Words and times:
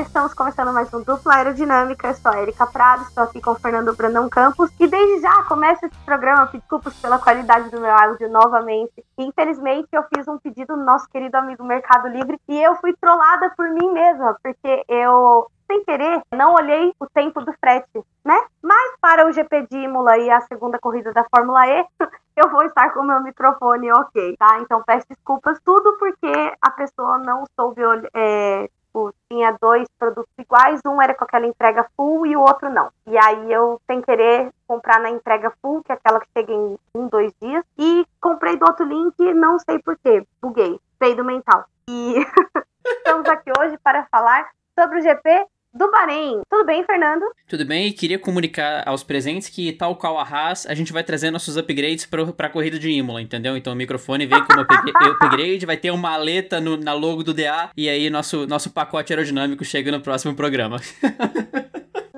estamos 0.00 0.32
começando 0.32 0.72
mais 0.72 0.92
um 0.94 1.02
Dupla 1.02 1.34
Aerodinâmica. 1.34 2.08
Eu 2.08 2.14
sou 2.14 2.32
a 2.32 2.40
Erika 2.40 2.66
Prado, 2.66 3.02
estou 3.02 3.22
aqui 3.22 3.38
com 3.38 3.50
o 3.50 3.54
Fernando 3.56 3.94
Brandão 3.94 4.30
Campos. 4.30 4.70
E 4.80 4.86
desde 4.86 5.20
já 5.20 5.42
começa 5.42 5.84
esse 5.84 5.98
programa, 6.06 6.46
desculpas 6.46 6.94
pela 6.96 7.18
qualidade 7.18 7.68
do 7.68 7.78
meu 7.78 7.92
áudio 7.94 8.30
novamente. 8.30 9.04
Infelizmente, 9.18 9.88
eu 9.92 10.02
fiz 10.14 10.26
um 10.26 10.38
pedido 10.38 10.74
no 10.74 10.84
nosso 10.84 11.06
querido 11.10 11.36
amigo 11.36 11.62
Mercado 11.62 12.08
Livre 12.08 12.40
e 12.48 12.62
eu 12.62 12.76
fui 12.76 12.94
trollada 12.98 13.52
por 13.54 13.68
mim 13.68 13.92
mesma, 13.92 14.38
porque 14.42 14.84
eu 14.88 15.50
sem 15.66 15.84
querer, 15.84 16.22
não 16.32 16.54
olhei 16.54 16.92
o 16.98 17.06
tempo 17.06 17.40
do 17.42 17.52
frete, 17.60 18.02
né? 18.24 18.36
Mas 18.60 18.96
para 19.00 19.26
o 19.26 19.32
GP 19.32 19.68
de 19.70 19.76
Imola 19.76 20.16
e 20.18 20.28
a 20.28 20.40
segunda 20.40 20.78
corrida 20.80 21.12
da 21.12 21.24
Fórmula 21.24 21.64
E, 21.68 21.86
eu 22.36 22.48
vou 22.50 22.64
estar 22.64 22.92
com 22.92 23.00
o 23.00 23.06
meu 23.06 23.22
microfone 23.22 23.92
ok, 23.92 24.36
tá? 24.36 24.58
Então 24.60 24.82
peço 24.84 25.06
desculpas, 25.08 25.60
tudo 25.64 25.96
porque 25.98 26.32
a 26.60 26.70
pessoa 26.70 27.18
não 27.18 27.44
soube 27.54 27.82
é, 28.14 28.68
tipo, 28.90 29.14
tinha 29.28 29.56
dois 29.60 29.88
produtos 29.98 30.32
iguais, 30.38 30.80
um 30.84 31.00
era 31.00 31.14
com 31.14 31.24
aquela 31.24 31.46
entrega 31.46 31.88
full 31.96 32.26
e 32.26 32.36
o 32.36 32.40
outro 32.40 32.68
não. 32.68 32.90
E 33.06 33.16
aí 33.16 33.52
eu, 33.52 33.80
sem 33.86 34.02
querer, 34.02 34.52
comprar 34.66 35.00
na 35.00 35.10
entrega 35.10 35.52
full, 35.62 35.82
que 35.82 35.92
é 35.92 35.94
aquela 35.94 36.20
que 36.20 36.28
chega 36.36 36.52
em 36.52 36.76
um, 36.94 37.08
dois 37.08 37.32
dias, 37.40 37.64
e 37.78 38.04
comprei 38.20 38.56
do 38.56 38.66
outro 38.66 38.84
link, 38.84 39.16
não 39.34 39.58
sei 39.58 39.78
porquê, 39.78 40.26
buguei, 40.42 40.78
peido 40.98 41.24
mental. 41.24 41.64
E 41.88 42.26
estamos 42.84 43.28
aqui 43.28 43.50
hoje 43.58 43.78
para 43.78 44.06
falar 44.06 44.48
sobre 44.78 44.98
o 44.98 45.02
GP 45.02 45.46
do 45.72 45.90
Bahrein. 45.90 46.40
Tudo 46.48 46.66
bem, 46.66 46.84
Fernando? 46.84 47.24
Tudo 47.48 47.64
bem, 47.64 47.88
e 47.88 47.92
queria 47.92 48.18
comunicar 48.18 48.82
aos 48.86 49.02
presentes 49.02 49.48
que, 49.48 49.72
tal 49.72 49.96
qual 49.96 50.18
a 50.18 50.22
Haas, 50.22 50.66
a 50.66 50.74
gente 50.74 50.92
vai 50.92 51.02
trazer 51.02 51.30
nossos 51.30 51.56
upgrades 51.56 52.06
para 52.06 52.46
a 52.46 52.50
corrida 52.50 52.78
de 52.78 52.90
Imola, 52.90 53.22
entendeu? 53.22 53.56
Então 53.56 53.72
o 53.72 53.76
microfone 53.76 54.26
vem 54.26 54.44
como 54.44 54.60
upgrade, 54.62 55.66
vai 55.66 55.76
ter 55.76 55.90
uma 55.90 56.10
maleta 56.10 56.60
no, 56.60 56.76
na 56.76 56.92
logo 56.92 57.22
do 57.22 57.32
DA, 57.32 57.70
e 57.76 57.88
aí 57.88 58.10
nosso, 58.10 58.46
nosso 58.46 58.70
pacote 58.70 59.12
aerodinâmico 59.12 59.64
chega 59.64 59.92
no 59.92 60.00
próximo 60.00 60.34
programa. 60.34 60.80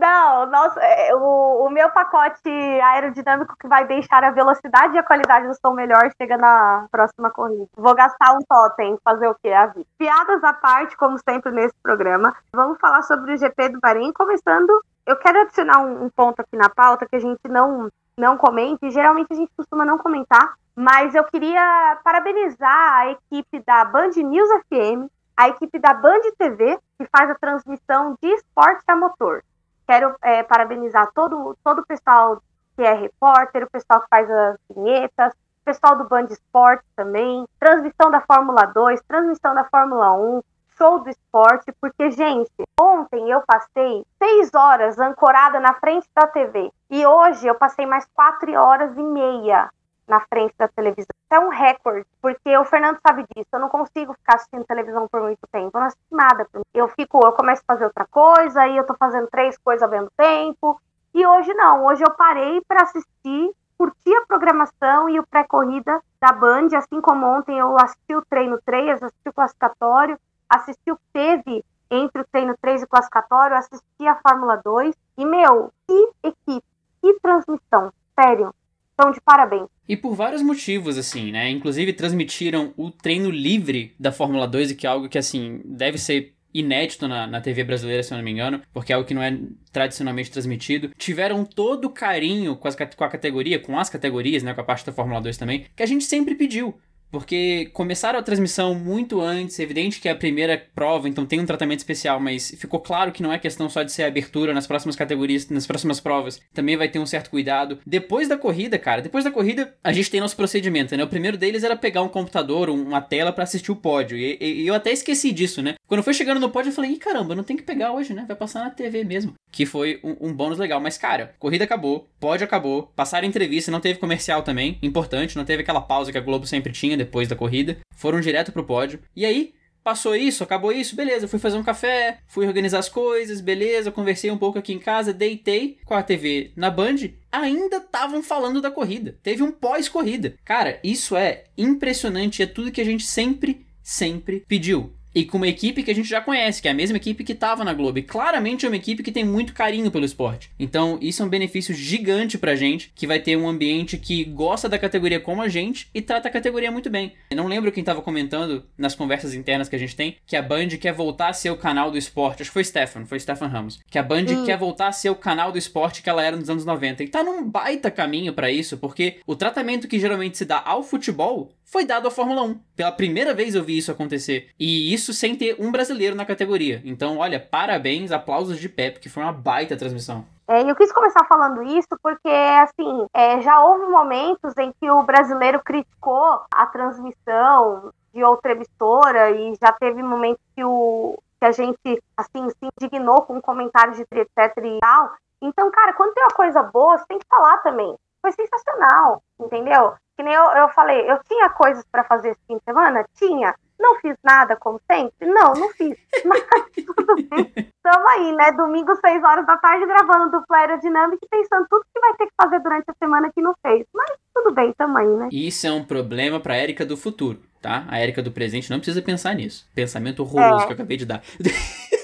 Não, 0.03 0.47
nossa, 0.47 0.81
é, 0.81 1.15
o, 1.15 1.65
o 1.65 1.71
meu 1.71 1.89
pacote 1.91 2.51
aerodinâmico 2.51 3.55
que 3.57 3.69
vai 3.69 3.87
deixar 3.87 4.25
a 4.25 4.33
velocidade 4.33 4.97
e 4.97 4.99
a 4.99 5.03
qualidade 5.05 5.47
do 5.47 5.55
som 5.55 5.75
melhor 5.75 6.11
chega 6.21 6.37
na 6.37 6.89
próxima 6.91 7.31
corrida. 7.31 7.69
Vou 7.77 7.95
gastar 7.95 8.33
um 8.33 8.41
totem, 8.41 8.99
fazer 9.05 9.29
o 9.29 9.37
quê? 9.41 9.51
A 9.51 9.67
vida. 9.67 9.87
Piadas 9.97 10.43
à 10.43 10.53
parte, 10.55 10.97
como 10.97 11.17
sempre 11.19 11.53
nesse 11.53 11.77
programa. 11.81 12.35
Vamos 12.53 12.81
falar 12.81 13.03
sobre 13.03 13.33
o 13.33 13.39
GP 13.39 13.69
do 13.69 13.81
Bahrein, 13.81 14.13
começando. 14.13 14.71
Eu 15.07 15.15
quero 15.19 15.43
adicionar 15.43 15.79
um, 15.79 16.07
um 16.07 16.11
ponto 16.11 16.41
aqui 16.41 16.57
na 16.57 16.69
pauta 16.69 17.07
que 17.07 17.15
a 17.15 17.21
gente 17.21 17.47
não, 17.49 17.89
não 18.19 18.37
comenta, 18.37 18.85
e 18.85 18.91
geralmente 18.91 19.33
a 19.33 19.37
gente 19.37 19.53
costuma 19.57 19.85
não 19.85 19.99
comentar, 19.99 20.55
mas 20.75 21.15
eu 21.15 21.23
queria 21.23 21.97
parabenizar 22.03 22.93
a 22.95 23.11
equipe 23.13 23.61
da 23.65 23.85
Band 23.85 24.11
News 24.17 24.49
FM, 24.67 25.09
a 25.37 25.49
equipe 25.49 25.79
da 25.79 25.95
Band 25.95 26.23
TV, 26.37 26.77
que 26.99 27.07
faz 27.17 27.31
a 27.31 27.37
transmissão 27.37 28.17
de 28.21 28.29
esporte 28.31 28.83
a 28.89 28.97
motor. 28.97 29.45
Quero 29.87 30.15
é, 30.23 30.43
parabenizar 30.43 31.11
todo, 31.15 31.57
todo 31.63 31.81
o 31.81 31.87
pessoal 31.87 32.43
que 32.77 32.83
é 32.83 32.93
repórter, 32.93 33.65
o 33.65 33.71
pessoal 33.71 34.01
que 34.01 34.09
faz 34.09 34.31
as 34.31 34.57
vinhetas, 34.75 35.33
o 35.33 35.65
pessoal 35.65 35.97
do 35.97 36.09
Band 36.09 36.25
Esporte 36.25 36.85
também, 36.97 37.47
transmissão 37.59 38.11
da 38.11 38.21
Fórmula 38.21 38.67
2, 38.67 39.03
transmissão 39.03 39.55
da 39.55 39.65
Fórmula 39.65 40.13
1, 40.13 40.43
show 40.77 40.99
do 40.99 41.11
esporte, 41.11 41.73
porque, 41.81 42.11
gente, 42.11 42.51
ontem 42.81 43.31
eu 43.31 43.43
passei 43.47 44.05
seis 44.19 44.53
horas 44.55 44.99
ancorada 44.99 45.61
na 45.61 45.75
frente 45.75 46.09
da 46.15 46.27
TV 46.27 46.73
e 46.91 47.07
hoje 47.07 47.47
eu 47.47 47.55
passei 47.55 47.87
mais 47.87 48.07
quatro 48.15 48.53
horas 48.53 48.97
e 48.97 49.03
meia 49.03 49.71
na 50.13 50.21
frente 50.21 50.55
da 50.59 50.69
televisão. 50.69 51.09
É 51.31 51.39
um 51.39 51.49
recorde, 51.49 52.07
porque 52.21 52.55
o 52.59 52.65
Fernando 52.67 52.99
sabe 53.01 53.25
disso. 53.35 53.49
Eu 53.51 53.61
não 53.61 53.71
consigo 53.71 54.13
ficar 54.13 54.37
assistindo 54.37 54.63
televisão 54.67 55.09
por 55.09 55.23
muito 55.23 55.41
tempo. 55.51 55.71
Eu 55.73 55.81
não 55.81 55.87
assisto 55.87 56.05
nada. 56.15 56.47
Eu 56.75 56.87
fico, 56.89 57.19
eu 57.25 57.33
começo 57.33 57.63
a 57.63 57.73
fazer 57.73 57.87
outra 57.87 58.05
coisa, 58.05 58.61
aí 58.61 58.77
eu 58.77 58.85
tô 58.85 58.95
fazendo 58.95 59.27
três 59.29 59.57
coisas 59.57 59.83
ao 59.83 59.89
mesmo 59.89 60.11
tempo. 60.15 60.79
E 61.15 61.27
hoje 61.27 61.55
não. 61.55 61.87
Hoje 61.87 62.05
eu 62.05 62.11
parei 62.11 62.61
para 62.69 62.83
assistir, 62.83 63.55
curtir 63.79 64.15
a 64.15 64.27
programação 64.27 65.09
e 65.09 65.19
o 65.19 65.27
pré-corrida 65.27 65.99
da 66.21 66.33
Band, 66.33 66.69
assim 66.77 67.01
como 67.01 67.27
ontem 67.27 67.59
eu 67.59 67.75
assisti 67.81 68.15
o 68.15 68.25
treino 68.27 68.61
3, 68.67 69.03
assisti 69.03 69.29
o 69.31 69.33
classificatório, 69.33 70.19
assisti 70.47 70.93
o 70.93 70.97
que 70.97 71.03
teve 71.11 71.65
entre 71.91 72.21
o 72.21 72.27
treino 72.31 72.55
3 72.61 72.83
e 72.83 72.85
o 72.85 72.89
classificatório, 72.89 73.57
assisti 73.57 74.07
a 74.07 74.17
Fórmula 74.17 74.61
2. 74.63 74.95
E, 75.17 75.25
meu, 75.25 75.73
que 75.87 76.11
equipe, 76.23 76.67
que 77.01 77.19
transmissão. 77.21 77.91
Sério, 78.15 78.55
estão 79.03 79.11
de 79.11 79.21
parabéns. 79.21 79.69
E 79.89 79.97
por 79.97 80.15
vários 80.15 80.43
motivos, 80.43 80.97
assim, 80.97 81.33
né? 81.33 81.51
Inclusive 81.51 81.93
transmitiram 81.93 82.73
o 82.77 82.91
treino 82.91 83.31
livre 83.31 83.95
da 83.99 84.13
Fórmula 84.13 84.47
2, 84.47 84.73
que 84.73 84.87
é 84.87 84.91
algo 84.91 85.09
que, 85.09 85.19
assim, 85.19 85.61
deve 85.65 85.99
ser 85.99 86.35
inédito 86.55 87.09
na, 87.09 87.27
na 87.27 87.41
TV 87.41 87.65
brasileira, 87.65 88.03
se 88.03 88.13
eu 88.13 88.19
não 88.19 88.25
me 88.25 88.31
engano, 88.31 88.61
porque 88.75 88.93
é 88.93 88.95
algo 88.95 89.09
que 89.09 89.15
não 89.15 89.23
é 89.23 89.39
tradicionalmente 89.73 90.31
transmitido. 90.31 90.91
Tiveram 90.99 91.45
todo 91.45 91.87
o 91.87 91.91
carinho 91.91 92.57
com, 92.57 92.69
as, 92.69 92.77
com 92.77 93.05
a 93.05 93.09
categoria, 93.09 93.59
com 93.59 93.79
as 93.79 93.91
categorias, 93.91 94.43
né? 94.43 94.55
Com 94.55 94.61
a 94.61 94.65
parte 94.65 94.87
da 94.87 94.93
Fórmula 94.93 95.21
2 95.21 95.37
também, 95.37 95.67
que 95.75 95.83
a 95.83 95.87
gente 95.87 96.05
sempre 96.05 96.35
pediu 96.35 96.79
porque 97.13 97.71
começaram 97.75 98.19
a 98.19 98.23
transmissão 98.23 98.75
muito 98.75 99.21
antes, 99.21 99.61
é 99.61 99.63
evidente 99.63 100.01
que 100.01 100.09
é 100.09 100.13
a 100.13 100.17
primeira 100.17 100.61
prova, 100.75 101.09
então 101.09 101.27
tem 101.27 101.39
um 101.39 101.47
tratamento 101.47 101.81
especial, 101.81 102.19
mas 102.19 102.55
ficou 102.59 102.81
claro 102.81 103.13
que 103.13 103.23
não 103.23 103.31
é 103.31 103.39
questão 103.39 103.69
só 103.69 103.83
de 103.83 103.93
ser 103.93 104.05
abertura 104.05 104.55
nas 104.55 104.67
próximas 104.67 104.97
categorias, 104.97 105.49
nas 105.51 105.67
próximas 105.67 106.01
provas, 106.01 106.41
também 106.55 106.75
vai 106.75 106.89
ter 106.89 106.99
um 106.99 107.05
certo 107.05 107.29
cuidado. 107.29 107.79
Depois 107.87 108.29
da 108.29 108.39
corrida, 108.39 108.79
cara, 108.79 109.03
depois 109.03 109.25
da 109.25 109.31
corrida, 109.31 109.75
a 109.85 109.93
gente 109.93 110.11
tem 110.11 110.21
nosso 110.21 110.37
procedimento, 110.37 110.97
né? 110.97 111.05
O 111.05 111.09
primeiro 111.09 111.37
deles 111.37 111.63
era 111.63 111.77
pegar 111.77 112.01
um 112.03 112.09
computador, 112.09 112.71
uma 112.71 113.03
tela 113.03 113.31
para 113.31 113.45
assistir 113.45 113.71
o 113.71 113.77
pódio, 113.77 114.17
e, 114.17 114.39
e, 114.41 114.67
eu 114.67 114.75
até 114.75 114.91
esqueci 114.91 115.33
disso, 115.33 115.61
né? 115.61 115.75
Quando 115.93 116.03
foi 116.03 116.15
chegando 116.15 116.41
no 116.41 116.49
pódio, 116.49 116.71
eu 116.71 116.75
falei, 116.75 116.93
ih, 116.93 116.97
caramba, 116.97 117.35
não 117.35 117.45
tem 117.45 117.55
que 117.55 117.63
pegar 117.63 117.93
hoje, 117.93 118.15
né? 118.15 118.25
Vai 118.27 118.35
passar 118.35 118.65
na 118.65 118.71
TV 118.71 119.05
mesmo. 119.05 119.35
Que 119.51 119.67
foi 119.67 120.01
um, 120.03 120.29
um 120.29 120.33
bônus 120.33 120.57
legal, 120.57 120.81
mas 120.81 120.97
cara, 120.97 121.35
corrida 121.39 121.65
acabou, 121.65 122.09
pódio 122.19 122.47
acabou, 122.47 122.91
passaram 122.97 123.29
entrevista, 123.29 123.71
não 123.71 123.79
teve 123.79 123.99
comercial 123.99 124.43
também, 124.43 124.79
importante, 124.83 125.37
não 125.37 125.45
teve 125.45 125.61
aquela 125.61 125.83
pausa 125.83 126.11
que 126.11 126.17
a 126.17 126.23
Globo 126.23 126.47
sempre 126.47 126.73
tinha 126.73 126.97
depois 126.97 127.29
da 127.29 127.37
corrida, 127.37 127.77
foram 127.95 128.23
direto 128.23 128.53
pro 128.53 128.65
pódio. 128.65 129.01
E 129.15 129.27
aí, 129.27 129.53
passou 129.85 130.17
isso, 130.17 130.43
acabou 130.43 130.73
isso, 130.73 130.97
beleza, 130.97 131.29
fui 131.29 131.39
fazer 131.39 131.59
um 131.59 131.63
café, 131.63 132.21
fui 132.27 132.47
organizar 132.47 132.79
as 132.79 132.89
coisas, 132.89 133.43
beleza, 133.43 133.93
conversei 133.93 134.31
um 134.31 134.39
pouco 134.39 134.59
aqui 134.59 134.73
em 134.73 134.79
casa, 134.79 135.13
deitei 135.13 135.77
com 135.85 135.93
a 135.93 136.03
TV 136.03 136.53
na 136.57 136.71
Band, 136.71 137.11
ainda 137.31 137.77
estavam 137.77 138.23
falando 138.23 138.63
da 138.63 138.71
corrida. 138.71 139.19
Teve 139.23 139.43
um 139.43 139.53
pós-corrida. 139.53 140.37
Cara, 140.43 140.81
isso 140.83 141.15
é 141.15 141.45
impressionante, 141.59 142.43
é 142.43 142.47
tudo 142.47 142.73
que 142.73 142.81
a 142.81 142.85
gente 142.87 143.05
sempre, 143.05 143.67
sempre 143.83 144.43
pediu 144.49 144.91
e 145.15 145.25
com 145.25 145.37
uma 145.37 145.49
equipe 145.49 145.83
que 145.83 145.91
a 145.91 145.95
gente 145.95 146.09
já 146.09 146.21
conhece, 146.21 146.61
que 146.61 146.69
é 146.69 146.71
a 146.71 146.75
mesma 146.75 146.97
equipe 146.97 147.25
que 147.25 147.33
estava 147.33 147.65
na 147.65 147.73
Globo. 147.73 147.99
E 147.99 148.03
claramente 148.03 148.65
é 148.65 148.69
uma 148.69 148.77
equipe 148.77 149.03
que 149.03 149.13
tem 149.13 149.25
muito 149.25 149.53
carinho 149.53 149.91
pelo 149.91 150.05
esporte. 150.05 150.51
Então, 150.59 150.99
isso 151.01 151.23
é 151.23 151.27
um 151.27 151.29
benefício 151.29 151.75
gigante 151.75 152.39
pra 152.39 152.55
gente, 152.55 152.93
que 152.95 153.07
vai 153.07 153.19
ter 153.19 153.37
um 153.37 153.49
ambiente 153.49 153.99
que 153.99 154.25
gosta 154.25 154.69
da 154.69 154.79
categoria 154.79 155.21
como 155.21 155.43
a 155.43 155.49
gente 155.49 155.89
e 155.95 156.01
trata 156.01 156.29
a 156.29 156.33
categoria 156.33 156.71
muito 156.71 156.91
bem. 156.91 157.13
Eu 157.31 157.37
não 157.37 157.47
lembro 157.47 157.73
quem 157.73 157.83
estava 157.83 158.03
comentando 158.03 158.65
nas 158.77 158.95
conversas 158.95 159.35
internas 159.35 159.69
que 159.69 159.77
a 159.77 159.79
gente 159.79 159.97
tem 159.97 160.17
que 160.27 160.37
a 160.37 160.43
Band 160.43 160.69
quer 160.81 160.93
voltar 160.93 161.29
a 161.29 161.33
ser 161.33 161.51
o 161.51 161.57
canal 161.57 161.91
do 161.91 161.99
esporte. 161.99 162.43
Acho 162.43 162.51
que 162.51 162.55
foi 162.55 162.65
Stefan, 162.65 163.07
foi 163.07 163.21
Stefan 163.21 163.47
Ramos. 163.47 163.81
Que 163.91 163.99
a 163.99 164.03
Band 164.03 164.27
hum. 164.31 164.45
quer 164.45 164.57
voltar 164.57 164.89
a 164.89 164.93
ser 164.93 165.11
o 165.11 165.15
canal 165.15 165.53
do 165.53 165.59
esporte 165.59 166.03
que 166.03 166.11
ela 166.11 166.23
era 166.23 166.37
nos 166.37 166.49
anos 166.49 166.65
90. 166.65 167.05
E 167.05 167.09
tá 167.09 167.23
num 167.23 167.49
baita 167.49 167.91
caminho 167.91 168.33
para 168.33 168.51
isso, 168.51 168.79
porque 168.79 169.19
o 169.27 169.37
tratamento 169.37 169.89
que 169.89 169.99
geralmente 169.99 170.39
se 170.39 170.45
dá 170.45 170.63
ao 170.65 170.83
futebol 170.83 171.53
foi 171.73 171.87
dado 171.87 172.07
à 172.07 172.11
Fórmula 172.11 172.43
1. 172.43 172.61
Pela 172.77 172.93
primeira 172.93 173.33
vez 173.33 173.55
eu 173.55 173.65
vi 173.65 173.79
isso 173.79 173.91
acontecer. 173.91 174.51
E 174.61 174.93
isso 174.93 175.15
sem 175.15 175.35
ter 175.35 175.57
um 175.59 175.73
brasileiro 175.73 176.15
na 176.15 176.27
categoria. 176.27 176.83
Então, 176.85 177.17
olha, 177.17 177.41
parabéns, 177.41 178.13
aplausos 178.13 178.61
de 178.61 178.69
pé, 178.69 178.91
porque 178.91 179.09
foi 179.09 179.23
uma 179.23 179.33
baita 179.33 179.75
transmissão. 179.75 180.27
É, 180.47 180.71
eu 180.71 180.77
quis 180.77 180.93
começar 180.93 181.25
falando 181.25 181.63
isso 181.63 181.89
porque, 182.03 182.29
assim, 182.29 183.07
é, 183.15 183.41
já 183.41 183.65
houve 183.65 183.87
momentos 183.87 184.53
em 184.59 184.71
que 184.79 184.91
o 184.91 185.03
brasileiro 185.03 185.63
criticou 185.65 186.43
a 186.53 186.67
transmissão 186.67 187.91
de 188.13 188.23
outra 188.23 188.53
emissora 188.53 189.31
e 189.31 189.55
já 189.55 189.73
teve 189.73 190.03
momentos 190.03 190.43
que, 190.55 190.63
o, 190.63 191.19
que 191.41 191.47
a 191.47 191.53
gente, 191.53 192.03
assim, 192.15 192.51
se 192.51 192.69
indignou 192.83 193.23
com 193.23 193.41
comentários 193.41 193.97
de 193.97 194.03
etc 194.03 194.59
e 194.63 194.79
tal. 194.81 195.13
Então, 195.41 195.71
cara, 195.71 195.95
quando 195.95 196.13
tem 196.13 196.23
uma 196.23 196.37
coisa 196.37 196.63
boa, 196.63 196.99
você 196.99 197.07
tem 197.09 197.19
que 197.19 197.27
falar 197.27 197.57
também. 197.59 197.97
Foi 198.21 198.31
sensacional, 198.33 199.23
entendeu? 199.41 199.95
Que 200.17 200.23
nem 200.23 200.35
eu, 200.35 200.45
eu 200.53 200.69
falei, 200.71 201.11
eu 201.11 201.19
tinha 201.29 201.49
coisas 201.51 201.85
para 201.91 202.05
fazer 202.05 202.31
esse 202.31 202.41
fim 202.47 202.57
de 202.57 202.65
semana? 202.65 203.05
Tinha. 203.15 203.55
Não 203.79 203.99
fiz 204.01 204.15
nada, 204.23 204.55
como 204.57 204.81
sempre? 204.91 205.27
Não, 205.27 205.55
não 205.55 205.69
fiz. 205.71 205.99
Mas 206.25 206.43
tudo 206.87 207.15
bem. 207.29 207.53
Estamos 207.57 208.11
aí, 208.11 208.33
né? 208.37 208.53
Domingo, 208.53 208.95
6 208.95 209.25
horas 209.25 209.45
da 209.45 209.57
tarde, 209.57 209.87
gravando 209.87 210.31
dupla 210.31 210.59
aerodinâmica 210.59 211.19
e 211.25 211.29
pensando 211.29 211.67
tudo 211.69 211.85
que 211.93 212.01
vai 212.01 212.15
ter 212.15 212.27
que 212.27 212.33
fazer 212.41 212.61
durante 212.61 212.85
a 212.89 212.95
semana 212.95 213.31
que 213.35 213.43
não 213.43 213.55
fez. 213.61 213.85
Mas 213.93 214.13
tudo 214.33 214.55
bem, 214.55 214.73
tamo 214.79 214.99
aí, 214.99 215.09
né? 215.09 215.29
Isso 215.33 215.67
é 215.67 215.73
um 215.73 215.85
problema 215.85 216.39
pra 216.39 216.55
Érica 216.57 216.87
do 216.87 216.97
futuro, 216.97 217.41
tá? 217.61 217.85
A 217.89 217.99
Érica 217.99 218.23
do 218.23 218.31
presente 218.31 218.71
não 218.71 218.79
precisa 218.79 219.03
pensar 219.03 219.35
nisso. 219.35 219.69
Pensamento 219.75 220.23
horroroso 220.23 220.63
é. 220.63 220.67
que 220.67 220.73
eu 220.73 220.75
acabei 220.75 220.97
de 220.97 221.07
dar. 221.07 221.23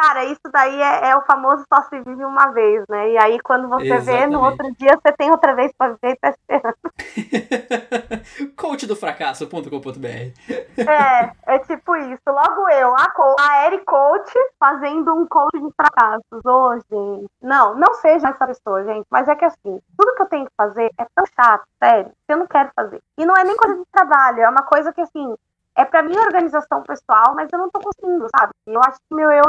Cara, 0.00 0.24
isso 0.26 0.40
daí 0.52 0.80
é, 0.80 1.10
é, 1.10 1.16
o 1.16 1.22
famoso 1.22 1.64
só 1.68 1.82
se 1.88 2.00
vive 2.00 2.24
uma 2.24 2.52
vez, 2.52 2.84
né? 2.88 3.10
E 3.10 3.18
aí, 3.18 3.40
quando 3.40 3.68
você 3.68 3.86
Exatamente. 3.86 4.20
vê, 4.20 4.26
no 4.28 4.44
outro 4.44 4.72
dia 4.78 4.96
você 4.96 5.12
tem 5.16 5.28
outra 5.28 5.56
vez 5.56 5.72
pra 5.76 5.88
viver 5.88 6.12
e 6.12 6.16
tá 6.16 6.28
esperando. 6.30 6.76
Coachdofracasso.com.br 8.56 10.08
É, 10.78 11.32
é 11.54 11.58
tipo 11.58 11.96
isso. 11.96 12.22
Logo 12.28 12.68
eu, 12.70 12.94
a, 12.94 13.12
a 13.40 13.66
Eri 13.66 13.84
Coach, 13.84 14.32
fazendo 14.60 15.12
um 15.16 15.26
coach 15.26 15.58
de 15.58 15.74
fracassos. 15.74 16.44
Ô, 16.46 16.70
oh, 16.70 16.74
gente. 16.74 17.26
Não, 17.42 17.74
não 17.74 17.94
seja 17.94 18.28
essa 18.28 18.46
pessoa, 18.46 18.84
gente. 18.84 19.04
Mas 19.10 19.26
é 19.26 19.34
que 19.34 19.44
assim, 19.44 19.80
tudo 19.96 20.14
que 20.14 20.22
eu 20.22 20.28
tenho 20.28 20.44
que 20.46 20.52
fazer 20.56 20.92
é 20.96 21.06
tão 21.12 21.24
chato, 21.26 21.64
sério, 21.82 22.12
que 22.24 22.32
eu 22.32 22.36
não 22.36 22.46
quero 22.46 22.70
fazer. 22.76 23.00
E 23.18 23.26
não 23.26 23.36
é 23.36 23.42
nem 23.42 23.56
coisa 23.56 23.76
de 23.76 23.84
trabalho, 23.90 24.42
é 24.42 24.48
uma 24.48 24.62
coisa 24.62 24.92
que, 24.92 25.00
assim, 25.00 25.34
é 25.78 25.84
para 25.84 26.02
minha 26.02 26.20
organização 26.20 26.82
pessoal, 26.82 27.34
mas 27.36 27.48
eu 27.52 27.58
não 27.58 27.70
tô 27.70 27.80
conseguindo, 27.80 28.26
sabe? 28.36 28.52
Eu 28.66 28.80
acho 28.80 28.98
que 28.98 29.14
meu 29.14 29.30
eu 29.30 29.44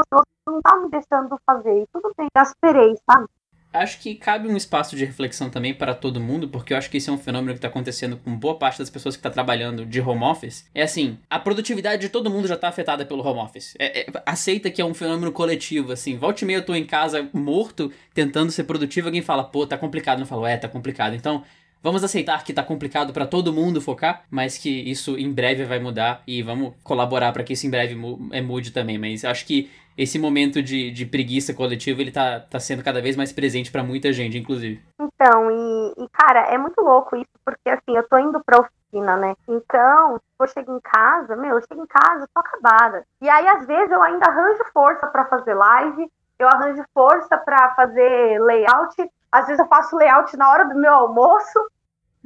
não 0.46 0.60
tá 0.62 0.76
me 0.76 0.88
deixando 0.88 1.36
fazer. 1.44 1.82
E 1.82 1.86
tudo 1.92 2.12
bem, 2.16 2.28
já 2.36 2.42
esperei, 2.42 2.94
sabe? 3.10 3.26
Acho 3.72 4.00
que 4.00 4.16
cabe 4.16 4.48
um 4.48 4.56
espaço 4.56 4.96
de 4.96 5.04
reflexão 5.04 5.48
também 5.48 5.72
para 5.72 5.94
todo 5.94 6.20
mundo, 6.20 6.48
porque 6.48 6.72
eu 6.72 6.76
acho 6.76 6.90
que 6.90 6.96
esse 6.96 7.08
é 7.08 7.12
um 7.12 7.18
fenômeno 7.18 7.52
que 7.52 7.58
está 7.58 7.68
acontecendo 7.68 8.16
com 8.16 8.34
boa 8.36 8.58
parte 8.58 8.80
das 8.80 8.90
pessoas 8.90 9.14
que 9.14 9.20
está 9.20 9.30
trabalhando 9.30 9.86
de 9.86 10.00
home 10.00 10.24
office. 10.24 10.68
É 10.74 10.82
assim, 10.82 11.18
a 11.28 11.38
produtividade 11.38 12.02
de 12.02 12.08
todo 12.08 12.30
mundo 12.30 12.48
já 12.48 12.56
está 12.56 12.68
afetada 12.68 13.06
pelo 13.06 13.24
home 13.24 13.38
office. 13.38 13.74
É, 13.78 14.00
é, 14.00 14.06
aceita 14.26 14.70
que 14.72 14.82
é 14.82 14.84
um 14.84 14.94
fenômeno 14.94 15.30
coletivo, 15.30 15.92
assim. 15.92 16.16
Volte 16.16 16.42
e 16.42 16.46
meia 16.46 16.58
eu 16.58 16.66
tô 16.66 16.74
em 16.74 16.84
casa 16.84 17.28
morto, 17.32 17.92
tentando 18.12 18.50
ser 18.50 18.64
produtivo, 18.64 19.06
alguém 19.06 19.22
fala, 19.22 19.44
pô, 19.44 19.64
tá 19.64 19.78
complicado. 19.78 20.20
Eu 20.20 20.26
falo, 20.26 20.46
é, 20.46 20.56
tá 20.56 20.68
complicado. 20.68 21.14
Então, 21.14 21.44
Vamos 21.82 22.04
aceitar 22.04 22.44
que 22.44 22.52
tá 22.52 22.62
complicado 22.62 23.12
para 23.12 23.26
todo 23.26 23.52
mundo 23.52 23.80
focar, 23.80 24.22
mas 24.30 24.58
que 24.58 24.68
isso 24.68 25.16
em 25.16 25.32
breve 25.32 25.64
vai 25.64 25.78
mudar 25.78 26.22
e 26.26 26.42
vamos 26.42 26.74
colaborar 26.84 27.32
para 27.32 27.42
que 27.42 27.54
isso 27.54 27.66
em 27.66 27.70
breve 27.70 27.96
é, 28.32 28.42
mude 28.42 28.70
também. 28.70 28.98
Mas 28.98 29.24
acho 29.24 29.46
que 29.46 29.70
esse 29.96 30.18
momento 30.18 30.62
de, 30.62 30.90
de 30.90 31.06
preguiça 31.06 31.54
coletiva 31.54 32.00
ele 32.00 32.10
tá, 32.10 32.40
tá 32.40 32.60
sendo 32.60 32.84
cada 32.84 33.00
vez 33.00 33.16
mais 33.16 33.32
presente 33.32 33.72
para 33.72 33.82
muita 33.82 34.12
gente, 34.12 34.36
inclusive. 34.36 34.82
Então, 35.00 35.50
e, 35.50 36.04
e, 36.04 36.08
cara, 36.10 36.52
é 36.52 36.58
muito 36.58 36.80
louco 36.82 37.16
isso, 37.16 37.30
porque 37.44 37.70
assim, 37.70 37.96
eu 37.96 38.06
tô 38.08 38.18
indo 38.18 38.42
pra 38.44 38.60
oficina, 38.60 39.16
né? 39.16 39.34
Então, 39.48 40.20
eu 40.38 40.46
chego 40.48 40.76
em 40.76 40.80
casa, 40.80 41.34
meu, 41.36 41.56
eu 41.56 41.62
chego 41.66 41.82
em 41.82 41.86
casa, 41.86 42.28
tô 42.34 42.40
acabada. 42.40 43.04
E 43.22 43.28
aí, 43.28 43.48
às 43.48 43.66
vezes, 43.66 43.90
eu 43.90 44.02
ainda 44.02 44.26
arranjo 44.26 44.64
força 44.72 45.06
para 45.06 45.24
fazer 45.26 45.54
live, 45.54 46.10
eu 46.38 46.48
arranjo 46.48 46.82
força 46.94 47.36
para 47.36 47.74
fazer 47.74 48.40
layout, 48.42 48.96
às 49.30 49.46
vezes 49.46 49.60
eu 49.60 49.66
faço 49.66 49.96
layout 49.96 50.36
na 50.36 50.50
hora 50.50 50.64
do 50.64 50.74
meu 50.74 50.92
almoço, 50.92 51.70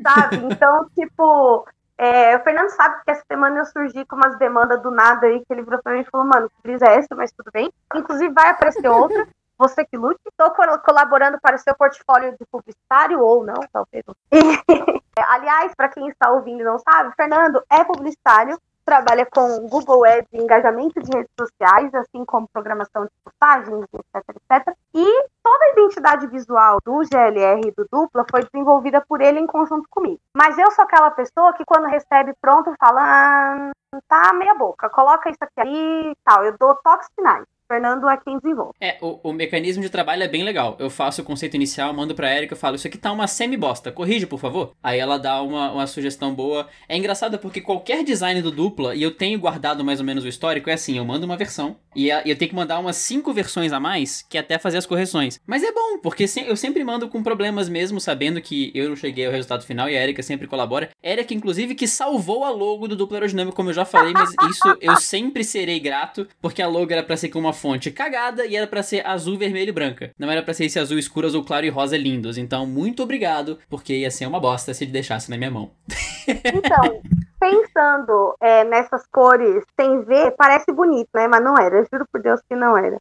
sabe? 0.02 0.36
Então, 0.44 0.88
tipo, 0.94 1.66
é, 1.96 2.36
o 2.36 2.42
Fernando 2.42 2.70
sabe 2.70 3.02
que 3.04 3.10
essa 3.10 3.24
semana 3.26 3.58
eu 3.58 3.64
surgi 3.66 4.04
com 4.04 4.16
umas 4.16 4.36
demandas 4.38 4.82
do 4.82 4.90
nada 4.90 5.26
aí, 5.26 5.44
que 5.44 5.52
ele 5.52 5.62
virou 5.62 5.80
pra 5.82 5.92
mim 5.92 6.00
e 6.00 6.10
falou, 6.10 6.26
mano, 6.26 6.50
brisa 6.62 6.86
é 6.86 6.96
essa, 6.96 7.14
mas 7.14 7.32
tudo 7.32 7.50
bem. 7.52 7.72
Inclusive 7.94 8.32
vai 8.32 8.50
aparecer 8.50 8.88
outra, 8.88 9.26
você 9.56 9.84
que 9.84 9.96
lute. 9.96 10.20
Estou 10.26 10.50
colaborando 10.80 11.38
para 11.40 11.56
o 11.56 11.58
seu 11.58 11.74
portfólio 11.74 12.32
de 12.32 12.44
publicitário 12.50 13.20
ou 13.20 13.44
não, 13.44 13.60
talvez. 13.72 14.04
Aliás, 15.28 15.72
para 15.76 15.88
quem 15.88 16.08
está 16.08 16.30
ouvindo 16.30 16.60
e 16.60 16.64
não 16.64 16.78
sabe, 16.78 17.14
Fernando 17.14 17.62
é 17.70 17.84
publicitário, 17.84 18.58
trabalha 18.84 19.26
com 19.26 19.66
Google 19.68 20.04
Ads 20.04 20.28
e 20.32 20.38
engajamento 20.38 21.00
de 21.00 21.16
redes 21.16 21.32
sociais, 21.38 21.94
assim 21.94 22.24
como 22.24 22.48
programação 22.48 23.04
de 23.04 23.10
postagens, 23.24 23.84
etc, 23.92 24.36
etc. 24.36 24.76
E 24.94 25.28
toda 25.42 25.64
a 25.64 25.70
identidade 25.72 26.26
visual 26.26 26.78
do 26.84 27.02
GLR 27.04 27.60
e 27.66 27.72
do 27.72 27.86
Dupla 27.90 28.24
foi 28.30 28.44
desenvolvida 28.44 29.00
por 29.00 29.20
ele 29.20 29.40
em 29.40 29.46
conjunto 29.46 29.88
comigo. 29.90 30.20
Mas 30.36 30.58
eu 30.58 30.70
sou 30.72 30.84
aquela 30.84 31.10
pessoa 31.10 31.52
que 31.54 31.64
quando 31.64 31.86
recebe 31.86 32.34
pronto 32.40 32.74
fala, 32.78 33.00
ah, 33.02 33.70
tá 34.08 34.32
meia 34.32 34.54
boca, 34.54 34.88
coloca 34.90 35.30
isso 35.30 35.42
aqui 35.42 35.60
aí 35.60 36.12
e 36.12 36.16
tal. 36.24 36.44
Eu 36.44 36.56
dou 36.58 36.74
toques 36.76 37.08
finais. 37.14 37.44
Fernando 37.66 38.08
é 38.08 38.16
quem 38.16 38.38
desenvolve. 38.38 38.72
É, 38.80 38.98
o, 39.00 39.30
o 39.30 39.32
mecanismo 39.32 39.82
de 39.82 39.88
trabalho 39.88 40.22
é 40.22 40.28
bem 40.28 40.42
legal. 40.42 40.76
Eu 40.78 40.90
faço 40.90 41.22
o 41.22 41.24
conceito 41.24 41.54
inicial, 41.54 41.92
mando 41.92 42.14
pra 42.14 42.34
Erika, 42.34 42.54
eu 42.54 42.58
falo, 42.58 42.76
isso 42.76 42.86
aqui 42.86 42.98
tá 42.98 43.10
uma 43.10 43.26
semi-bosta, 43.26 43.90
corrige, 43.90 44.26
por 44.26 44.38
favor. 44.38 44.72
Aí 44.82 44.98
ela 44.98 45.18
dá 45.18 45.40
uma, 45.42 45.72
uma 45.72 45.86
sugestão 45.86 46.34
boa. 46.34 46.68
É 46.88 46.96
engraçado 46.96 47.38
porque 47.38 47.60
qualquer 47.60 48.04
design 48.04 48.40
do 48.42 48.50
dupla, 48.50 48.94
e 48.94 49.02
eu 49.02 49.10
tenho 49.10 49.38
guardado 49.38 49.84
mais 49.84 50.00
ou 50.00 50.06
menos 50.06 50.24
o 50.24 50.28
histórico, 50.28 50.68
é 50.68 50.74
assim, 50.74 50.98
eu 50.98 51.04
mando 51.04 51.26
uma 51.26 51.36
versão, 51.36 51.76
e 51.96 52.08
eu 52.08 52.36
tenho 52.36 52.50
que 52.50 52.54
mandar 52.54 52.78
umas 52.78 52.96
cinco 52.96 53.32
versões 53.32 53.72
a 53.72 53.80
mais, 53.80 54.22
que 54.22 54.36
é 54.36 54.40
até 54.40 54.58
fazer 54.58 54.78
as 54.78 54.86
correções. 54.86 55.40
Mas 55.46 55.62
é 55.62 55.72
bom, 55.72 55.98
porque 56.02 56.26
eu 56.46 56.56
sempre 56.56 56.84
mando 56.84 57.08
com 57.08 57.22
problemas 57.22 57.68
mesmo, 57.68 58.00
sabendo 58.00 58.40
que 58.42 58.70
eu 58.74 58.88
não 58.88 58.96
cheguei 58.96 59.26
ao 59.26 59.32
resultado 59.32 59.64
final 59.64 59.88
e 59.88 59.96
a 59.96 60.02
Erika 60.02 60.22
sempre 60.22 60.46
colabora. 60.46 60.90
Erika, 61.02 61.32
inclusive, 61.32 61.74
que 61.74 61.86
salvou 61.86 62.44
a 62.44 62.50
logo 62.50 62.88
do 62.88 62.96
duplo 62.96 63.16
aerodinâmico, 63.16 63.56
como 63.56 63.70
eu 63.70 63.74
já 63.74 63.84
falei, 63.84 64.12
mas 64.12 64.30
isso 64.50 64.76
eu 64.80 64.96
sempre 64.96 65.44
serei 65.44 65.80
grato, 65.80 66.26
porque 66.42 66.60
a 66.60 66.68
logo 66.68 66.92
era 66.92 67.02
pra 67.02 67.16
ser 67.16 67.28
com 67.28 67.38
uma 67.38 67.53
fonte 67.54 67.90
cagada 67.90 68.44
e 68.44 68.56
era 68.56 68.66
para 68.66 68.82
ser 68.82 69.06
azul, 69.06 69.38
vermelho 69.38 69.70
e 69.70 69.72
branca. 69.72 70.10
Não 70.18 70.30
era 70.30 70.42
para 70.42 70.52
ser 70.52 70.66
esse 70.66 70.78
azul 70.78 70.98
escuro, 70.98 71.26
azul 71.26 71.44
claro 71.44 71.64
e 71.64 71.70
rosa 71.70 71.96
lindos. 71.96 72.36
Então, 72.36 72.66
muito 72.66 73.02
obrigado, 73.02 73.58
porque 73.70 73.94
ia 73.94 74.10
ser 74.10 74.26
uma 74.26 74.40
bosta 74.40 74.74
se 74.74 74.84
ele 74.84 74.92
deixasse 74.92 75.30
na 75.30 75.38
minha 75.38 75.50
mão. 75.50 75.70
Então, 76.26 77.00
pensando 77.40 78.36
é, 78.40 78.64
nessas 78.64 79.06
cores 79.06 79.64
sem 79.78 80.02
ver, 80.04 80.32
parece 80.32 80.72
bonito, 80.72 81.08
né? 81.14 81.28
Mas 81.28 81.42
não 81.42 81.56
era. 81.56 81.78
Eu 81.78 81.86
juro 81.90 82.06
por 82.10 82.20
Deus 82.20 82.40
que 82.48 82.54
não 82.54 82.76
era. 82.76 82.98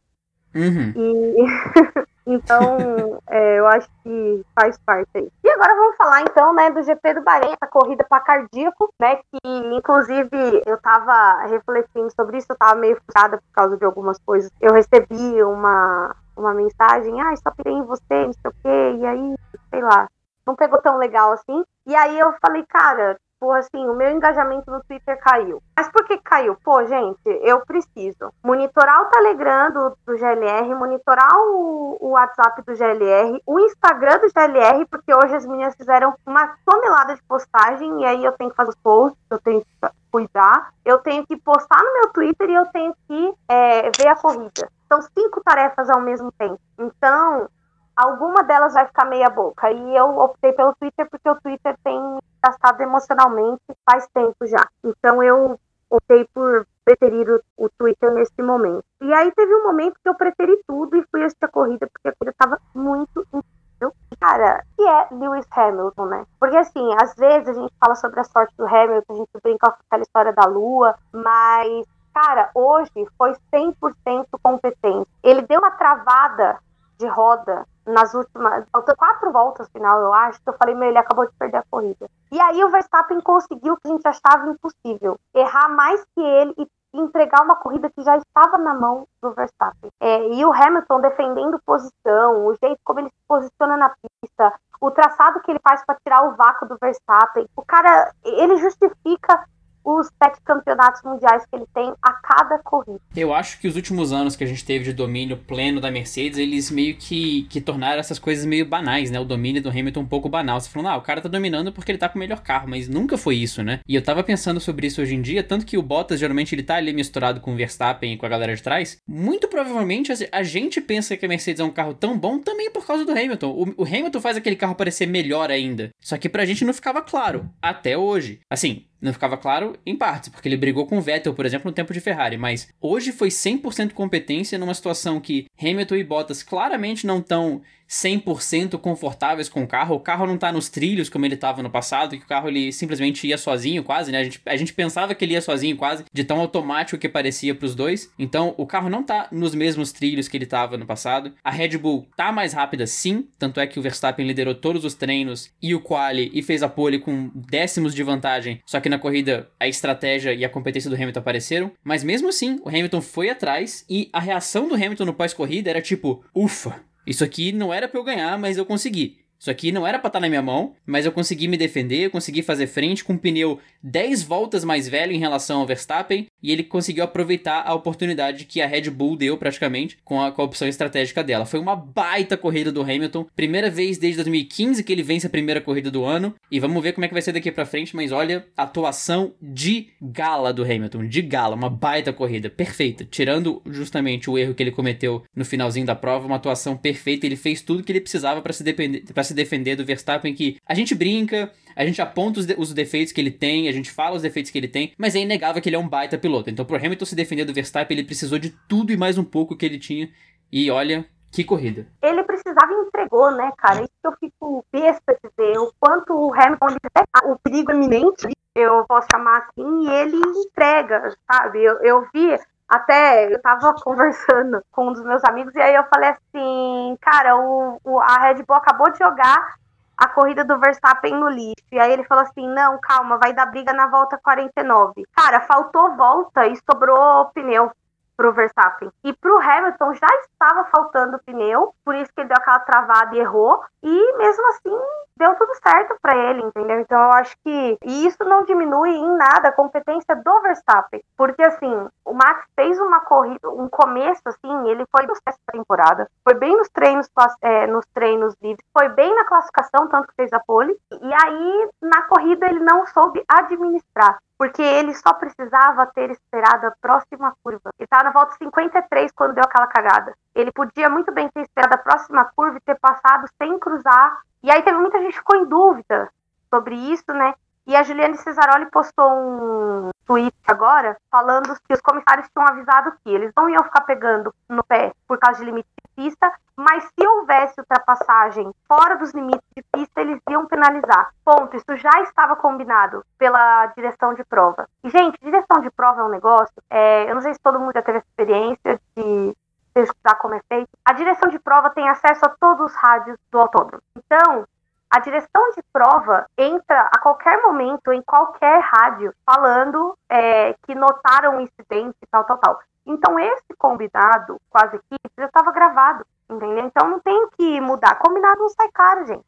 Uhum. 0.54 0.92
E 0.96 2.04
então 2.26 3.18
é, 3.28 3.58
eu 3.58 3.66
acho 3.66 3.88
que 4.02 4.44
faz 4.58 4.78
parte 4.78 5.10
aí. 5.14 5.30
E 5.42 5.50
agora 5.50 5.74
vamos 5.74 5.96
falar 5.96 6.22
então, 6.22 6.54
né, 6.54 6.70
do 6.70 6.82
GP 6.82 7.14
do 7.14 7.22
Bahrein, 7.22 7.52
essa 7.52 7.70
corrida 7.70 8.04
para 8.08 8.22
cardíaco, 8.22 8.92
né, 9.00 9.16
que 9.16 9.38
inclusive 9.44 10.62
eu 10.66 10.78
tava 10.80 11.46
refletindo 11.46 12.10
sobre 12.14 12.38
isso, 12.38 12.46
eu 12.50 12.56
tava 12.56 12.74
meio 12.74 12.96
frustrada 12.96 13.38
por 13.38 13.52
causa 13.52 13.76
de 13.76 13.84
algumas 13.84 14.18
coisas. 14.18 14.50
Eu 14.60 14.72
recebi 14.72 15.42
uma 15.42 16.14
uma 16.36 16.52
mensagem, 16.52 17.20
ah, 17.20 17.34
só 17.36 17.50
pirei 17.52 17.72
em 17.72 17.84
você, 17.84 18.26
não 18.26 18.32
sei 18.32 18.50
o 18.50 18.54
quê, 18.62 18.96
e 18.98 19.06
aí, 19.06 19.34
sei 19.70 19.82
lá, 19.82 20.08
não 20.46 20.54
pegou 20.54 20.80
tão 20.80 20.98
legal 20.98 21.32
assim. 21.32 21.64
E 21.86 21.94
aí 21.94 22.18
eu 22.18 22.34
falei, 22.40 22.64
cara, 22.66 23.16
tipo 23.44 23.52
assim, 23.52 23.86
o 23.86 23.94
meu 23.94 24.10
engajamento 24.10 24.70
no 24.70 24.82
Twitter 24.84 25.18
caiu. 25.20 25.62
Mas 25.76 25.88
por 25.88 26.04
que 26.06 26.16
caiu? 26.18 26.56
Pô, 26.64 26.82
gente, 26.84 27.20
eu 27.42 27.60
preciso 27.66 28.32
monitorar 28.42 29.02
o 29.02 29.10
Telegram 29.10 29.70
do, 29.70 29.98
do 30.06 30.16
GLR, 30.16 30.74
monitorar 30.74 31.30
o, 31.34 31.98
o, 32.00 32.08
WhatsApp 32.10 32.62
do 32.62 32.74
GLR, 32.74 33.40
o 33.46 33.60
Instagram 33.60 34.18
do 34.20 34.30
GLR, 34.32 34.86
porque 34.86 35.14
hoje 35.14 35.34
as 35.34 35.46
meninas 35.46 35.74
fizeram 35.76 36.14
uma 36.26 36.54
tonelada 36.64 37.14
de 37.14 37.22
postagem 37.24 38.00
e 38.00 38.06
aí 38.06 38.24
eu 38.24 38.32
tenho 38.32 38.50
que 38.50 38.56
fazer 38.56 38.70
os 38.70 38.76
posts, 38.76 39.20
eu 39.30 39.38
tenho 39.40 39.60
que 39.60 39.88
cuidar, 40.10 40.72
eu 40.84 40.98
tenho 40.98 41.26
que 41.26 41.36
postar 41.36 41.82
no 41.82 41.92
meu 41.92 42.12
Twitter 42.12 42.48
e 42.48 42.54
eu 42.54 42.66
tenho 42.66 42.94
que 43.06 43.34
é, 43.48 43.90
ver 43.90 44.08
a 44.08 44.16
corrida. 44.16 44.70
São 44.88 45.02
cinco 45.02 45.42
tarefas 45.42 45.90
ao 45.90 46.00
mesmo 46.00 46.32
tempo. 46.32 46.58
Então, 46.78 47.48
alguma 47.96 48.42
delas 48.42 48.72
vai 48.72 48.86
ficar 48.86 49.04
meia 49.04 49.28
boca. 49.28 49.70
E 49.70 49.96
eu 49.96 50.18
optei 50.18 50.52
pelo 50.52 50.74
Twitter 50.76 51.08
porque 51.10 51.28
o 51.28 51.40
Twitter 51.40 51.76
tem 51.82 52.18
gastado 52.44 52.80
emocionalmente 52.80 53.62
faz 53.88 54.06
tempo 54.08 54.46
já. 54.46 54.68
Então 54.84 55.22
eu 55.22 55.58
optei 55.88 56.28
por 56.34 56.66
preferir 56.84 57.30
o, 57.30 57.40
o, 57.56 57.68
Twitter 57.70 58.12
nesse 58.12 58.42
momento. 58.42 58.84
E 59.00 59.12
aí 59.12 59.32
teve 59.32 59.54
um 59.54 59.64
momento 59.64 59.98
que 60.02 60.08
eu 60.08 60.14
preferi 60.14 60.62
tudo 60.66 60.96
e 60.96 61.04
fui 61.10 61.22
assistir 61.24 61.46
a 61.46 61.48
corrida, 61.48 61.88
porque 61.92 62.08
a 62.08 62.12
corrida 62.12 62.30
estava 62.32 62.60
muito 62.74 63.20
incrível. 63.32 63.94
Cara, 64.20 64.62
que 64.76 64.82
é 64.82 65.08
Lewis 65.12 65.46
Hamilton, 65.50 66.06
né? 66.06 66.26
Porque 66.38 66.56
assim, 66.56 66.94
às 67.00 67.14
vezes 67.14 67.48
a 67.48 67.52
gente 67.54 67.72
fala 67.80 67.94
sobre 67.94 68.20
a 68.20 68.24
sorte 68.24 68.54
do 68.56 68.66
Hamilton, 68.66 69.12
a 69.12 69.16
gente 69.16 69.30
brinca 69.42 69.70
com 69.70 69.78
aquela 69.86 70.02
história 70.02 70.32
da 70.32 70.44
lua, 70.44 70.94
mas 71.12 71.86
cara, 72.14 72.50
hoje 72.54 72.92
foi 73.18 73.34
100% 73.52 74.26
competente. 74.42 75.10
Ele 75.22 75.42
deu 75.42 75.58
uma 75.58 75.72
travada 75.72 76.58
de 76.98 77.06
roda 77.06 77.66
nas 77.86 78.14
últimas. 78.14 78.64
Quatro 78.96 79.32
voltas 79.32 79.68
final, 79.70 80.00
eu 80.00 80.12
acho, 80.12 80.40
que 80.42 80.48
eu 80.48 80.54
falei, 80.54 80.74
meu, 80.74 80.88
ele 80.88 80.98
acabou 80.98 81.26
de 81.26 81.32
perder 81.38 81.58
a 81.58 81.64
corrida. 81.70 82.08
E 82.30 82.40
aí 82.40 82.64
o 82.64 82.70
Verstappen 82.70 83.20
conseguiu 83.20 83.74
o 83.74 83.76
que 83.76 83.88
a 83.88 83.90
gente 83.90 84.06
achava 84.06 84.48
impossível. 84.48 85.18
Errar 85.34 85.68
mais 85.68 86.04
que 86.14 86.20
ele 86.20 86.54
e 86.58 86.66
entregar 86.94 87.42
uma 87.42 87.56
corrida 87.56 87.90
que 87.90 88.02
já 88.02 88.16
estava 88.16 88.56
na 88.58 88.72
mão 88.72 89.06
do 89.20 89.32
Verstappen. 89.32 89.90
É, 90.00 90.28
e 90.28 90.44
o 90.44 90.52
Hamilton 90.52 91.00
defendendo 91.00 91.60
posição, 91.66 92.46
o 92.46 92.54
jeito 92.54 92.78
como 92.84 93.00
ele 93.00 93.08
se 93.08 93.26
posiciona 93.26 93.76
na 93.76 93.90
pista, 93.90 94.52
o 94.80 94.90
traçado 94.90 95.40
que 95.40 95.50
ele 95.50 95.60
faz 95.60 95.84
para 95.84 95.98
tirar 96.04 96.22
o 96.22 96.36
vácuo 96.36 96.68
do 96.68 96.78
Verstappen. 96.80 97.46
O 97.56 97.64
cara, 97.64 98.12
ele 98.24 98.56
justifica 98.58 99.44
os 99.84 100.08
sete 100.22 100.40
campeonatos 100.44 101.02
mundiais 101.02 101.44
que 101.46 101.56
ele 101.56 101.66
tem 101.74 101.92
a 102.02 102.12
cada 102.12 102.58
corrida. 102.58 103.00
Eu 103.14 103.34
acho 103.34 103.60
que 103.60 103.68
os 103.68 103.76
últimos 103.76 104.12
anos 104.12 104.34
que 104.34 104.42
a 104.42 104.46
gente 104.46 104.64
teve 104.64 104.84
de 104.84 104.92
domínio 104.92 105.36
pleno 105.36 105.80
da 105.80 105.90
Mercedes, 105.90 106.38
eles 106.38 106.70
meio 106.70 106.96
que, 106.96 107.42
que 107.50 107.60
tornaram 107.60 108.00
essas 108.00 108.18
coisas 108.18 108.44
meio 108.44 108.66
banais, 108.66 109.10
né? 109.10 109.20
O 109.20 109.24
domínio 109.24 109.62
do 109.62 109.68
Hamilton 109.68 110.00
um 110.00 110.06
pouco 110.06 110.28
banal. 110.28 110.60
Você 110.60 110.70
falou, 110.70 110.88
ah, 110.88 110.96
o 110.96 111.02
cara 111.02 111.20
tá 111.20 111.28
dominando 111.28 111.72
porque 111.72 111.92
ele 111.92 111.98
tá 111.98 112.08
com 112.08 112.16
o 112.16 112.18
melhor 112.18 112.40
carro, 112.40 112.68
mas 112.68 112.88
nunca 112.88 113.18
foi 113.18 113.36
isso, 113.36 113.62
né? 113.62 113.80
E 113.86 113.94
eu 113.94 114.02
tava 114.02 114.22
pensando 114.22 114.60
sobre 114.60 114.86
isso 114.86 115.02
hoje 115.02 115.14
em 115.14 115.22
dia, 115.22 115.42
tanto 115.42 115.66
que 115.66 115.76
o 115.76 115.82
Bottas 115.82 116.18
geralmente 116.18 116.54
ele 116.54 116.62
tá 116.62 116.76
ali 116.76 116.92
misturado 116.92 117.40
com 117.40 117.52
o 117.52 117.56
Verstappen 117.56 118.14
e 118.14 118.16
com 118.16 118.26
a 118.26 118.28
galera 118.28 118.54
de 118.54 118.62
trás. 118.62 118.98
Muito 119.06 119.48
provavelmente 119.48 120.12
a 120.32 120.42
gente 120.42 120.80
pensa 120.80 121.16
que 121.16 121.26
a 121.26 121.28
Mercedes 121.28 121.60
é 121.60 121.64
um 121.64 121.70
carro 121.70 121.94
tão 121.94 122.18
bom 122.18 122.38
também 122.38 122.70
por 122.70 122.86
causa 122.86 123.04
do 123.04 123.12
Hamilton. 123.12 123.50
O, 123.50 123.82
o 123.82 123.84
Hamilton 123.84 124.20
faz 124.20 124.36
aquele 124.36 124.56
carro 124.56 124.74
parecer 124.74 125.06
melhor 125.06 125.50
ainda. 125.50 125.90
Só 126.00 126.16
que 126.16 126.28
pra 126.28 126.44
gente 126.44 126.64
não 126.64 126.72
ficava 126.72 127.02
claro, 127.02 127.50
até 127.60 127.96
hoje. 127.96 128.40
Assim, 128.50 128.86
não 129.04 129.12
ficava 129.12 129.36
claro 129.36 129.76
em 129.84 129.94
partes, 129.94 130.30
porque 130.30 130.48
ele 130.48 130.56
brigou 130.56 130.86
com 130.86 130.98
o 130.98 131.00
Vettel, 131.00 131.34
por 131.34 131.44
exemplo, 131.44 131.70
no 131.70 131.74
tempo 131.74 131.92
de 131.92 132.00
Ferrari, 132.00 132.36
mas 132.36 132.68
hoje 132.80 133.12
foi 133.12 133.28
100% 133.28 133.92
competência 133.92 134.58
numa 134.58 134.74
situação 134.74 135.20
que 135.20 135.46
Hamilton 135.60 135.96
e 135.96 136.04
Bottas 136.04 136.42
claramente 136.42 137.06
não 137.06 137.18
estão 137.18 137.60
100% 137.88 138.78
confortáveis 138.78 139.48
com 139.48 139.62
o 139.62 139.66
carro. 139.66 139.96
O 139.96 140.00
carro 140.00 140.26
não 140.26 140.38
tá 140.38 140.52
nos 140.52 140.68
trilhos 140.68 141.08
como 141.08 141.24
ele 141.24 141.34
estava 141.34 141.62
no 141.62 141.70
passado, 141.70 142.16
que 142.16 142.24
o 142.24 142.28
carro 142.28 142.48
ele 142.48 142.72
simplesmente 142.72 143.26
ia 143.26 143.38
sozinho 143.38 143.84
quase, 143.84 144.10
né? 144.10 144.18
A 144.18 144.24
gente, 144.24 144.40
a 144.46 144.56
gente 144.56 144.72
pensava 144.72 145.14
que 145.14 145.24
ele 145.24 145.34
ia 145.34 145.40
sozinho 145.40 145.76
quase, 145.76 146.04
de 146.12 146.24
tão 146.24 146.40
automático 146.40 146.98
que 146.98 147.08
parecia 147.08 147.54
para 147.54 147.66
os 147.66 147.74
dois. 147.74 148.10
Então, 148.18 148.54
o 148.56 148.66
carro 148.66 148.88
não 148.88 149.02
tá 149.02 149.28
nos 149.30 149.54
mesmos 149.54 149.92
trilhos 149.92 150.28
que 150.28 150.36
ele 150.36 150.44
estava 150.44 150.76
no 150.76 150.86
passado. 150.86 151.32
A 151.42 151.50
Red 151.50 151.78
Bull 151.78 152.08
tá 152.16 152.32
mais 152.32 152.52
rápida 152.52 152.86
sim, 152.86 153.28
tanto 153.38 153.60
é 153.60 153.66
que 153.66 153.78
o 153.78 153.82
Verstappen 153.82 154.26
liderou 154.26 154.54
todos 154.54 154.84
os 154.84 154.94
treinos 154.94 155.50
e 155.62 155.74
o 155.74 155.80
quali 155.80 156.30
e 156.34 156.42
fez 156.42 156.62
a 156.62 156.68
pole 156.68 156.98
com 156.98 157.30
décimos 157.34 157.94
de 157.94 158.02
vantagem. 158.02 158.60
Só 158.66 158.80
que 158.80 158.88
na 158.88 158.98
corrida 158.98 159.48
a 159.58 159.68
estratégia 159.68 160.32
e 160.32 160.44
a 160.44 160.48
competência 160.48 160.90
do 160.90 160.96
Hamilton 160.96 161.20
apareceram, 161.20 161.72
mas 161.82 162.04
mesmo 162.04 162.28
assim, 162.28 162.60
o 162.64 162.68
Hamilton 162.68 163.00
foi 163.00 163.30
atrás 163.30 163.84
e 163.88 164.08
a 164.12 164.20
reação 164.20 164.68
do 164.68 164.74
Hamilton 164.74 165.04
no 165.04 165.14
pós-corrida 165.14 165.70
era 165.70 165.82
tipo, 165.82 166.24
ufa, 166.34 166.82
isso 167.06 167.24
aqui 167.24 167.52
não 167.52 167.72
era 167.72 167.88
para 167.88 167.98
eu 167.98 168.04
ganhar, 168.04 168.38
mas 168.38 168.56
eu 168.56 168.66
consegui. 168.66 169.23
Isso 169.44 169.50
aqui 169.50 169.70
não 169.70 169.86
era 169.86 169.98
pra 169.98 170.08
estar 170.08 170.20
tá 170.20 170.22
na 170.22 170.28
minha 170.30 170.40
mão, 170.40 170.72
mas 170.86 171.04
eu 171.04 171.12
consegui 171.12 171.48
me 171.48 171.58
defender, 171.58 172.06
eu 172.06 172.10
consegui 172.10 172.40
fazer 172.40 172.66
frente 172.66 173.04
com 173.04 173.12
um 173.12 173.18
pneu 173.18 173.58
10 173.82 174.22
voltas 174.22 174.64
mais 174.64 174.88
velho 174.88 175.12
em 175.12 175.18
relação 175.18 175.60
ao 175.60 175.66
Verstappen, 175.66 176.28
e 176.42 176.50
ele 176.50 176.62
conseguiu 176.62 177.04
aproveitar 177.04 177.62
a 177.66 177.74
oportunidade 177.74 178.46
que 178.46 178.62
a 178.62 178.66
Red 178.66 178.88
Bull 178.88 179.18
deu 179.18 179.36
praticamente 179.36 179.98
com 180.02 180.18
a, 180.18 180.32
com 180.32 180.40
a 180.40 180.46
opção 180.46 180.66
estratégica 180.66 181.22
dela. 181.22 181.44
Foi 181.44 181.60
uma 181.60 181.76
baita 181.76 182.38
corrida 182.38 182.72
do 182.72 182.80
Hamilton, 182.80 183.26
primeira 183.36 183.68
vez 183.68 183.98
desde 183.98 184.22
2015 184.22 184.82
que 184.82 184.90
ele 184.90 185.02
vence 185.02 185.26
a 185.26 185.30
primeira 185.30 185.60
corrida 185.60 185.90
do 185.90 186.06
ano, 186.06 186.34
e 186.50 186.58
vamos 186.58 186.82
ver 186.82 186.94
como 186.94 187.04
é 187.04 187.08
que 187.08 187.14
vai 187.14 187.20
ser 187.20 187.32
daqui 187.32 187.52
para 187.52 187.66
frente, 187.66 187.94
mas 187.94 188.12
olha, 188.12 188.46
atuação 188.56 189.34
de 189.42 189.88
gala 190.00 190.54
do 190.54 190.64
Hamilton, 190.64 191.06
de 191.06 191.20
gala, 191.20 191.54
uma 191.54 191.68
baita 191.68 192.14
corrida, 192.14 192.48
perfeita, 192.48 193.04
tirando 193.04 193.60
justamente 193.66 194.30
o 194.30 194.38
erro 194.38 194.54
que 194.54 194.62
ele 194.62 194.70
cometeu 194.70 195.22
no 195.36 195.44
finalzinho 195.44 195.84
da 195.84 195.94
prova, 195.94 196.26
uma 196.26 196.36
atuação 196.36 196.78
perfeita, 196.78 197.26
ele 197.26 197.36
fez 197.36 197.60
tudo 197.60 197.82
que 197.82 197.92
ele 197.92 198.00
precisava 198.00 198.40
para 198.40 198.54
se, 198.54 198.64
se 198.64 199.33
se 199.34 199.36
defender 199.36 199.76
do 199.76 199.84
Verstappen 199.84 200.32
que 200.32 200.56
a 200.66 200.74
gente 200.74 200.94
brinca, 200.94 201.52
a 201.76 201.84
gente 201.84 202.00
aponta 202.00 202.40
os, 202.40 202.46
de 202.46 202.54
os, 202.56 202.72
defeitos 202.72 203.12
que 203.12 203.20
ele 203.20 203.30
tem, 203.30 203.68
a 203.68 203.72
gente 203.72 203.90
fala 203.90 204.16
os 204.16 204.22
defeitos 204.22 204.50
que 204.50 204.58
ele 204.58 204.68
tem, 204.68 204.92
mas 204.96 205.16
é 205.16 205.20
inegável 205.20 205.60
que 205.60 205.68
ele 205.68 205.76
é 205.76 205.78
um 205.78 205.88
baita 205.88 206.16
piloto. 206.16 206.48
Então, 206.48 206.64
pro 206.64 206.76
Hamilton 206.76 207.04
se 207.04 207.16
defender 207.16 207.44
do 207.44 207.52
Verstappen, 207.52 207.96
ele 207.96 208.06
precisou 208.06 208.38
de 208.38 208.50
tudo 208.68 208.92
e 208.92 208.96
mais 208.96 209.18
um 209.18 209.24
pouco 209.24 209.56
que 209.56 209.66
ele 209.66 209.78
tinha. 209.78 210.08
E 210.52 210.70
olha, 210.70 211.04
que 211.32 211.42
corrida. 211.42 211.86
Ele 212.00 212.22
precisava 212.22 212.72
e 212.72 212.86
entregou, 212.86 213.30
né, 213.32 213.50
cara? 213.58 213.82
Isso 213.82 213.90
que 214.00 214.06
eu 214.06 214.16
fico 214.20 214.64
besta 214.72 215.18
de 215.22 215.30
ver. 215.36 215.58
O 215.58 215.72
quanto 215.80 216.12
o 216.12 216.32
Hamilton 216.32 216.76
o 217.24 217.38
perigo 217.40 217.72
iminente, 217.72 218.28
eu 218.54 218.84
posso 218.86 219.08
chamar 219.12 219.38
assim, 219.38 219.84
e 219.84 219.90
ele 219.90 220.16
entrega, 220.16 221.12
sabe? 221.30 221.64
Eu, 221.64 221.82
eu 221.82 222.06
vi 222.14 222.36
até 222.68 223.32
eu 223.32 223.40
tava 223.40 223.74
conversando 223.82 224.62
com 224.70 224.88
um 224.88 224.92
dos 224.92 225.04
meus 225.04 225.24
amigos 225.24 225.54
e 225.54 225.60
aí 225.60 225.74
eu 225.74 225.84
falei 225.84 226.10
assim, 226.10 226.96
cara, 227.00 227.36
o, 227.36 227.80
o, 227.84 228.00
a 228.00 228.18
Red 228.18 228.42
Bull 228.42 228.56
acabou 228.56 228.90
de 228.90 228.98
jogar 228.98 229.56
a 229.96 230.08
corrida 230.08 230.44
do 230.44 230.58
Verstappen 230.58 231.14
no 231.14 231.28
lixo. 231.28 231.64
E 231.72 231.78
aí 231.78 231.92
ele 231.92 232.04
falou 232.04 232.24
assim: 232.24 232.46
não, 232.48 232.78
calma, 232.80 233.18
vai 233.18 233.32
dar 233.32 233.46
briga 233.46 233.72
na 233.72 233.86
volta 233.86 234.18
49. 234.18 235.04
Cara, 235.14 235.40
faltou 235.40 235.96
volta 235.96 236.46
e 236.46 236.56
sobrou 236.68 237.26
pneu 237.26 237.70
pro 238.16 238.32
Verstappen. 238.32 238.90
E 239.02 239.12
pro 239.12 239.38
Hamilton 239.38 239.94
já 239.94 240.06
estava 240.22 240.64
faltando 240.64 241.18
pneu, 241.24 241.74
por 241.84 241.94
isso 241.94 242.12
que 242.12 242.20
ele 242.20 242.28
deu 242.28 242.36
aquela 242.38 242.60
travada 242.60 243.14
e 243.14 243.20
errou. 243.20 243.62
E 243.82 244.16
mesmo 244.16 244.48
assim, 244.48 244.78
deu 245.16 245.34
tudo 245.36 245.54
certo 245.62 245.96
para 246.00 246.16
ele, 246.16 246.42
entendeu? 246.42 246.80
Então 246.80 247.00
eu 247.00 247.12
acho 247.12 247.36
que 247.44 247.78
e 247.84 248.06
isso 248.06 248.24
não 248.24 248.44
diminui 248.44 248.90
em 248.90 249.16
nada 249.16 249.48
a 249.48 249.52
competência 249.52 250.14
do 250.16 250.40
Verstappen, 250.42 251.02
porque 251.16 251.42
assim, 251.42 251.88
o 252.04 252.12
Max 252.12 252.44
fez 252.56 252.78
uma 252.80 253.00
corrida, 253.00 253.48
um 253.50 253.68
começo 253.68 254.22
assim, 254.26 254.68
ele 254.68 254.84
foi 254.86 255.06
no 255.06 255.14
da 255.24 255.52
temporada, 255.52 256.10
foi 256.22 256.34
bem 256.34 256.56
nos 256.56 256.68
treinos, 256.68 257.08
é, 257.40 257.66
nos 257.66 257.86
treinos 257.94 258.34
livres, 258.42 258.64
foi 258.76 258.88
bem 258.88 259.14
na 259.14 259.24
classificação, 259.24 259.88
tanto 259.88 260.08
que 260.08 260.14
fez 260.14 260.32
a 260.32 260.40
pole, 260.40 260.76
e 260.90 261.14
aí 261.24 261.70
na 261.80 262.02
corrida 262.02 262.46
ele 262.46 262.60
não 262.60 262.86
soube 262.86 263.22
administrar 263.28 264.18
porque 264.38 264.62
ele 264.62 264.94
só 264.94 265.12
precisava 265.14 265.86
ter 265.86 266.10
esperado 266.10 266.66
a 266.66 266.74
próxima 266.80 267.34
curva. 267.42 267.70
Ele 267.78 267.84
estava 267.84 268.04
na 268.04 268.10
volta 268.10 268.36
53 268.36 269.12
quando 269.12 269.34
deu 269.34 269.44
aquela 269.44 269.66
cagada. 269.66 270.14
Ele 270.34 270.50
podia 270.52 270.88
muito 270.90 271.12
bem 271.12 271.28
ter 271.28 271.42
esperado 271.42 271.74
a 271.74 271.78
próxima 271.78 272.24
curva 272.36 272.58
e 272.58 272.60
ter 272.60 272.78
passado 272.78 273.28
sem 273.38 273.58
cruzar 273.58 274.18
e 274.44 274.50
aí 274.50 274.60
teve 274.62 274.76
muita 274.76 274.98
gente 274.98 275.12
que 275.12 275.18
ficou 275.20 275.36
em 275.38 275.46
dúvida 275.46 276.12
sobre 276.50 276.74
isso, 276.74 277.10
né? 277.14 277.32
E 277.66 277.74
a 277.74 277.82
Juliane 277.82 278.16
Cesaroli 278.18 278.66
postou 278.66 279.10
um 279.10 279.90
tweet 280.06 280.36
agora 280.46 280.96
falando 281.10 281.56
que 281.66 281.72
os 281.72 281.80
comissários 281.80 282.28
tinham 282.28 282.46
avisado 282.46 282.92
que 283.02 283.10
eles 283.10 283.32
não 283.34 283.48
iam 283.48 283.64
ficar 283.64 283.80
pegando 283.82 284.34
no 284.48 284.62
pé 284.62 284.92
por 285.08 285.18
causa 285.18 285.40
de 285.40 285.46
limite 285.46 285.68
de 285.82 286.04
pista, 286.04 286.30
mas 286.56 286.84
se 286.84 287.06
houvesse 287.06 287.58
ultrapassagem 287.58 288.52
fora 288.68 288.96
dos 288.96 289.12
limites 289.12 289.48
de 289.56 289.62
pista, 289.72 290.02
eles 290.02 290.20
iam 290.28 290.46
penalizar. 290.46 291.12
Ponto. 291.24 291.56
Isso 291.56 291.76
já 291.76 292.02
estava 292.02 292.36
combinado 292.36 293.04
pela 293.18 293.66
direção 293.68 294.12
de 294.12 294.24
prova. 294.24 294.68
E, 294.82 294.90
gente, 294.90 295.18
direção 295.22 295.60
de 295.60 295.70
prova 295.70 296.02
é 296.02 296.04
um 296.04 296.10
negócio. 296.10 296.54
É, 296.68 297.10
eu 297.10 297.14
não 297.14 297.22
sei 297.22 297.32
se 297.32 297.40
todo 297.40 297.58
mundo 297.58 297.72
já 297.72 297.82
teve 297.82 297.98
experiência 297.98 298.80
de 298.96 299.34
pesquisar 299.72 300.14
como 300.16 300.34
é 300.34 300.40
feito. 300.48 300.68
A 300.84 300.92
direção 300.92 301.28
de 301.28 301.38
prova 301.38 301.70
tem 301.70 301.88
acesso 301.88 302.24
a 302.24 302.28
todos 302.28 302.66
os 302.66 302.74
rádios 302.76 303.18
do 303.30 303.40
autódromo. 303.40 303.82
Então, 303.96 304.46
a 304.94 305.00
direção 305.00 305.50
de 305.56 305.62
prova 305.72 306.24
entra 306.38 306.88
a 306.94 307.00
qualquer 307.00 307.42
momento 307.42 307.92
em 307.92 308.00
qualquer 308.00 308.60
rádio 308.60 309.12
falando 309.26 309.98
é, 310.08 310.52
que 310.62 310.72
notaram 310.72 311.36
um 311.36 311.40
incidente 311.40 311.96
tal, 312.08 312.22
tal, 312.22 312.38
tal. 312.38 312.60
Então, 312.86 313.18
esse 313.18 313.56
combinado 313.58 314.40
com 314.48 314.58
as 314.58 314.72
equipes 314.72 315.10
já 315.18 315.24
estava 315.24 315.50
gravado, 315.50 316.06
entendeu? 316.30 316.64
Então, 316.66 316.88
não 316.88 317.00
tem 317.00 317.28
que 317.36 317.60
mudar. 317.60 317.98
Combinado 317.98 318.38
não 318.38 318.48
sai 318.50 318.68
caro, 318.72 319.04
gente. 319.04 319.24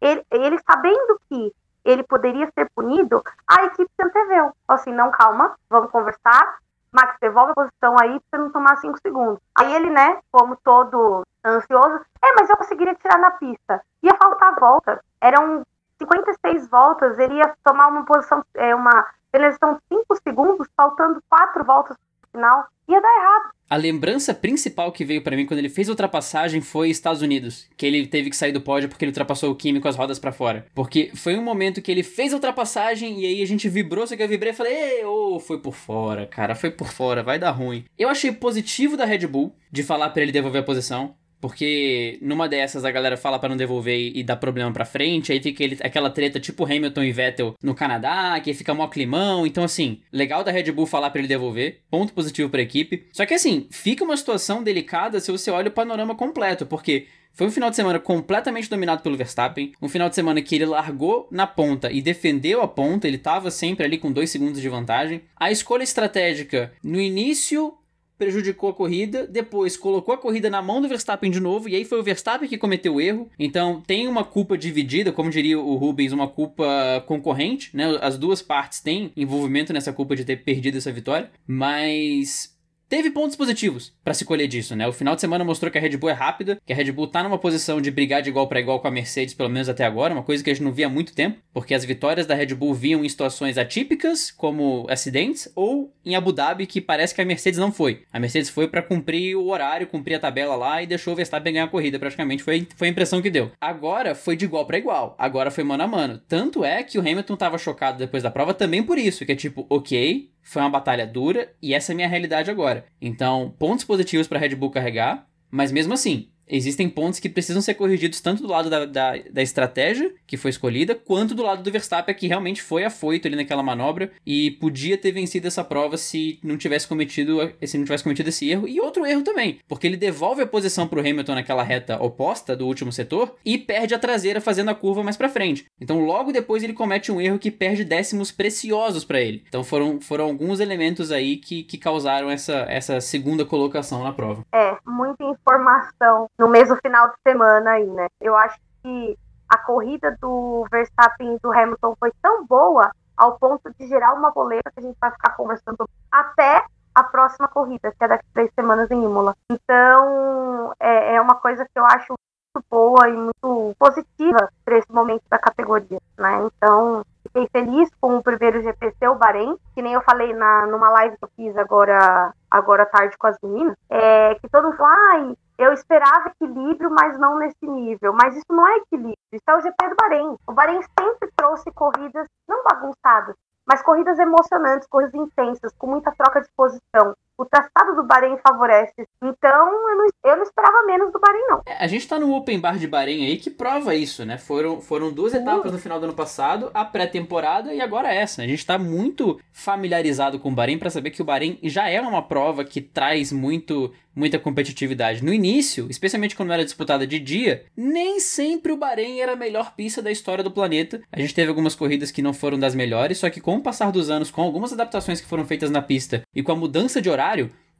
Ele, 0.00 0.24
ele 0.30 0.58
sabendo 0.60 1.20
que 1.28 1.54
ele 1.84 2.02
poderia 2.02 2.50
ser 2.58 2.70
punido, 2.70 3.22
a 3.46 3.64
equipe 3.64 3.90
se 3.94 4.02
anteveu. 4.02 4.54
Assim, 4.66 4.90
não, 4.90 5.10
calma, 5.10 5.54
vamos 5.68 5.90
conversar, 5.90 6.60
Max, 6.92 7.16
devolve 7.20 7.52
a 7.52 7.54
posição 7.54 7.96
aí 8.00 8.20
pra 8.20 8.38
você 8.38 8.44
não 8.44 8.52
tomar 8.52 8.76
cinco 8.78 8.98
segundos. 9.00 9.38
Aí 9.54 9.74
ele, 9.74 9.90
né, 9.90 10.18
como 10.30 10.56
todo 10.56 11.22
ansioso, 11.44 12.00
é, 12.22 12.32
mas 12.34 12.50
eu 12.50 12.56
conseguiria 12.56 12.94
tirar 12.94 13.18
na 13.18 13.30
pista. 13.32 13.82
Ia 14.02 14.16
faltar 14.16 14.58
volta. 14.58 15.02
Eram 15.20 15.62
56 15.98 16.68
voltas, 16.68 17.18
ele 17.18 17.34
ia 17.34 17.54
tomar 17.62 17.88
uma 17.88 18.04
posição, 18.04 18.44
é, 18.54 18.74
uma 18.74 19.06
penalização 19.30 19.74
de 19.74 19.80
5 19.88 20.16
segundos, 20.16 20.68
faltando 20.76 21.22
4 21.28 21.64
voltas 21.64 21.96
final. 22.30 22.64
Ia 22.88 23.00
dar 23.00 23.16
errado. 23.16 23.50
A 23.68 23.76
lembrança 23.76 24.34
principal 24.34 24.90
que 24.90 25.04
veio 25.04 25.22
para 25.22 25.36
mim 25.36 25.46
quando 25.46 25.60
ele 25.60 25.68
fez 25.68 25.88
a 25.88 25.92
ultrapassagem 25.92 26.60
foi 26.60 26.90
Estados 26.90 27.22
Unidos, 27.22 27.68
que 27.76 27.86
ele 27.86 28.04
teve 28.04 28.28
que 28.28 28.36
sair 28.36 28.50
do 28.50 28.60
pódio 28.60 28.88
porque 28.88 29.04
ele 29.04 29.10
ultrapassou 29.10 29.48
o 29.52 29.54
Kimi 29.54 29.80
com 29.80 29.86
as 29.86 29.94
rodas 29.94 30.18
para 30.18 30.32
fora. 30.32 30.66
Porque 30.74 31.12
foi 31.14 31.36
um 31.36 31.42
momento 31.42 31.80
que 31.80 31.90
ele 31.90 32.02
fez 32.02 32.32
a 32.32 32.36
ultrapassagem 32.36 33.20
e 33.20 33.26
aí 33.26 33.42
a 33.42 33.46
gente 33.46 33.68
vibrou, 33.68 34.04
só 34.08 34.16
que 34.16 34.22
eu 34.24 34.28
vibrei 34.28 34.52
e 34.52 34.56
falei, 34.56 35.04
ô, 35.04 35.36
oh, 35.36 35.40
foi 35.40 35.60
por 35.60 35.72
fora, 35.74 36.26
cara, 36.26 36.56
foi 36.56 36.70
por 36.70 36.88
fora, 36.88 37.22
vai 37.22 37.38
dar 37.38 37.52
ruim. 37.52 37.84
Eu 37.96 38.08
achei 38.08 38.32
positivo 38.32 38.96
da 38.96 39.04
Red 39.04 39.28
Bull 39.28 39.54
de 39.70 39.84
falar 39.84 40.10
para 40.10 40.22
ele 40.22 40.32
devolver 40.32 40.62
a 40.62 40.64
posição. 40.64 41.14
Porque 41.40 42.18
numa 42.20 42.48
dessas 42.48 42.84
a 42.84 42.90
galera 42.90 43.16
fala 43.16 43.38
para 43.38 43.48
não 43.48 43.56
devolver 43.56 44.12
e 44.14 44.22
dá 44.22 44.36
problema 44.36 44.70
pra 44.72 44.84
frente, 44.84 45.32
aí 45.32 45.40
fica 45.40 45.64
ele, 45.64 45.78
aquela 45.80 46.10
treta 46.10 46.38
tipo 46.38 46.64
Hamilton 46.64 47.02
e 47.02 47.12
Vettel 47.12 47.54
no 47.62 47.74
Canadá, 47.74 48.38
que 48.40 48.52
fica 48.52 48.74
mó 48.74 48.86
climão. 48.88 49.46
Então, 49.46 49.64
assim, 49.64 50.00
legal 50.12 50.44
da 50.44 50.52
Red 50.52 50.70
Bull 50.72 50.86
falar 50.86 51.10
para 51.10 51.20
ele 51.20 51.28
devolver, 51.28 51.80
ponto 51.90 52.12
positivo 52.12 52.50
pra 52.50 52.60
equipe. 52.60 53.06
Só 53.12 53.24
que, 53.24 53.34
assim, 53.34 53.66
fica 53.70 54.04
uma 54.04 54.16
situação 54.16 54.62
delicada 54.62 55.20
se 55.20 55.32
você 55.32 55.50
olha 55.50 55.68
o 55.68 55.72
panorama 55.72 56.14
completo, 56.14 56.66
porque 56.66 57.06
foi 57.32 57.46
um 57.46 57.50
final 57.50 57.70
de 57.70 57.76
semana 57.76 57.98
completamente 57.98 58.68
dominado 58.68 59.02
pelo 59.02 59.16
Verstappen. 59.16 59.72
Um 59.80 59.88
final 59.88 60.08
de 60.08 60.14
semana 60.14 60.42
que 60.42 60.54
ele 60.54 60.66
largou 60.66 61.28
na 61.30 61.46
ponta 61.46 61.90
e 61.90 62.02
defendeu 62.02 62.60
a 62.60 62.68
ponta. 62.68 63.06
Ele 63.06 63.16
estava 63.16 63.50
sempre 63.50 63.84
ali 63.84 63.98
com 63.98 64.12
dois 64.12 64.30
segundos 64.30 64.60
de 64.60 64.68
vantagem. 64.68 65.22
A 65.36 65.50
escolha 65.50 65.82
estratégica 65.82 66.72
no 66.82 67.00
início 67.00 67.74
prejudicou 68.20 68.68
a 68.68 68.74
corrida, 68.74 69.26
depois 69.26 69.78
colocou 69.78 70.14
a 70.14 70.18
corrida 70.18 70.50
na 70.50 70.60
mão 70.60 70.82
do 70.82 70.88
Verstappen 70.88 71.30
de 71.30 71.40
novo, 71.40 71.70
e 71.70 71.74
aí 71.74 71.86
foi 71.86 71.98
o 71.98 72.02
Verstappen 72.02 72.46
que 72.46 72.58
cometeu 72.58 72.96
o 72.96 73.00
erro. 73.00 73.30
Então 73.38 73.82
tem 73.86 74.06
uma 74.06 74.22
culpa 74.22 74.58
dividida, 74.58 75.10
como 75.10 75.30
diria 75.30 75.58
o 75.58 75.74
Rubens, 75.76 76.12
uma 76.12 76.28
culpa 76.28 77.02
concorrente, 77.06 77.74
né? 77.74 77.98
As 78.02 78.18
duas 78.18 78.42
partes 78.42 78.80
têm 78.80 79.10
envolvimento 79.16 79.72
nessa 79.72 79.90
culpa 79.90 80.14
de 80.14 80.26
ter 80.26 80.36
perdido 80.44 80.76
essa 80.76 80.92
vitória, 80.92 81.30
mas 81.46 82.49
teve 82.90 83.08
pontos 83.08 83.36
positivos 83.36 83.94
para 84.02 84.12
se 84.12 84.24
colher 84.24 84.48
disso, 84.48 84.74
né? 84.74 84.86
O 84.86 84.92
final 84.92 85.14
de 85.14 85.20
semana 85.20 85.44
mostrou 85.44 85.70
que 85.70 85.78
a 85.78 85.80
Red 85.80 85.96
Bull 85.96 86.10
é 86.10 86.12
rápida, 86.12 86.58
que 86.66 86.72
a 86.72 86.76
Red 86.76 86.90
Bull 86.90 87.06
tá 87.06 87.22
numa 87.22 87.38
posição 87.38 87.80
de 87.80 87.88
brigar 87.88 88.20
de 88.20 88.30
igual 88.30 88.48
para 88.48 88.58
igual 88.58 88.80
com 88.80 88.88
a 88.88 88.90
Mercedes, 88.90 89.32
pelo 89.32 89.48
menos 89.48 89.68
até 89.68 89.84
agora, 89.84 90.12
uma 90.12 90.24
coisa 90.24 90.42
que 90.42 90.50
a 90.50 90.52
gente 90.52 90.64
não 90.64 90.72
via 90.72 90.86
há 90.86 90.90
muito 90.90 91.14
tempo, 91.14 91.38
porque 91.54 91.72
as 91.72 91.84
vitórias 91.84 92.26
da 92.26 92.34
Red 92.34 92.52
Bull 92.54 92.74
vinham 92.74 93.04
em 93.04 93.08
situações 93.08 93.56
atípicas, 93.56 94.32
como 94.32 94.86
acidentes, 94.90 95.50
ou 95.54 95.94
em 96.04 96.16
Abu 96.16 96.32
Dhabi, 96.32 96.66
que 96.66 96.80
parece 96.80 97.14
que 97.14 97.20
a 97.20 97.24
Mercedes 97.24 97.60
não 97.60 97.70
foi. 97.70 98.02
A 98.12 98.18
Mercedes 98.18 98.50
foi 98.50 98.66
para 98.66 98.82
cumprir 98.82 99.36
o 99.36 99.46
horário, 99.46 99.86
cumprir 99.86 100.16
a 100.16 100.20
tabela 100.20 100.56
lá 100.56 100.82
e 100.82 100.86
deixou 100.86 101.12
o 101.12 101.16
Verstappen 101.16 101.52
ganhar 101.52 101.66
a 101.66 101.68
corrida, 101.68 101.98
praticamente 101.98 102.42
foi, 102.42 102.66
foi 102.76 102.88
a 102.88 102.90
impressão 102.90 103.22
que 103.22 103.30
deu. 103.30 103.52
Agora 103.60 104.16
foi 104.16 104.34
de 104.34 104.46
igual 104.46 104.66
para 104.66 104.78
igual, 104.78 105.14
agora 105.16 105.52
foi 105.52 105.62
mano 105.62 105.84
a 105.84 105.86
mano. 105.86 106.20
Tanto 106.26 106.64
é 106.64 106.82
que 106.82 106.98
o 106.98 107.00
Hamilton 107.00 107.36
tava 107.36 107.56
chocado 107.56 107.98
depois 107.98 108.24
da 108.24 108.32
prova 108.32 108.52
também 108.52 108.82
por 108.82 108.98
isso, 108.98 109.24
que 109.24 109.30
é 109.30 109.36
tipo, 109.36 109.64
ok, 109.70 110.28
foi 110.50 110.60
uma 110.60 110.68
batalha 110.68 111.06
dura 111.06 111.52
e 111.62 111.72
essa 111.72 111.92
é 111.92 111.94
a 111.94 111.96
minha 111.96 112.08
realidade 112.08 112.50
agora. 112.50 112.84
Então, 113.00 113.54
pontos 113.56 113.84
positivos 113.84 114.26
para 114.26 114.40
Red 114.40 114.56
Bull 114.56 114.72
carregar, 114.72 115.24
mas 115.48 115.70
mesmo 115.70 115.94
assim, 115.94 116.28
existem 116.50 116.88
pontos 116.88 117.20
que 117.20 117.28
precisam 117.28 117.62
ser 117.62 117.74
corrigidos 117.74 118.20
tanto 118.20 118.42
do 118.42 118.48
lado 118.48 118.68
da, 118.68 118.84
da, 118.84 119.14
da, 119.30 119.42
estratégia 119.42 120.12
que 120.26 120.36
foi 120.36 120.50
escolhida, 120.50 120.94
quanto 120.94 121.34
do 121.34 121.42
lado 121.42 121.62
do 121.62 121.70
Verstappen, 121.70 122.14
que 122.14 122.26
realmente 122.26 122.62
foi 122.62 122.84
afoito 122.84 123.26
ali 123.28 123.36
naquela 123.36 123.62
manobra 123.62 124.10
e 124.26 124.50
podia 124.52 124.98
ter 124.98 125.12
vencido 125.12 125.46
essa 125.46 125.64
prova 125.64 125.96
se 125.96 126.38
não 126.42 126.56
tivesse 126.56 126.86
cometido, 126.86 127.52
se 127.64 127.78
não 127.78 127.84
tivesse 127.84 128.04
cometido 128.04 128.28
esse 128.28 128.48
erro. 128.50 128.68
E 128.68 128.80
outro 128.80 129.06
erro 129.06 129.22
também, 129.22 129.58
porque 129.68 129.86
ele 129.86 129.96
devolve 129.96 130.42
a 130.42 130.46
posição 130.46 130.86
para 130.86 130.98
o 130.98 131.00
Hamilton 131.00 131.34
naquela 131.34 131.62
reta 131.62 132.02
oposta 132.02 132.56
do 132.56 132.66
último 132.66 132.92
setor 132.92 133.36
e 133.44 133.56
perde 133.56 133.94
a 133.94 133.98
traseira 133.98 134.40
fazendo 134.40 134.70
a 134.70 134.74
curva 134.74 135.02
mais 135.02 135.16
para 135.16 135.28
frente. 135.28 135.66
Então 135.80 136.00
logo 136.04 136.32
depois 136.32 136.62
ele 136.62 136.72
comete 136.72 137.12
um 137.12 137.20
erro 137.20 137.38
que 137.38 137.50
perde 137.50 137.84
décimos 137.84 138.32
preciosos 138.32 139.04
para 139.04 139.20
ele. 139.20 139.44
Então 139.48 139.62
foram, 139.62 140.00
foram 140.00 140.24
alguns 140.24 140.60
elementos 140.60 141.12
aí 141.12 141.36
que, 141.36 141.62
que 141.62 141.78
causaram 141.78 142.30
essa, 142.30 142.66
essa 142.68 143.00
segunda 143.00 143.44
colocação 143.44 144.02
na 144.02 144.12
prova. 144.12 144.44
É, 144.52 144.76
muita 144.86 145.24
informação 145.24 146.28
no 146.40 146.48
mesmo 146.48 146.74
final 146.76 147.08
de 147.10 147.16
semana 147.22 147.72
aí, 147.72 147.86
né? 147.86 148.08
Eu 148.18 148.34
acho 148.34 148.58
que 148.82 149.18
a 149.46 149.58
corrida 149.58 150.16
do 150.18 150.64
Verstappen 150.70 151.36
e 151.36 151.38
do 151.38 151.52
Hamilton 151.52 151.94
foi 152.00 152.10
tão 152.22 152.46
boa 152.46 152.90
ao 153.14 153.38
ponto 153.38 153.70
de 153.78 153.86
gerar 153.86 154.14
uma 154.14 154.32
polêmica 154.32 154.70
que 154.72 154.80
a 154.80 154.82
gente 154.82 154.96
vai 154.98 155.10
ficar 155.10 155.36
conversando 155.36 155.86
até 156.10 156.64
a 156.94 157.04
próxima 157.04 157.46
corrida, 157.46 157.92
que 157.92 158.02
é 158.02 158.08
daqui 158.08 158.24
a 158.30 158.32
três 158.32 158.50
semanas 158.54 158.90
em 158.90 159.04
Imola. 159.04 159.36
Então, 159.50 160.72
é, 160.80 161.16
é 161.16 161.20
uma 161.20 161.34
coisa 161.34 161.66
que 161.66 161.78
eu 161.78 161.84
acho 161.84 162.14
muito 162.54 162.66
boa 162.70 163.06
e 163.06 163.12
muito 163.12 163.76
positiva 163.78 164.50
para 164.64 164.78
esse 164.78 164.90
momento 164.90 165.22
da 165.30 165.38
categoria, 165.38 165.98
né? 166.18 166.48
Então, 166.56 167.04
fiquei 167.22 167.48
feliz 167.52 167.90
com 168.00 168.16
o 168.16 168.22
primeiro 168.22 168.62
GPC, 168.62 169.08
o 169.08 169.14
Bahrein, 169.14 169.56
que 169.74 169.82
nem 169.82 169.92
eu 169.92 170.00
falei 170.00 170.32
na, 170.32 170.66
numa 170.66 170.88
live 170.90 171.18
que 171.18 171.24
eu 171.24 171.30
fiz 171.36 171.56
agora, 171.58 172.32
agora 172.50 172.86
tarde 172.86 173.16
com 173.18 173.26
as 173.26 173.36
meninas, 173.42 173.76
é, 173.90 174.34
que 174.36 174.48
todo 174.48 174.64
mundo 174.64 174.76
falou, 174.76 174.92
ai, 175.12 175.36
eu 175.60 175.74
esperava 175.74 176.30
equilíbrio, 176.30 176.90
mas 176.90 177.18
não 177.18 177.38
nesse 177.38 177.66
nível. 177.66 178.14
Mas 178.14 178.34
isso 178.34 178.46
não 178.48 178.66
é 178.66 178.76
equilíbrio, 178.76 179.16
isso 179.32 179.44
é 179.46 179.56
o 179.56 179.60
GP 179.60 179.88
do 179.90 179.96
Bahrein. 179.96 180.36
O 180.46 180.52
Bahrein 180.52 180.80
sempre 180.98 181.30
trouxe 181.36 181.70
corridas 181.72 182.26
não 182.48 182.64
bagunçadas, 182.64 183.36
mas 183.66 183.82
corridas 183.82 184.18
emocionantes, 184.18 184.88
corridas 184.88 185.14
intensas, 185.14 185.72
com 185.76 185.86
muita 185.86 186.12
troca 186.12 186.40
de 186.40 186.48
posição 186.56 187.14
o 187.40 187.46
traçado 187.46 187.96
do 187.96 188.06
Bahrein 188.06 188.36
favorece. 188.46 189.06
Então, 189.22 189.88
eu 189.88 189.96
não, 189.96 190.06
eu 190.24 190.36
não 190.36 190.42
esperava 190.42 190.84
menos 190.86 191.10
do 191.10 191.18
Bahrein, 191.18 191.46
não. 191.48 191.62
É, 191.64 191.82
a 191.82 191.86
gente 191.86 192.06
tá 192.06 192.18
no 192.18 192.34
Open 192.34 192.60
Bar 192.60 192.76
de 192.76 192.86
Bahrein 192.86 193.24
aí 193.24 193.38
que 193.38 193.48
prova 193.48 193.94
isso, 193.94 194.26
né? 194.26 194.36
Foram, 194.36 194.78
foram 194.80 195.10
duas 195.10 195.32
etapas 195.32 195.72
no 195.72 195.78
final 195.78 195.98
do 195.98 196.04
ano 196.04 196.12
passado, 196.12 196.70
a 196.74 196.84
pré-temporada 196.84 197.72
e 197.72 197.80
agora 197.80 198.12
essa. 198.12 198.42
A 198.42 198.46
gente 198.46 198.66
tá 198.66 198.76
muito 198.76 199.40
familiarizado 199.52 200.38
com 200.38 200.50
o 200.50 200.54
Bahrein 200.54 200.78
para 200.78 200.90
saber 200.90 201.10
que 201.10 201.22
o 201.22 201.24
Bahrein 201.24 201.58
já 201.62 201.88
é 201.88 201.98
uma 202.00 202.22
prova 202.22 202.62
que 202.62 202.82
traz 202.82 203.32
muito 203.32 203.90
muita 204.14 204.38
competitividade. 204.38 205.24
No 205.24 205.32
início, 205.32 205.86
especialmente 205.88 206.34
quando 206.34 206.52
era 206.52 206.64
disputada 206.64 207.06
de 207.06 207.18
dia, 207.18 207.64
nem 207.76 208.20
sempre 208.20 208.72
o 208.72 208.76
Bahrein 208.76 209.20
era 209.20 209.32
a 209.32 209.36
melhor 209.36 209.74
pista 209.74 210.02
da 210.02 210.10
história 210.10 210.42
do 210.42 210.50
planeta. 210.50 211.00
A 211.12 211.20
gente 211.20 211.34
teve 211.34 211.48
algumas 211.48 211.74
corridas 211.74 212.10
que 212.10 212.22
não 212.22 212.34
foram 212.34 212.58
das 212.58 212.74
melhores, 212.74 213.18
só 213.18 213.30
que 213.30 213.40
com 213.40 213.56
o 213.56 213.62
passar 213.62 213.90
dos 213.92 214.10
anos, 214.10 214.30
com 214.30 214.42
algumas 214.42 214.72
adaptações 214.72 215.20
que 215.20 215.26
foram 215.26 215.46
feitas 215.46 215.70
na 215.70 215.82
pista 215.82 216.22
e 216.34 216.42
com 216.42 216.52
a 216.52 216.56
mudança 216.56 217.00
de 217.00 217.08
horário, 217.08 217.29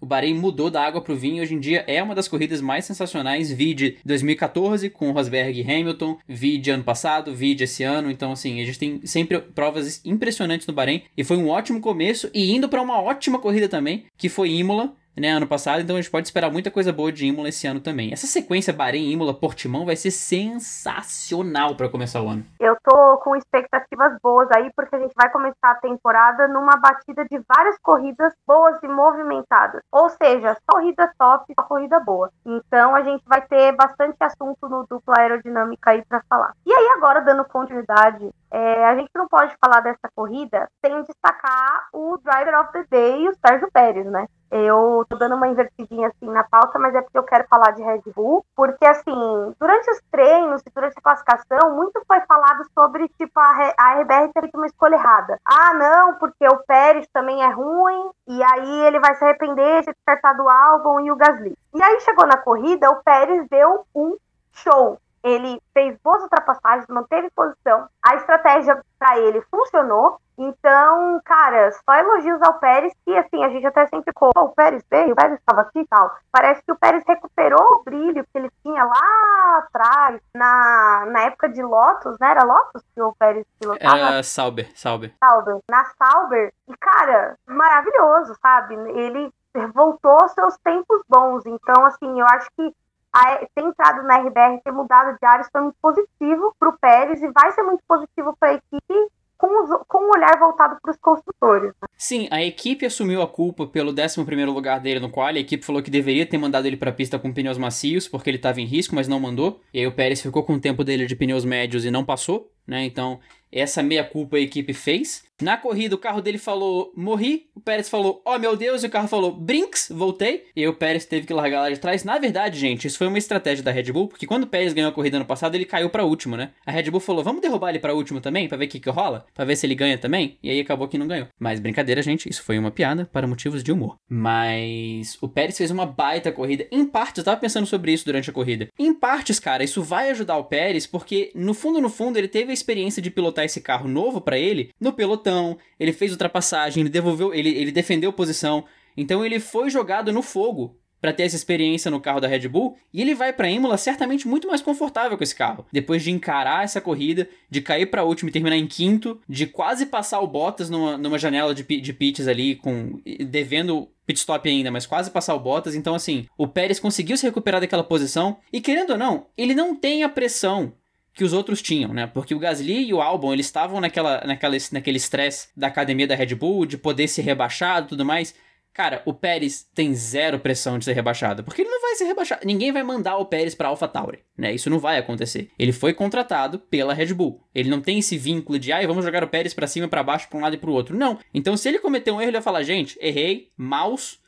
o 0.01 0.07
Bahrein 0.07 0.35
mudou 0.35 0.71
da 0.71 0.83
água 0.83 1.03
para 1.03 1.13
o 1.13 1.17
vinho 1.17 1.37
e 1.37 1.41
hoje 1.43 1.55
em 1.55 1.61
dia 1.61 1.85
é 1.87 2.03
uma 2.03 2.15
das 2.15 2.27
corridas 2.27 2.61
mais 2.61 2.85
sensacionais. 2.85 3.53
Vide 3.53 3.99
2014 4.05 4.89
com 4.89 5.11
Rosberg 5.13 5.61
e 5.61 5.63
Hamilton, 5.63 6.19
vide 6.27 6.71
ano 6.71 6.83
passado, 6.83 7.35
vide 7.35 7.65
esse 7.65 7.83
ano. 7.83 8.11
Então, 8.11 8.33
assim, 8.33 8.63
a 8.63 8.65
gente 8.65 8.79
tem 8.79 9.01
sempre 9.05 9.39
provas 9.39 10.01
impressionantes 10.05 10.67
no 10.67 10.73
Bahrein 10.73 11.03
e 11.17 11.23
foi 11.23 11.37
um 11.37 11.49
ótimo 11.49 11.81
começo 11.81 12.31
e 12.33 12.51
indo 12.51 12.69
para 12.69 12.81
uma 12.81 13.01
ótima 13.01 13.39
corrida 13.39 13.69
também, 13.69 14.05
que 14.17 14.29
foi 14.29 14.51
Imola 14.51 14.95
né, 15.17 15.31
ano 15.31 15.47
passado, 15.47 15.81
então 15.81 15.97
a 15.97 16.01
gente 16.01 16.11
pode 16.11 16.27
esperar 16.27 16.51
muita 16.51 16.71
coisa 16.71 16.93
boa 16.93 17.13
de 17.13 17.27
Imola 17.27 17.49
esse 17.49 17.67
ano 17.67 17.81
também. 17.81 18.13
Essa 18.13 18.27
sequência 18.27 18.73
Bahrein, 18.73 19.11
Imola, 19.11 19.35
Portimão 19.35 19.87
vai 19.87 19.97
ser 19.97 20.11
sensacional 20.11 21.77
para 21.77 21.89
começar 21.89 22.21
o 22.21 22.29
ano. 22.29 22.45
Eu 22.59 22.77
tô 22.83 23.19
com 23.19 23.37
expectativas 23.37 24.19
boas 24.23 24.49
aí, 24.53 24.71
porque 24.75 24.97
a 24.97 24.99
gente 24.99 25.15
vai 25.15 25.31
começar 25.31 25.71
a 25.71 25.75
temporada 25.77 26.49
numa 26.49 26.77
batida 26.77 27.25
de 27.25 27.41
várias 27.57 27.79
corridas 27.83 28.33
boas 28.47 28.83
e 28.83 28.89
movimentadas. 28.89 29.83
Ou 29.93 30.09
seja, 30.09 30.57
só 30.71 30.81
corrida 30.81 31.13
top, 31.19 31.53
só 31.55 31.63
corrida 31.67 32.01
boa. 32.01 32.31
Então 32.45 32.95
a 32.95 33.03
gente 33.03 33.23
vai 33.27 33.43
ter 33.43 33.73
bastante 33.73 34.17
assunto 34.21 34.69
no 34.69 34.87
dupla 34.89 35.15
aerodinâmica 35.19 35.91
aí 35.91 36.03
para 36.05 36.23
falar. 36.29 36.53
E 36.65 36.73
aí 36.73 36.89
agora, 36.97 37.21
dando 37.21 37.45
continuidade, 37.45 38.31
é, 38.51 38.87
a 38.87 38.97
gente 38.97 39.11
não 39.15 39.29
pode 39.29 39.55
falar 39.63 39.81
dessa 39.81 40.09
corrida 40.15 40.69
sem 40.85 41.03
destacar 41.03 41.89
o 41.93 42.17
Driver 42.19 42.61
of 42.61 42.73
the 42.73 42.85
Day, 42.91 43.29
o 43.29 43.35
Sérgio 43.47 43.71
Pérez, 43.71 44.07
né? 44.07 44.27
Eu 44.51 45.07
tô 45.09 45.17
dando 45.17 45.37
uma 45.37 45.49
invertidinha 45.49 46.09
assim 46.09 46.27
na 46.27 46.43
pauta, 46.43 46.79
mas 46.79 46.95
é 46.95 47.01
porque 47.01 47.19
eu 47.19 47.23
quero 47.23 47.47
falar 47.49 47.71
de 47.71 47.83
Red 47.83 48.03
Bull, 48.15 48.45
porque 48.57 48.85
assim, 48.85 49.55
durante 49.59 49.91
os 49.91 50.01
treinos 50.11 50.63
e 50.63 50.71
durante 50.75 50.99
a 50.99 51.03
classificação, 51.03 51.77
muito 51.77 52.03
foi 52.07 52.21
falado 52.23 52.65
sobre 52.75 53.09
tipo 53.11 53.39
a, 53.39 54.01
RBR 54.01 54.33
ter 54.33 54.51
uma 54.55 54.67
escolha 54.67 54.97
errada. 54.97 55.39
Ah, 55.45 55.75
não, 55.75 56.15
porque 56.15 56.47
o 56.47 56.59
Pérez 56.67 57.07
também 57.13 57.43
é 57.43 57.49
ruim, 57.49 58.11
e 58.27 58.43
aí 58.43 58.87
ele 58.87 58.99
vai 58.99 59.15
se 59.15 59.25
arrepender 59.25 59.83
de 59.83 59.93
descartar 59.93 60.33
do 60.33 60.49
álbum 60.49 61.01
e 61.01 61.13
o 61.13 61.17
Gasly. 61.17 61.57
E 61.75 61.83
aí 61.83 62.01
chegou 62.01 62.27
na 62.27 62.37
corrida, 62.37 62.91
o 62.91 63.03
Pérez 63.03 63.47
deu 63.49 63.85
um 63.95 64.17
show 64.53 64.99
ele 65.23 65.61
fez 65.75 65.97
boas 66.03 66.23
ultrapassagens, 66.23 66.87
manteve 66.89 67.31
posição, 67.31 67.89
a 68.03 68.15
estratégia 68.15 68.81
para 68.99 69.19
ele 69.19 69.41
funcionou. 69.51 70.19
Então, 70.39 71.21
cara, 71.23 71.71
só 71.71 71.95
elogios 71.97 72.41
ao 72.41 72.59
Pérez, 72.59 72.95
que 73.05 73.15
assim, 73.15 73.45
a 73.45 73.51
gente 73.51 73.67
até 73.67 73.87
sempre 73.89 74.11
ficou, 74.11 74.31
o 74.35 74.49
Pérez 74.49 74.83
veio, 74.91 75.13
o 75.13 75.17
Pérez 75.17 75.39
estava 75.39 75.61
aqui 75.61 75.81
e 75.81 75.87
tal. 75.87 76.11
Parece 76.33 76.63
que 76.63 76.73
o 76.73 76.79
Pérez 76.79 77.05
recuperou 77.07 77.61
o 77.61 77.83
brilho 77.85 78.25
que 78.25 78.39
ele 78.39 78.51
tinha 78.63 78.83
lá 78.83 79.59
atrás, 79.59 80.21
na, 80.35 81.05
na 81.11 81.21
época 81.25 81.47
de 81.51 81.63
Lotus, 81.63 82.17
né? 82.19 82.31
Era 82.31 82.45
Lotus 82.45 82.83
que 82.95 83.03
o 83.03 83.15
Pérez 83.19 83.47
pilotava? 83.59 83.99
Era 83.99 84.23
Sauber, 84.23 84.71
Sauber. 84.75 85.13
Sauber. 85.23 85.59
Na 85.71 85.85
Sauber. 85.85 86.55
E, 86.69 86.77
cara, 86.79 87.37
maravilhoso, 87.47 88.35
sabe? 88.41 88.77
Ele 88.77 89.31
voltou 89.75 90.13
aos 90.23 90.33
seus 90.33 90.57
tempos 90.59 91.03
bons. 91.09 91.45
Então, 91.45 91.85
assim, 91.85 92.19
eu 92.19 92.27
acho 92.27 92.49
que 92.57 92.75
a, 93.13 93.37
ter 93.55 93.63
entrado 93.63 94.03
na 94.05 94.19
RBR, 94.19 94.61
ter 94.63 94.73
mudado 94.73 95.17
de 95.19 95.27
áreas 95.27 95.49
foi 95.51 95.61
muito 95.61 95.77
positivo 95.81 96.55
para 96.59 96.69
o 96.69 96.79
Pérez 96.79 97.23
e 97.23 97.29
vai 97.29 97.51
ser 97.53 97.63
muito 97.63 97.83
positivo 97.87 98.37
para 98.39 98.51
a 98.51 98.55
equipe 98.55 99.11
com, 99.37 99.63
os, 99.63 99.71
com 99.89 100.05
um 100.05 100.11
olhar 100.11 100.39
voltado 100.39 100.79
para 100.81 100.91
os 100.91 100.97
construtores. 100.99 101.73
Né? 101.81 101.89
Sim, 102.03 102.29
a 102.31 102.43
equipe 102.43 102.87
assumiu 102.87 103.21
a 103.21 103.29
culpa 103.29 103.67
pelo 103.67 103.93
11 103.93 104.23
lugar 104.47 104.81
dele 104.81 105.01
no 105.01 105.11
qual 105.11 105.27
a 105.27 105.39
equipe 105.39 105.63
falou 105.63 105.83
que 105.83 105.91
deveria 105.91 106.25
ter 106.25 106.39
mandado 106.39 106.65
ele 106.65 106.79
para 106.79 106.89
a 106.89 106.95
pista 106.95 107.19
com 107.19 107.31
pneus 107.31 107.59
macios, 107.59 108.09
porque 108.09 108.31
ele 108.31 108.39
estava 108.39 108.59
em 108.59 108.65
risco, 108.65 108.95
mas 108.95 109.07
não 109.07 109.21
mandou. 109.21 109.61
E 109.73 109.81
aí 109.81 109.87
o 109.87 109.93
Pérez 109.93 110.23
ficou 110.23 110.43
com 110.43 110.55
o 110.55 110.59
tempo 110.59 110.83
dele 110.83 111.05
de 111.05 111.15
pneus 111.15 111.45
médios 111.45 111.85
e 111.85 111.91
não 111.91 112.03
passou, 112.03 112.51
né? 112.67 112.87
Então, 112.87 113.21
essa 113.53 113.83
meia 113.83 114.05
culpa 114.05 114.37
a 114.37 114.41
equipe 114.41 114.73
fez. 114.73 115.25
Na 115.43 115.57
corrida, 115.57 115.95
o 115.95 115.99
carro 115.99 116.21
dele 116.21 116.39
falou, 116.39 116.93
morri. 116.95 117.49
O 117.55 117.61
Pérez 117.61 117.89
falou, 117.89 118.23
oh 118.25 118.39
meu 118.39 118.57
Deus. 118.57 118.85
E 118.85 118.87
o 118.87 118.91
carro 118.91 119.09
falou, 119.09 119.33
brinks, 119.33 119.89
voltei. 119.91 120.45
E 120.55 120.61
aí 120.61 120.69
o 120.69 120.75
Pérez 120.75 121.05
teve 121.07 121.27
que 121.27 121.33
largar 121.33 121.63
lá 121.63 121.71
de 121.71 121.81
trás. 121.81 122.05
Na 122.05 122.19
verdade, 122.19 122.59
gente, 122.59 122.87
isso 122.87 122.99
foi 122.99 123.07
uma 123.07 123.19
estratégia 123.19 123.65
da 123.65 123.73
Red 123.73 123.91
Bull, 123.91 124.09
porque 124.09 124.27
quando 124.27 124.45
o 124.45 124.47
Pérez 124.47 124.73
ganhou 124.73 124.91
a 124.91 124.95
corrida 124.95 125.19
no 125.19 125.25
passado, 125.25 125.55
ele 125.55 125.65
caiu 125.65 125.91
para 125.91 126.05
último, 126.05 126.37
né? 126.37 126.51
A 126.65 126.71
Red 126.71 126.91
Bull 126.91 127.01
falou, 127.01 127.25
vamos 127.25 127.41
derrubar 127.41 127.71
ele 127.71 127.79
para 127.79 127.95
último 127.95 128.21
também, 128.21 128.49
para 128.49 128.59
ver 128.59 128.67
o 128.67 128.69
que, 128.69 128.79
que 128.79 128.91
rola, 128.91 129.27
para 129.35 129.45
ver 129.45 129.57
se 129.57 129.67
ele 129.67 129.75
ganha 129.75 129.99
também. 129.99 130.39
E 130.43 130.51
aí 130.51 130.61
acabou 130.61 130.87
que 130.87 130.99
não 130.99 131.09
ganhou. 131.09 131.27
Mas 131.39 131.59
brincadeira, 131.59 131.90
gente, 132.03 132.29
isso 132.29 132.43
foi 132.43 132.59
uma 132.59 132.71
piada 132.71 133.05
para 133.05 133.27
motivos 133.27 133.63
de 133.63 133.73
humor. 133.73 133.97
Mas 134.09 135.19
o 135.21 135.29
Pérez 135.29 135.57
fez 135.57 135.71
uma 135.71 135.87
baita 135.87 136.31
corrida. 136.33 136.67
Em 136.71 136.85
partes, 136.85 137.19
eu 137.19 137.25
tava 137.25 137.41
pensando 137.41 137.67
sobre 137.67 137.93
isso 137.93 138.05
durante 138.05 138.31
a 138.31 138.33
corrida. 138.33 138.69
Em 138.79 138.95
partes, 138.95 139.41
cara, 139.41 139.65
isso 139.65 139.83
vai 139.83 140.11
ajudar 140.11 140.37
o 140.37 140.45
Pérez, 140.45 140.87
porque 140.87 141.31
no 141.35 141.55
fundo, 141.55 141.81
no 141.81 141.89
fundo, 141.89 142.19
ele 142.19 142.29
teve 142.29 142.51
a 142.51 142.55
experiência 142.55 143.03
de 143.03 143.11
pilotar 143.11 143.45
esse 143.45 143.61
carro 143.61 143.89
novo 143.89 144.21
para 144.21 144.39
ele 144.39 144.71
no 144.81 144.93
pelotão. 144.93 145.59
Ele 145.79 145.93
fez 145.93 146.13
ultrapassagem, 146.13 146.83
ele 146.83 146.91
devolveu, 146.91 147.35
ele, 147.35 147.51
ele 147.51 147.73
defendeu 147.73 148.13
posição. 148.13 148.65
Então 148.97 149.25
ele 149.25 149.41
foi 149.41 149.71
jogado 149.71 150.13
no 150.13 150.23
fogo 150.23 150.79
para 151.01 151.13
ter 151.13 151.23
essa 151.25 151.37
experiência 151.37 151.91
no 151.91 152.01
carro 152.01 152.21
da 152.21 152.29
Red 152.29 152.47
Bull, 152.49 152.77
e 152.93 153.01
ele 153.01 153.15
vai 153.15 153.33
para 153.33 153.49
Imola 153.51 153.77
certamente 153.79 154.29
muito 154.29 154.47
mais 154.47 154.61
confortável 154.61 155.17
com 155.17 155.25
esse 155.25 155.35
carro. 155.35 155.67
Depois 155.73 156.03
de 156.03 156.11
encarar 156.11 156.65
essa 156.65 156.81
corrida, 156.81 157.29
de 157.49 157.61
cair 157.61 157.87
para 157.87 158.05
último 158.05 158.29
e 158.29 158.33
terminar 158.33 158.57
em 158.57 158.67
quinto, 158.67 159.21
de 159.29 159.47
quase 159.47 159.87
passar 159.87 160.21
o 160.21 160.27
Bottas 160.27 160.69
numa, 160.69 160.99
numa 160.99 161.19
janela 161.19 161.55
de, 161.55 161.63
de 161.63 161.93
pits 161.93 162.29
ali, 162.29 162.57
com 162.57 163.01
devendo 163.27 163.89
pit 164.07 164.19
stop 164.19 164.49
ainda, 164.49 164.71
mas 164.71 164.87
quase 164.87 165.11
passar 165.11 165.35
o 165.35 165.41
Bottas. 165.41 165.75
Então, 165.75 165.95
assim, 165.95 166.27
o 166.37 166.47
Pérez 166.47 166.79
conseguiu 166.79 167.17
se 167.17 167.27
recuperar 167.27 167.61
daquela 167.61 167.85
posição, 167.85 168.37
e 168.53 168.61
querendo 168.61 168.91
ou 168.91 168.99
não, 168.99 169.27
ele 169.37 169.55
não 169.55 169.75
tem 169.75 170.03
a 170.03 170.09
pressão 170.09 170.75
que 171.15 171.25
os 171.25 171.33
outros 171.33 171.61
tinham, 171.61 171.93
né? 171.93 172.07
Porque 172.07 172.35
o 172.35 172.39
Gasly 172.39 172.87
e 172.87 172.95
o 172.95 173.01
Albon, 173.01 173.33
eles 173.33 173.47
estavam 173.47 173.81
naquela, 173.81 174.23
naquela, 174.25 174.57
naquele 174.73 174.97
estresse 174.97 175.49
da 175.57 175.67
academia 175.67 176.07
da 176.07 176.15
Red 176.15 176.35
Bull, 176.35 176.65
de 176.65 176.79
poder 176.79 177.09
ser 177.09 177.23
rebaixado 177.23 177.87
e 177.87 177.89
tudo 177.91 178.05
mais. 178.05 178.35
Cara, 178.73 179.03
o 179.05 179.13
Pérez 179.13 179.69
tem 179.75 179.95
zero 179.95 180.39
pressão 180.39 180.79
de 180.79 180.85
ser 180.85 180.93
rebaixado, 180.93 181.43
porque 181.43 181.63
ele 181.63 181.71
não 181.71 181.81
vai 181.81 181.95
ser 181.97 182.05
rebaixado. 182.05 182.47
Ninguém 182.47 182.73
vai 182.73 182.83
mandar 182.83 183.17
o 183.17 183.27
Pérez 183.27 183.55
para 183.55 183.69
AlphaTauri, 183.69 184.21
né? 184.39 184.55
Isso 184.55 184.71
não 184.71 184.79
vai 184.79 184.97
acontecer. 184.97 185.51
Ele 185.59 185.73
foi 185.73 185.93
contratado 185.93 186.59
pela 186.59 186.95
Red 186.95 187.13
Bull. 187.13 187.45
Ele 187.55 187.69
não 187.69 187.81
tem 187.81 187.99
esse 187.99 188.17
vínculo 188.17 188.59
de, 188.59 188.73
ah, 188.73 188.87
vamos 188.87 189.05
jogar 189.05 189.25
o 189.25 189.29
Pérez 189.29 189.53
para 189.53 189.67
cima, 189.67 189.89
para 189.89 190.03
baixo, 190.03 190.29
para 190.29 190.39
um 190.39 190.43
lado 190.43 190.55
e 190.55 190.59
para 190.59 190.71
o 190.71 190.73
outro. 190.73 190.97
Não. 190.97 191.19
Então, 191.35 191.57
se 191.57 191.69
ele 191.69 191.81
cometer 191.81 192.13
um 192.13 192.21
erro, 192.21 192.31
ele 192.31 192.33
vai 192.33 192.43
falar, 192.43 192.63
gente, 192.63 192.97
errei, 193.01 193.51
mouse, 193.57 194.19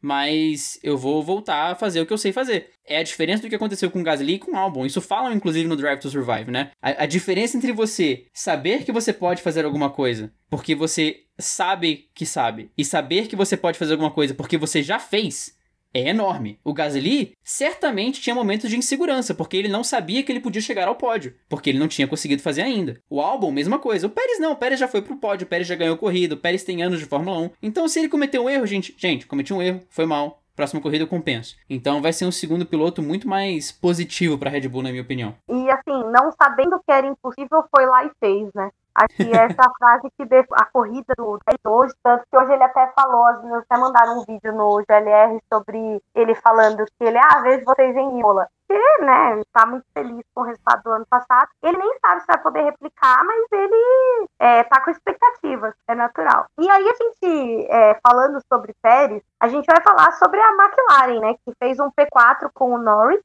mas 0.00 0.78
eu 0.82 0.96
vou 0.96 1.22
voltar 1.22 1.70
a 1.70 1.74
fazer 1.74 2.00
o 2.00 2.06
que 2.06 2.12
eu 2.12 2.18
sei 2.18 2.32
fazer. 2.32 2.70
É 2.86 2.98
a 2.98 3.02
diferença 3.02 3.42
do 3.42 3.48
que 3.48 3.54
aconteceu 3.54 3.90
com 3.90 4.00
o 4.00 4.02
Gasly 4.02 4.34
e 4.34 4.38
com 4.38 4.52
o 4.52 4.56
Albon. 4.56 4.86
Isso 4.86 5.00
falam, 5.00 5.32
inclusive, 5.32 5.68
no 5.68 5.76
Drive 5.76 6.00
to 6.00 6.10
Survive, 6.10 6.50
né? 6.50 6.70
A, 6.82 7.04
a, 7.04 7.06
diferença 7.06 7.56
entre 7.56 7.72
você 7.72 8.26
saber 8.32 8.84
que 8.84 8.92
você 8.92 9.12
pode 9.12 9.42
fazer 9.42 9.64
alguma 9.64 9.90
coisa 9.90 10.32
porque 10.48 10.74
você 10.74 11.20
sabe 11.38 12.08
que 12.14 12.26
sabe, 12.26 12.70
e 12.76 12.84
saber 12.84 13.26
que 13.26 13.36
você 13.36 13.56
pode 13.56 13.78
fazer 13.78 13.92
alguma 13.92 14.10
coisa 14.10 14.34
porque 14.34 14.58
você 14.58 14.82
já 14.82 14.98
fez, 14.98 15.56
é 15.92 16.08
enorme. 16.08 16.58
O 16.64 16.72
Gasly 16.72 17.32
certamente 17.42 18.20
tinha 18.20 18.34
momentos 18.34 18.70
de 18.70 18.76
insegurança, 18.76 19.34
porque 19.34 19.56
ele 19.56 19.68
não 19.68 19.82
sabia 19.82 20.22
que 20.22 20.30
ele 20.30 20.40
podia 20.40 20.62
chegar 20.62 20.88
ao 20.88 20.96
pódio, 20.96 21.34
porque 21.48 21.70
ele 21.70 21.78
não 21.78 21.88
tinha 21.88 22.08
conseguido 22.08 22.42
fazer 22.42 22.62
ainda. 22.62 23.00
O 23.08 23.20
Albon, 23.20 23.50
mesma 23.50 23.78
coisa. 23.78 24.06
O 24.06 24.10
Pérez 24.10 24.38
não, 24.38 24.52
o 24.52 24.56
Pérez 24.56 24.78
já 24.78 24.88
foi 24.88 25.02
pro 25.02 25.16
pódio, 25.16 25.44
o 25.44 25.48
Pérez 25.48 25.66
já 25.66 25.74
ganhou 25.74 25.96
corrida, 25.96 26.34
o 26.34 26.38
Pérez 26.38 26.64
tem 26.64 26.82
anos 26.82 26.98
de 26.98 27.06
Fórmula 27.06 27.38
1. 27.38 27.50
Então, 27.62 27.88
se 27.88 27.98
ele 27.98 28.08
cometeu 28.08 28.44
um 28.44 28.50
erro, 28.50 28.66
gente, 28.66 28.94
gente, 28.96 29.26
cometi 29.26 29.52
um 29.52 29.62
erro, 29.62 29.82
foi 29.88 30.06
mal. 30.06 30.40
Próxima 30.60 30.82
corrida 30.82 31.04
eu 31.04 31.08
compenso. 31.08 31.56
Então 31.70 32.02
vai 32.02 32.12
ser 32.12 32.26
um 32.26 32.30
segundo 32.30 32.66
piloto 32.66 33.00
muito 33.00 33.26
mais 33.26 33.72
positivo 33.72 34.36
para 34.36 34.50
Red 34.50 34.68
Bull, 34.68 34.82
na 34.82 34.90
minha 34.90 35.00
opinião. 35.02 35.34
E 35.48 35.70
assim, 35.70 36.10
não 36.12 36.30
sabendo 36.32 36.78
que 36.84 36.92
era 36.92 37.06
impossível, 37.06 37.64
foi 37.74 37.86
lá 37.86 38.04
e 38.04 38.10
fez, 38.20 38.50
né? 38.54 38.68
Aqui 38.94 39.30
essa 39.32 39.70
frase 39.78 40.10
que 40.16 40.24
a 40.52 40.64
corrida 40.66 41.14
do 41.16 41.38
hoje, 41.66 41.94
tanto 42.02 42.24
que 42.30 42.36
hoje 42.36 42.52
ele 42.52 42.62
até 42.62 42.92
falou, 42.98 43.26
as 43.26 43.38
meninas 43.42 43.64
até 43.68 43.80
mandaram 43.80 44.18
um 44.18 44.24
vídeo 44.24 44.52
no 44.52 44.82
GLR 44.88 45.38
sobre 45.52 46.02
ele 46.14 46.34
falando 46.36 46.84
que 46.84 47.04
ele, 47.04 47.18
ah, 47.18 47.40
vejo 47.42 47.64
vocês 47.64 47.96
em 47.96 48.18
Imola. 48.18 48.48
Que, 48.68 49.04
né, 49.04 49.42
tá 49.52 49.66
muito 49.66 49.84
feliz 49.92 50.24
com 50.32 50.42
o 50.42 50.44
resultado 50.44 50.82
do 50.84 50.90
ano 50.92 51.06
passado. 51.10 51.48
Ele 51.60 51.76
nem 51.76 51.98
sabe 51.98 52.20
se 52.20 52.26
vai 52.28 52.38
poder 52.38 52.62
replicar, 52.62 53.24
mas 53.24 53.46
ele 53.50 54.28
é, 54.38 54.62
tá 54.62 54.80
com 54.80 54.90
expectativas, 54.90 55.74
é 55.88 55.94
natural. 55.94 56.46
E 56.58 56.70
aí 56.70 56.88
a 56.88 56.94
gente, 56.94 57.66
é, 57.68 57.98
falando 58.00 58.40
sobre 58.46 58.74
Pérez, 58.80 59.22
a 59.40 59.48
gente 59.48 59.66
vai 59.66 59.82
falar 59.82 60.12
sobre 60.12 60.40
a 60.40 60.52
McLaren, 60.52 61.20
né, 61.20 61.34
que 61.44 61.52
fez 61.58 61.80
um 61.80 61.90
P4 61.90 62.48
com 62.54 62.74
o 62.74 62.78
Norris 62.78 63.20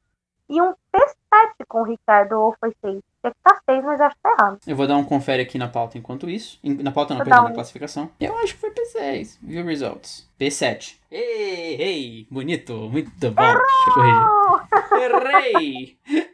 e 0.49 0.61
um 0.61 0.73
P7 0.93 1.65
com 1.67 1.81
o 1.81 1.83
Ricardo, 1.83 2.33
ou 2.33 2.55
foi 2.59 2.73
6? 2.81 3.01
É 3.23 3.29
que 3.29 3.35
tá 3.43 3.59
6, 3.67 3.83
mas 3.83 3.99
acho 3.99 4.15
que 4.15 4.21
tá 4.21 4.35
errado. 4.39 4.59
Eu 4.67 4.75
vou 4.75 4.87
dar 4.87 4.97
um 4.97 5.03
confere 5.03 5.41
aqui 5.41 5.57
na 5.57 5.67
pauta 5.67 5.97
enquanto 5.97 6.29
isso. 6.29 6.59
Na 6.63 6.91
pauta 6.91 7.13
não, 7.13 7.23
perdão, 7.23 7.45
um... 7.45 7.49
na 7.49 7.53
classificação. 7.53 8.11
Eu 8.19 8.37
acho 8.37 8.53
que 8.53 8.59
foi 8.59 8.71
P6. 8.71 9.39
View 9.41 9.65
results. 9.65 10.29
P7. 10.39 10.97
Ei, 11.09 11.75
ei, 11.81 12.27
bonito, 12.29 12.73
muito 12.89 13.31
bom. 13.31 13.41
Errou! 13.41 14.61
Deixa 14.71 15.05
eu 15.05 15.11
corrigir. 15.11 15.97
Errei! 16.13 16.25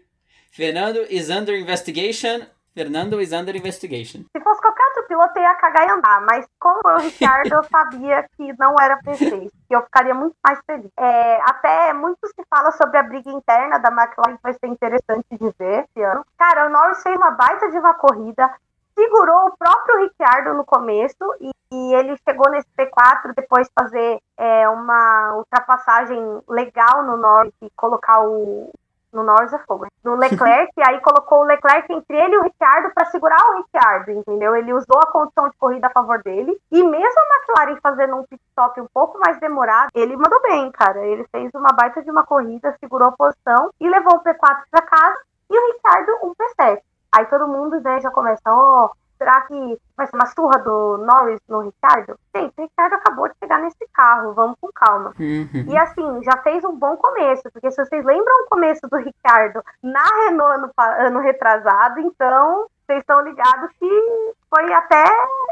Fernando 0.52 1.06
is 1.10 1.30
under 1.30 1.58
investigation. 1.58 2.46
Fernando 2.74 3.20
is 3.20 3.34
under 3.34 3.56
investigation. 3.56 4.24
Se 4.32 4.44
fosse 4.44 4.62
qualquer 4.62 4.84
outro 4.88 5.08
piloto, 5.08 5.38
eu 5.38 5.44
ia 5.44 5.56
cagar 5.56 5.88
e 5.88 5.92
andar. 5.92 6.22
Mas 6.22 6.46
como 6.60 6.80
o 6.86 7.00
Ricardo, 7.00 7.54
eu 7.54 7.64
sabia 7.70 8.26
que 8.38 8.54
não 8.58 8.76
era 8.80 9.00
P6. 9.02 9.50
Que 9.68 9.76
eu 9.76 9.82
ficaria 9.84 10.14
muito 10.14 10.36
mais 10.46 10.60
feliz. 10.66 10.90
É, 10.98 11.42
até 11.44 11.94
muito 11.94 12.20
se 12.28 12.46
fala 12.50 12.72
sobre 12.72 12.98
a 12.98 13.04
briga 13.04 13.30
interna 13.30 13.78
da 13.78 13.90
McLaren, 13.90 14.38
que 14.38 14.44
vai 14.44 14.54
ser 14.54 14.68
interessante 14.68 15.26
de 15.32 15.54
ver 15.58 15.86
esse 15.86 16.02
ano. 16.02 16.26
Cara, 16.38 16.68
o 16.68 16.70
Norris 16.70 17.02
fez 17.04 17.16
uma 17.18 17.32
baita 17.32 17.70
de 17.70 17.78
uma 17.78 17.94
corrida. 17.94 18.50
Segurou 18.98 19.48
o 19.48 19.58
próprio 19.58 20.04
Ricardo 20.04 20.54
no 20.54 20.66
começo 20.66 21.16
e, 21.40 21.50
e 21.74 21.94
ele 21.96 22.16
chegou 22.28 22.50
nesse 22.52 22.68
P4 22.78 23.34
depois 23.36 23.68
de 23.68 23.74
fazer 23.74 24.20
é, 24.38 24.68
uma 24.70 25.36
ultrapassagem 25.38 26.20
legal 26.48 27.04
no 27.06 27.16
Norris 27.18 27.54
e 27.62 27.70
colocar 27.76 28.22
o, 28.22 28.70
no 29.12 29.24
Norris 29.24 29.54
é 29.54 29.60
fogo, 29.60 29.88
no 30.04 30.16
Leclerc, 30.16 30.72
aí 30.88 31.00
colocou 31.02 31.40
o 31.40 31.44
Leclerc 31.44 31.92
entre 31.92 32.18
ele 32.18 32.36
e 32.36 32.38
o 32.38 32.44
Ricciardo 32.44 32.92
para 32.94 33.06
segurar 33.06 33.38
o 33.50 33.58
Ricciardo, 33.58 34.12
entendeu? 34.12 34.56
Ele 34.56 34.74
usou 34.74 35.00
a 35.00 35.12
condição 35.12 35.50
de 35.50 35.58
corrida 35.58 35.88
a 35.88 35.92
favor 35.92 36.22
dele, 36.24 36.58
e 36.72 36.84
mesmo 36.84 37.20
a 37.20 37.36
McLaren 37.36 37.80
fazendo 37.82 38.16
um 38.16 38.24
pit 38.24 38.42
stop 38.50 38.80
um 38.80 38.88
pouco 38.94 39.20
mais 39.20 39.40
demorado, 39.40 39.90
ele 39.94 40.16
mandou 40.16 40.42
bem, 40.42 40.72
cara. 40.72 41.06
Ele 41.06 41.26
fez 41.32 41.52
uma 41.54 41.70
baita 41.76 42.02
de 42.02 42.10
uma 42.10 42.26
corrida, 42.26 42.76
segurou 42.80 43.10
a 43.10 43.12
posição 43.12 43.72
e 43.80 43.90
levou 43.90 44.16
o 44.16 44.24
P4 44.24 44.64
para 44.70 44.82
casa, 44.82 45.22
e 45.50 45.58
o 45.58 45.74
Ricciardo 45.74 46.12
um 46.24 46.34
P7. 46.34 46.82
Aí 47.14 47.26
todo 47.26 47.48
mundo 47.48 47.80
né, 47.82 48.00
já 48.00 48.10
começa, 48.10 48.42
ó, 48.48 48.86
oh, 48.86 49.01
será 49.22 49.42
que 49.42 49.78
vai 49.96 50.08
ser 50.08 50.16
uma 50.16 50.26
surra 50.26 50.58
do 50.64 50.98
Norris 50.98 51.40
no 51.48 51.60
Ricardo? 51.60 52.18
Gente, 52.36 52.54
o 52.58 52.62
Ricardo 52.64 52.94
acabou 52.96 53.28
de 53.30 53.36
chegar 53.38 53.60
nesse 53.62 53.88
carro, 53.94 54.34
vamos 54.34 54.58
com 54.60 54.68
calma. 54.74 55.14
Uhum. 55.20 55.66
E 55.68 55.78
assim, 55.78 56.24
já 56.24 56.38
fez 56.42 56.64
um 56.66 56.76
bom 56.76 56.98
começo, 56.98 57.44
porque 57.54 57.70
se 57.70 57.86
vocês 57.86 58.04
lembram 58.04 58.34
o 58.46 58.50
começo 58.50 58.82
do 58.90 58.98
Ricardo 58.98 59.64
na 59.84 60.04
Renault 60.26 60.56
ano, 60.56 60.72
ano 60.78 61.20
retrasado, 61.20 62.00
então 62.00 62.66
vocês 62.84 63.00
estão 63.00 63.22
ligados 63.22 63.70
que 63.80 64.34
foi 64.54 64.74
até 64.74 65.06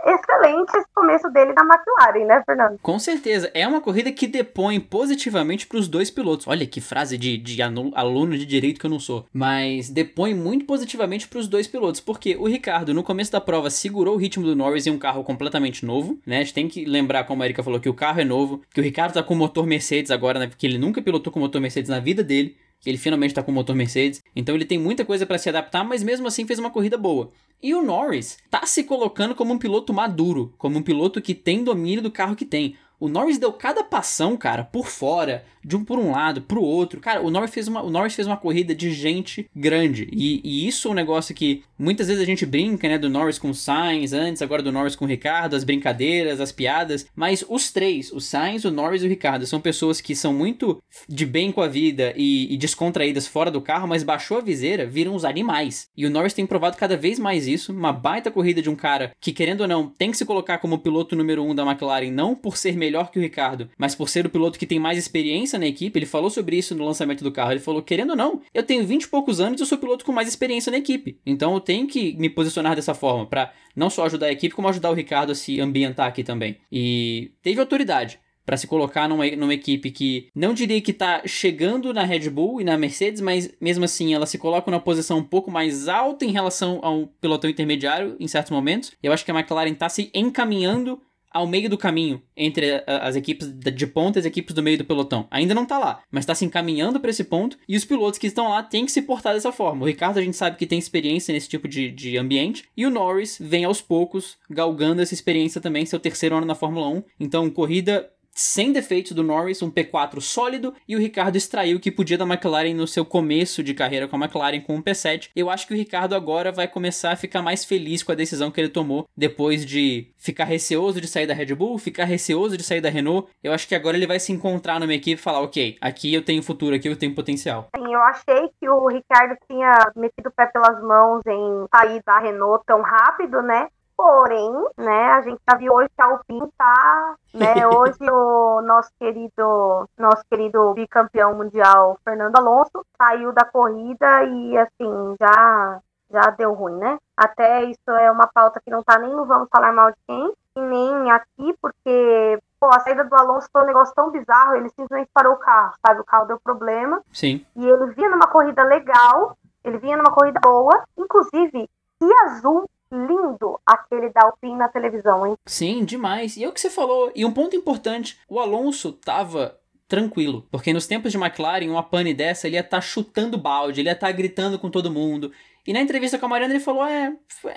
excelente 0.05 0.77
esse 0.77 0.87
começo 0.93 1.29
dele 1.29 1.53
na 1.53 1.63
McLaren, 1.63 2.25
né, 2.25 2.43
Fernando? 2.45 2.77
Com 2.81 2.99
certeza. 2.99 3.49
É 3.53 3.65
uma 3.65 3.79
corrida 3.79 4.11
que 4.11 4.27
depõe 4.27 4.77
positivamente 4.77 5.65
para 5.65 5.77
os 5.77 5.87
dois 5.87 6.11
pilotos. 6.11 6.47
Olha 6.47 6.67
que 6.67 6.81
frase 6.81 7.17
de, 7.17 7.37
de 7.37 7.61
aluno 7.61 8.37
de 8.37 8.45
direito 8.45 8.79
que 8.79 8.85
eu 8.85 8.89
não 8.89 8.99
sou. 8.99 9.25
Mas 9.33 9.89
depõe 9.89 10.33
muito 10.33 10.65
positivamente 10.65 11.27
para 11.29 11.39
os 11.39 11.47
dois 11.47 11.65
pilotos. 11.65 12.01
Porque 12.01 12.35
o 12.35 12.47
Ricardo, 12.47 12.93
no 12.93 13.03
começo 13.03 13.31
da 13.31 13.39
prova, 13.39 13.69
segurou 13.69 14.15
o 14.15 14.17
ritmo 14.17 14.43
do 14.43 14.55
Norris 14.55 14.85
em 14.85 14.91
um 14.91 14.99
carro 14.99 15.23
completamente 15.23 15.85
novo. 15.85 16.19
Né? 16.25 16.37
A 16.37 16.39
gente 16.39 16.53
tem 16.53 16.67
que 16.67 16.83
lembrar, 16.83 17.23
como 17.23 17.41
a 17.41 17.45
Erika 17.45 17.63
falou, 17.63 17.79
que 17.79 17.89
o 17.89 17.93
carro 17.93 18.19
é 18.19 18.25
novo. 18.25 18.61
Que 18.73 18.81
o 18.81 18.83
Ricardo 18.83 19.13
tá 19.13 19.23
com 19.23 19.33
motor 19.33 19.65
Mercedes 19.65 20.11
agora, 20.11 20.39
né? 20.39 20.47
Porque 20.47 20.67
ele 20.67 20.77
nunca 20.77 21.01
pilotou 21.01 21.31
com 21.31 21.39
motor 21.39 21.61
Mercedes 21.61 21.89
na 21.89 21.99
vida 21.99 22.21
dele 22.21 22.57
ele 22.85 22.97
finalmente 22.97 23.31
está 23.31 23.43
com 23.43 23.51
o 23.51 23.53
motor 23.53 23.75
Mercedes. 23.75 24.21
Então 24.35 24.55
ele 24.55 24.65
tem 24.65 24.77
muita 24.77 25.03
coisa 25.05 25.25
para 25.25 25.37
se 25.37 25.49
adaptar, 25.49 25.83
mas 25.83 26.03
mesmo 26.03 26.27
assim 26.27 26.45
fez 26.45 26.59
uma 26.59 26.71
corrida 26.71 26.97
boa. 26.97 27.31
E 27.61 27.73
o 27.73 27.81
Norris 27.81 28.37
tá 28.49 28.65
se 28.65 28.83
colocando 28.83 29.35
como 29.35 29.53
um 29.53 29.57
piloto 29.57 29.93
maduro, 29.93 30.53
como 30.57 30.79
um 30.79 30.83
piloto 30.83 31.21
que 31.21 31.35
tem 31.35 31.63
domínio 31.63 32.01
do 32.01 32.11
carro 32.11 32.35
que 32.35 32.45
tem. 32.45 32.75
O 32.99 33.07
Norris 33.07 33.37
deu 33.37 33.53
cada 33.53 33.83
passão, 33.83 34.35
cara, 34.35 34.63
por 34.63 34.87
fora, 34.87 35.45
de 35.63 35.75
um 35.75 35.83
por 35.83 35.99
um 35.99 36.11
lado, 36.11 36.41
pro 36.41 36.61
outro. 36.61 36.99
Cara, 36.99 37.21
o 37.21 37.29
Norris 37.29 37.53
fez 37.53 37.67
uma, 37.67 37.81
o 37.81 37.89
Norris 37.89 38.15
fez 38.15 38.27
uma 38.27 38.37
corrida 38.37 38.73
de 38.73 38.91
gente 38.91 39.49
grande. 39.55 40.07
E, 40.11 40.41
e 40.43 40.67
isso 40.67 40.87
é 40.87 40.91
um 40.91 40.95
negócio 40.95 41.35
que 41.35 41.63
muitas 41.77 42.07
vezes 42.07 42.21
a 42.21 42.25
gente 42.25 42.45
brinca, 42.45 42.87
né? 42.87 42.97
Do 42.97 43.09
Norris 43.09 43.39
com 43.39 43.49
o 43.49 43.55
Sainz 43.55 44.13
antes, 44.13 44.41
agora 44.41 44.61
do 44.61 44.71
Norris 44.71 44.95
com 44.95 45.05
o 45.05 45.07
Ricardo, 45.07 45.55
as 45.55 45.63
brincadeiras, 45.63 46.39
as 46.39 46.51
piadas. 46.51 47.05
Mas 47.15 47.43
os 47.47 47.71
três, 47.71 48.11
o 48.11 48.19
Sainz, 48.19 48.65
o 48.65 48.71
Norris 48.71 49.03
e 49.03 49.05
o 49.05 49.09
Ricardo, 49.09 49.45
são 49.45 49.61
pessoas 49.61 50.01
que 50.01 50.15
são 50.15 50.33
muito 50.33 50.81
de 51.07 51.25
bem 51.25 51.51
com 51.51 51.61
a 51.61 51.67
vida 51.67 52.13
e, 52.15 52.53
e 52.53 52.57
descontraídas 52.57 53.27
fora 53.27 53.51
do 53.51 53.61
carro, 53.61 53.87
mas 53.87 54.03
baixou 54.03 54.37
a 54.37 54.41
viseira, 54.41 54.85
viram 54.85 55.15
os 55.15 55.25
animais. 55.25 55.87
E 55.95 56.05
o 56.05 56.09
Norris 56.09 56.33
tem 56.33 56.45
provado 56.45 56.77
cada 56.77 56.97
vez 56.97 57.19
mais 57.19 57.47
isso. 57.47 57.71
Uma 57.71 57.93
baita 57.93 58.31
corrida 58.31 58.61
de 58.61 58.69
um 58.69 58.75
cara 58.75 59.11
que, 59.19 59.31
querendo 59.31 59.61
ou 59.61 59.67
não, 59.67 59.87
tem 59.87 60.11
que 60.11 60.17
se 60.17 60.25
colocar 60.25 60.57
como 60.57 60.79
piloto 60.79 61.15
número 61.15 61.43
um 61.43 61.53
da 61.53 61.63
McLaren, 61.63 62.11
não 62.11 62.35
por 62.35 62.57
ser 62.57 62.75
melhor 62.75 62.88
melhor 62.89 63.11
que 63.11 63.19
o 63.19 63.21
Ricardo, 63.21 63.69
mas 63.77 63.93
por 63.93 64.09
ser 64.09 64.25
o 64.25 64.29
piloto 64.29 64.57
que 64.57 64.65
tem 64.65 64.79
mais 64.79 64.97
experiência 64.97 65.59
na 65.59 65.67
equipe, 65.67 65.97
ele 65.97 66.05
falou 66.05 66.29
sobre 66.29 66.57
isso 66.57 66.75
no 66.75 66.83
lançamento 66.83 67.23
do 67.23 67.31
carro. 67.31 67.51
Ele 67.51 67.59
falou: 67.59 67.81
querendo 67.81 68.11
ou 68.11 68.15
não, 68.15 68.41
eu 68.53 68.63
tenho 68.63 68.85
20 68.85 69.03
e 69.03 69.07
poucos 69.07 69.39
anos 69.39 69.59
e 69.59 69.63
eu 69.63 69.67
sou 69.67 69.77
piloto 69.77 70.03
com 70.03 70.11
mais 70.11 70.27
experiência 70.27 70.71
na 70.71 70.77
equipe. 70.77 71.19
Então 71.25 71.53
eu 71.53 71.59
tenho 71.59 71.87
que 71.87 72.13
me 72.17 72.29
posicionar 72.29 72.75
dessa 72.75 72.93
forma, 72.93 73.25
para 73.25 73.53
não 73.75 73.89
só 73.89 74.05
ajudar 74.05 74.25
a 74.25 74.31
equipe, 74.31 74.55
como 74.55 74.67
ajudar 74.67 74.89
o 74.89 74.95
Ricardo 74.95 75.31
a 75.31 75.35
se 75.35 75.61
ambientar 75.61 76.07
aqui 76.07 76.23
também. 76.23 76.57
E 76.71 77.31
teve 77.41 77.59
autoridade 77.59 78.19
para 78.49 78.57
se 78.57 78.65
colocar 78.65 79.07
numa, 79.07 79.27
numa 79.35 79.53
equipe 79.53 79.91
que 79.91 80.27
não 80.33 80.55
diria 80.55 80.81
que 80.81 80.89
está 80.89 81.21
chegando 81.23 81.93
na 81.93 82.03
Red 82.03 82.31
Bull 82.31 82.59
e 82.59 82.63
na 82.63 82.75
Mercedes, 82.79 83.21
mas 83.21 83.53
mesmo 83.61 83.85
assim 83.85 84.15
ela 84.15 84.25
se 84.25 84.39
coloca 84.39 84.71
numa 84.71 84.79
posição 84.79 85.19
um 85.19 85.23
pouco 85.23 85.51
mais 85.51 85.87
alta 85.87 86.25
em 86.25 86.31
relação 86.31 86.79
ao 86.81 87.05
pelotão 87.21 87.47
intermediário 87.47 88.15
em 88.19 88.27
certos 88.27 88.51
momentos. 88.51 88.91
Eu 89.03 89.13
acho 89.13 89.23
que 89.23 89.29
a 89.29 89.35
McLaren 89.35 89.69
está 89.69 89.87
se 89.87 90.09
encaminhando 90.15 90.99
ao 91.31 91.47
meio 91.47 91.69
do 91.69 91.77
caminho 91.77 92.21
entre 92.35 92.83
as 92.87 93.15
equipes 93.15 93.47
de 93.47 93.87
ponta 93.87 94.17
e 94.17 94.21
as 94.21 94.25
equipes 94.25 94.53
do 94.53 94.63
meio 94.63 94.77
do 94.77 94.85
pelotão. 94.85 95.27
Ainda 95.29 95.53
não 95.53 95.65
tá 95.65 95.77
lá, 95.77 96.01
mas 96.11 96.25
tá 96.25 96.33
se 96.33 96.45
encaminhando 96.45 96.99
para 96.99 97.09
esse 97.09 97.23
ponto 97.23 97.57
e 97.67 97.75
os 97.75 97.85
pilotos 97.85 98.19
que 98.19 98.27
estão 98.27 98.49
lá 98.49 98.63
têm 98.63 98.85
que 98.85 98.91
se 98.91 99.01
portar 99.01 99.33
dessa 99.33 99.51
forma. 99.51 99.83
O 99.83 99.87
Ricardo 99.87 100.17
a 100.17 100.21
gente 100.21 100.37
sabe 100.37 100.57
que 100.57 100.67
tem 100.67 100.79
experiência 100.79 101.33
nesse 101.33 101.49
tipo 101.49 101.67
de, 101.67 101.91
de 101.91 102.17
ambiente 102.17 102.65
e 102.75 102.85
o 102.85 102.89
Norris 102.89 103.37
vem 103.39 103.65
aos 103.65 103.81
poucos 103.81 104.37
galgando 104.49 105.01
essa 105.01 105.13
experiência 105.13 105.61
também, 105.61 105.85
seu 105.85 105.99
terceiro 105.99 106.35
ano 106.35 106.45
na 106.45 106.55
Fórmula 106.55 106.87
1. 106.89 107.03
Então, 107.19 107.49
corrida 107.49 108.09
sem 108.31 108.71
defeitos 108.71 109.11
do 109.11 109.23
Norris, 109.23 109.61
um 109.61 109.71
P4 109.71 110.21
sólido, 110.21 110.73
e 110.87 110.95
o 110.95 110.99
Ricardo 110.99 111.35
extraiu 111.35 111.77
o 111.77 111.79
que 111.79 111.91
podia 111.91 112.17
da 112.17 112.25
McLaren 112.25 112.73
no 112.73 112.87
seu 112.87 113.05
começo 113.05 113.63
de 113.63 113.73
carreira 113.73 114.07
com 114.07 114.15
a 114.15 114.19
McLaren 114.19 114.61
com 114.61 114.75
um 114.75 114.81
P7. 114.81 115.29
Eu 115.35 115.49
acho 115.49 115.67
que 115.67 115.73
o 115.73 115.77
Ricardo 115.77 116.15
agora 116.15 116.51
vai 116.51 116.67
começar 116.67 117.11
a 117.11 117.15
ficar 117.15 117.41
mais 117.41 117.65
feliz 117.65 118.03
com 118.03 118.11
a 118.11 118.15
decisão 118.15 118.51
que 118.51 118.59
ele 118.59 118.69
tomou 118.69 119.07
depois 119.15 119.65
de 119.65 120.11
ficar 120.17 120.45
receoso 120.45 121.01
de 121.01 121.07
sair 121.07 121.27
da 121.27 121.33
Red 121.33 121.53
Bull, 121.55 121.77
ficar 121.77 122.05
receoso 122.05 122.57
de 122.57 122.63
sair 122.63 122.81
da 122.81 122.89
Renault. 122.89 123.29
Eu 123.43 123.53
acho 123.53 123.67
que 123.67 123.75
agora 123.75 123.97
ele 123.97 124.07
vai 124.07 124.19
se 124.19 124.31
encontrar 124.31 124.79
numa 124.79 124.93
equipe 124.93 125.19
e 125.19 125.23
falar: 125.23 125.41
ok, 125.41 125.77
aqui 125.81 126.13
eu 126.13 126.23
tenho 126.23 126.43
futuro, 126.43 126.75
aqui 126.75 126.87
eu 126.87 126.97
tenho 126.97 127.15
potencial. 127.15 127.67
Eu 127.75 128.01
achei 128.03 128.49
que 128.59 128.69
o 128.69 128.87
Ricardo 128.87 129.35
tinha 129.49 129.71
metido 129.95 130.27
o 130.27 130.31
pé 130.31 130.45
pelas 130.47 130.81
mãos 130.81 131.21
em 131.27 131.65
sair 131.75 132.01
da 132.05 132.19
Renault 132.19 132.63
tão 132.65 132.81
rápido, 132.81 133.41
né? 133.41 133.67
Porém, 133.99 134.53
né, 134.77 135.11
a 135.11 135.21
gente 135.23 135.41
já 135.45 135.57
viu 135.57 135.73
hoje 135.73 135.89
que 135.93 136.01
a 136.01 136.05
Alpine 136.05 136.49
tá, 136.57 137.15
né, 137.33 137.67
hoje 137.67 138.09
o 138.09 138.61
nosso 138.61 138.89
querido, 138.97 139.89
nosso 139.97 140.23
querido 140.29 140.73
bicampeão 140.73 141.35
mundial 141.35 141.99
Fernando 142.05 142.37
Alonso 142.37 142.85
saiu 142.97 143.33
da 143.33 143.43
corrida 143.43 144.23
e 144.23 144.57
assim, 144.57 145.15
já 145.19 145.81
já 146.09 146.29
deu 146.31 146.53
ruim, 146.53 146.77
né? 146.77 146.97
Até 147.15 147.65
isso 147.65 147.91
é 147.91 148.09
uma 148.09 148.25
pauta 148.25 148.61
que 148.63 148.71
não 148.71 148.81
tá 148.81 148.97
nem 148.97 149.13
no 149.13 149.25
vamos 149.25 149.49
falar 149.51 149.73
mal 149.73 149.91
de 149.91 149.97
quem, 150.07 150.33
e 150.55 150.61
nem 150.61 151.11
aqui, 151.11 151.53
porque 151.61 152.39
pô, 152.57 152.67
a 152.67 152.79
saída 152.79 153.03
do 153.03 153.13
Alonso 153.13 153.49
foi 153.51 153.63
um 153.63 153.67
negócio 153.67 153.93
tão 153.93 154.09
bizarro, 154.11 154.55
ele 154.55 154.69
simplesmente 154.69 155.11
parou 155.13 155.33
o 155.33 155.39
carro, 155.39 155.73
sabe? 155.85 155.99
O 155.99 156.05
carro 156.05 156.25
deu 156.25 156.39
problema. 156.39 157.01
Sim. 157.11 157.45
E 157.53 157.67
ele 157.67 157.87
vinha 157.91 158.09
numa 158.09 158.27
corrida 158.27 158.63
legal, 158.63 159.37
ele 159.61 159.77
vinha 159.77 159.97
numa 159.97 160.13
corrida 160.13 160.39
boa, 160.39 160.85
inclusive, 160.97 161.69
que 161.99 162.13
azul 162.23 162.65
lindo 162.91 163.59
aquele 163.65 164.09
da 164.09 164.21
Alpine 164.25 164.55
na 164.55 164.67
televisão, 164.67 165.25
hein? 165.25 165.35
Sim, 165.45 165.83
demais. 165.83 166.37
E 166.37 166.43
é 166.43 166.47
o 166.47 166.51
que 166.51 166.61
você 166.61 166.69
falou. 166.69 167.11
E 167.15 167.25
um 167.25 167.31
ponto 167.31 167.55
importante: 167.55 168.19
o 168.27 168.39
Alonso 168.39 168.91
tava 168.93 169.59
tranquilo. 169.87 170.47
Porque 170.51 170.71
nos 170.71 170.87
tempos 170.87 171.11
de 171.11 171.17
McLaren, 171.17 171.69
uma 171.69 171.83
pane 171.83 172.13
dessa, 172.13 172.47
ele 172.47 172.55
ia 172.55 172.61
estar 172.61 172.77
tá 172.77 172.81
chutando 172.81 173.37
balde, 173.37 173.81
ele 173.81 173.89
ia 173.89 173.93
estar 173.93 174.07
tá 174.07 174.13
gritando 174.13 174.59
com 174.59 174.69
todo 174.69 174.91
mundo. 174.91 175.31
E 175.65 175.73
na 175.73 175.81
entrevista 175.81 176.17
com 176.17 176.25
a 176.27 176.29
Mariana, 176.29 176.53
ele 176.53 176.63
falou: 176.63 176.85
é, 176.85 177.13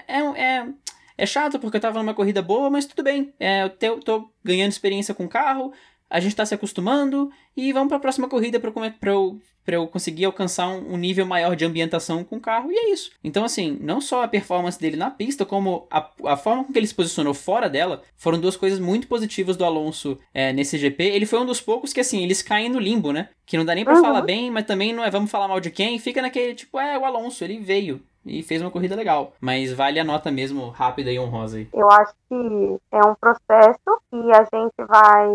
é, 0.08 0.20
é, 0.20 0.68
é 1.18 1.26
chato 1.26 1.58
porque 1.58 1.76
eu 1.76 1.80
tava 1.80 1.98
numa 1.98 2.14
corrida 2.14 2.42
boa, 2.42 2.70
mas 2.70 2.86
tudo 2.86 3.02
bem. 3.02 3.32
É, 3.38 3.64
eu 3.64 3.70
tô, 3.70 4.00
tô 4.00 4.30
ganhando 4.42 4.72
experiência 4.72 5.14
com 5.14 5.24
o 5.24 5.28
carro, 5.28 5.72
a 6.12 6.20
gente 6.20 6.36
tá 6.36 6.44
se 6.44 6.54
acostumando 6.54 7.30
e 7.56 7.72
vamos 7.72 7.88
para 7.88 7.96
a 7.96 8.00
próxima 8.00 8.28
corrida 8.28 8.60
para 8.60 8.70
eu, 9.10 9.40
pra 9.64 9.76
eu 9.76 9.86
conseguir 9.88 10.26
alcançar 10.26 10.68
um, 10.68 10.92
um, 10.92 10.96
nível 10.98 11.24
maior 11.24 11.56
de 11.56 11.64
ambientação 11.64 12.22
com 12.22 12.36
o 12.36 12.40
carro, 12.40 12.70
e 12.70 12.76
é 12.76 12.92
isso. 12.92 13.10
Então, 13.24 13.44
assim, 13.44 13.78
não 13.80 13.98
só 13.98 14.22
a 14.22 14.28
performance 14.28 14.78
dele 14.78 14.96
na 14.96 15.10
pista, 15.10 15.46
como 15.46 15.86
a, 15.90 16.10
a 16.26 16.36
forma 16.36 16.64
com 16.64 16.72
que 16.72 16.78
ele 16.78 16.86
se 16.86 16.94
posicionou 16.94 17.32
fora 17.32 17.68
dela, 17.68 18.02
foram 18.14 18.38
duas 18.38 18.56
coisas 18.56 18.78
muito 18.78 19.08
positivas 19.08 19.56
do 19.56 19.64
Alonso 19.64 20.18
é, 20.34 20.52
nesse 20.52 20.76
GP. 20.76 21.02
Ele 21.02 21.24
foi 21.24 21.40
um 21.40 21.46
dos 21.46 21.62
poucos 21.62 21.94
que, 21.94 22.00
assim, 22.00 22.22
eles 22.22 22.42
caem 22.42 22.68
no 22.68 22.78
limbo, 22.78 23.10
né? 23.10 23.30
Que 23.46 23.56
não 23.56 23.64
dá 23.64 23.74
nem 23.74 23.84
para 23.84 23.96
uhum. 23.96 24.02
falar 24.02 24.20
bem, 24.20 24.50
mas 24.50 24.66
também 24.66 24.92
não 24.92 25.02
é 25.02 25.10
vamos 25.10 25.30
falar 25.30 25.48
mal 25.48 25.60
de 25.60 25.70
quem, 25.70 25.98
fica 25.98 26.20
naquele 26.20 26.54
tipo, 26.54 26.78
é, 26.78 26.98
o 26.98 27.06
Alonso, 27.06 27.42
ele 27.42 27.58
veio 27.58 28.02
e 28.24 28.42
fez 28.42 28.60
uma 28.60 28.70
corrida 28.70 28.96
legal. 28.96 29.32
Mas 29.40 29.72
vale 29.72 29.98
a 29.98 30.04
nota 30.04 30.30
mesmo 30.30 30.68
rápida 30.70 31.10
e 31.10 31.18
honrosa 31.18 31.58
aí. 31.58 31.68
Eu 31.72 31.90
acho 31.90 32.12
que 32.28 32.78
é 32.92 33.00
um 33.06 33.14
processo 33.14 34.00
que 34.10 34.32
a 34.32 34.44
gente 34.52 34.74
vai 34.88 35.28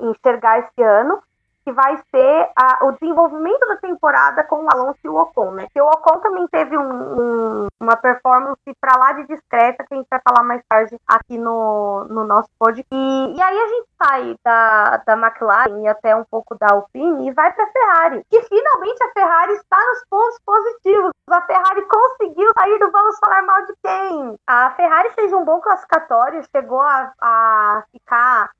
enxergar 0.00 0.58
esse 0.60 0.82
ano 0.82 1.18
que 1.66 1.72
vai 1.72 1.96
ser 2.14 2.50
a, 2.54 2.86
o 2.86 2.92
desenvolvimento 2.92 3.66
da 3.66 3.76
temporada 3.78 4.44
com 4.44 4.64
o 4.64 4.68
Alonso 4.72 5.00
e 5.02 5.08
o 5.08 5.16
Ocon, 5.16 5.50
né? 5.50 5.66
Que 5.74 5.80
o 5.80 5.84
Ocon 5.84 6.20
também 6.20 6.46
teve 6.46 6.78
um, 6.78 6.84
um, 6.84 7.66
uma 7.80 7.96
performance 7.96 8.62
para 8.80 8.96
lá 8.96 9.12
de 9.14 9.26
discreta, 9.26 9.84
que 9.84 9.92
a 9.92 9.96
gente 9.96 10.06
vai 10.08 10.20
falar 10.22 10.46
mais 10.46 10.62
tarde 10.68 10.96
aqui 11.08 11.36
no, 11.36 12.04
no 12.08 12.24
nosso 12.24 12.48
podcast. 12.56 12.86
E, 12.92 13.34
e 13.36 13.42
aí 13.42 13.58
a 13.58 13.66
gente 13.66 13.88
sai 14.00 14.36
da, 14.44 14.96
da 14.98 15.14
McLaren 15.14 15.82
e 15.82 15.88
até 15.88 16.14
um 16.14 16.24
pouco 16.30 16.54
da 16.54 16.68
Alpine 16.70 17.28
e 17.28 17.32
vai 17.32 17.52
para 17.52 17.64
a 17.64 17.72
Ferrari. 17.72 18.24
Que 18.30 18.40
finalmente 18.42 19.02
a 19.02 19.12
Ferrari 19.12 19.52
está 19.54 19.76
nos 19.76 20.04
pontos 20.08 20.38
positivos. 20.46 21.10
A 21.28 21.42
Ferrari 21.42 21.82
conseguiu 21.82 22.52
sair 22.56 22.78
do 22.78 22.92
vamos 22.92 23.18
falar 23.18 23.42
mal 23.42 23.66
de 23.66 23.74
quem? 23.82 24.38
A 24.46 24.70
Ferrari 24.70 25.10
fez 25.16 25.32
um 25.32 25.44
bom 25.44 25.60
classificatório, 25.60 26.46
chegou 26.54 26.80
a, 26.80 27.12
a 27.20 27.84
ficar 27.90 28.50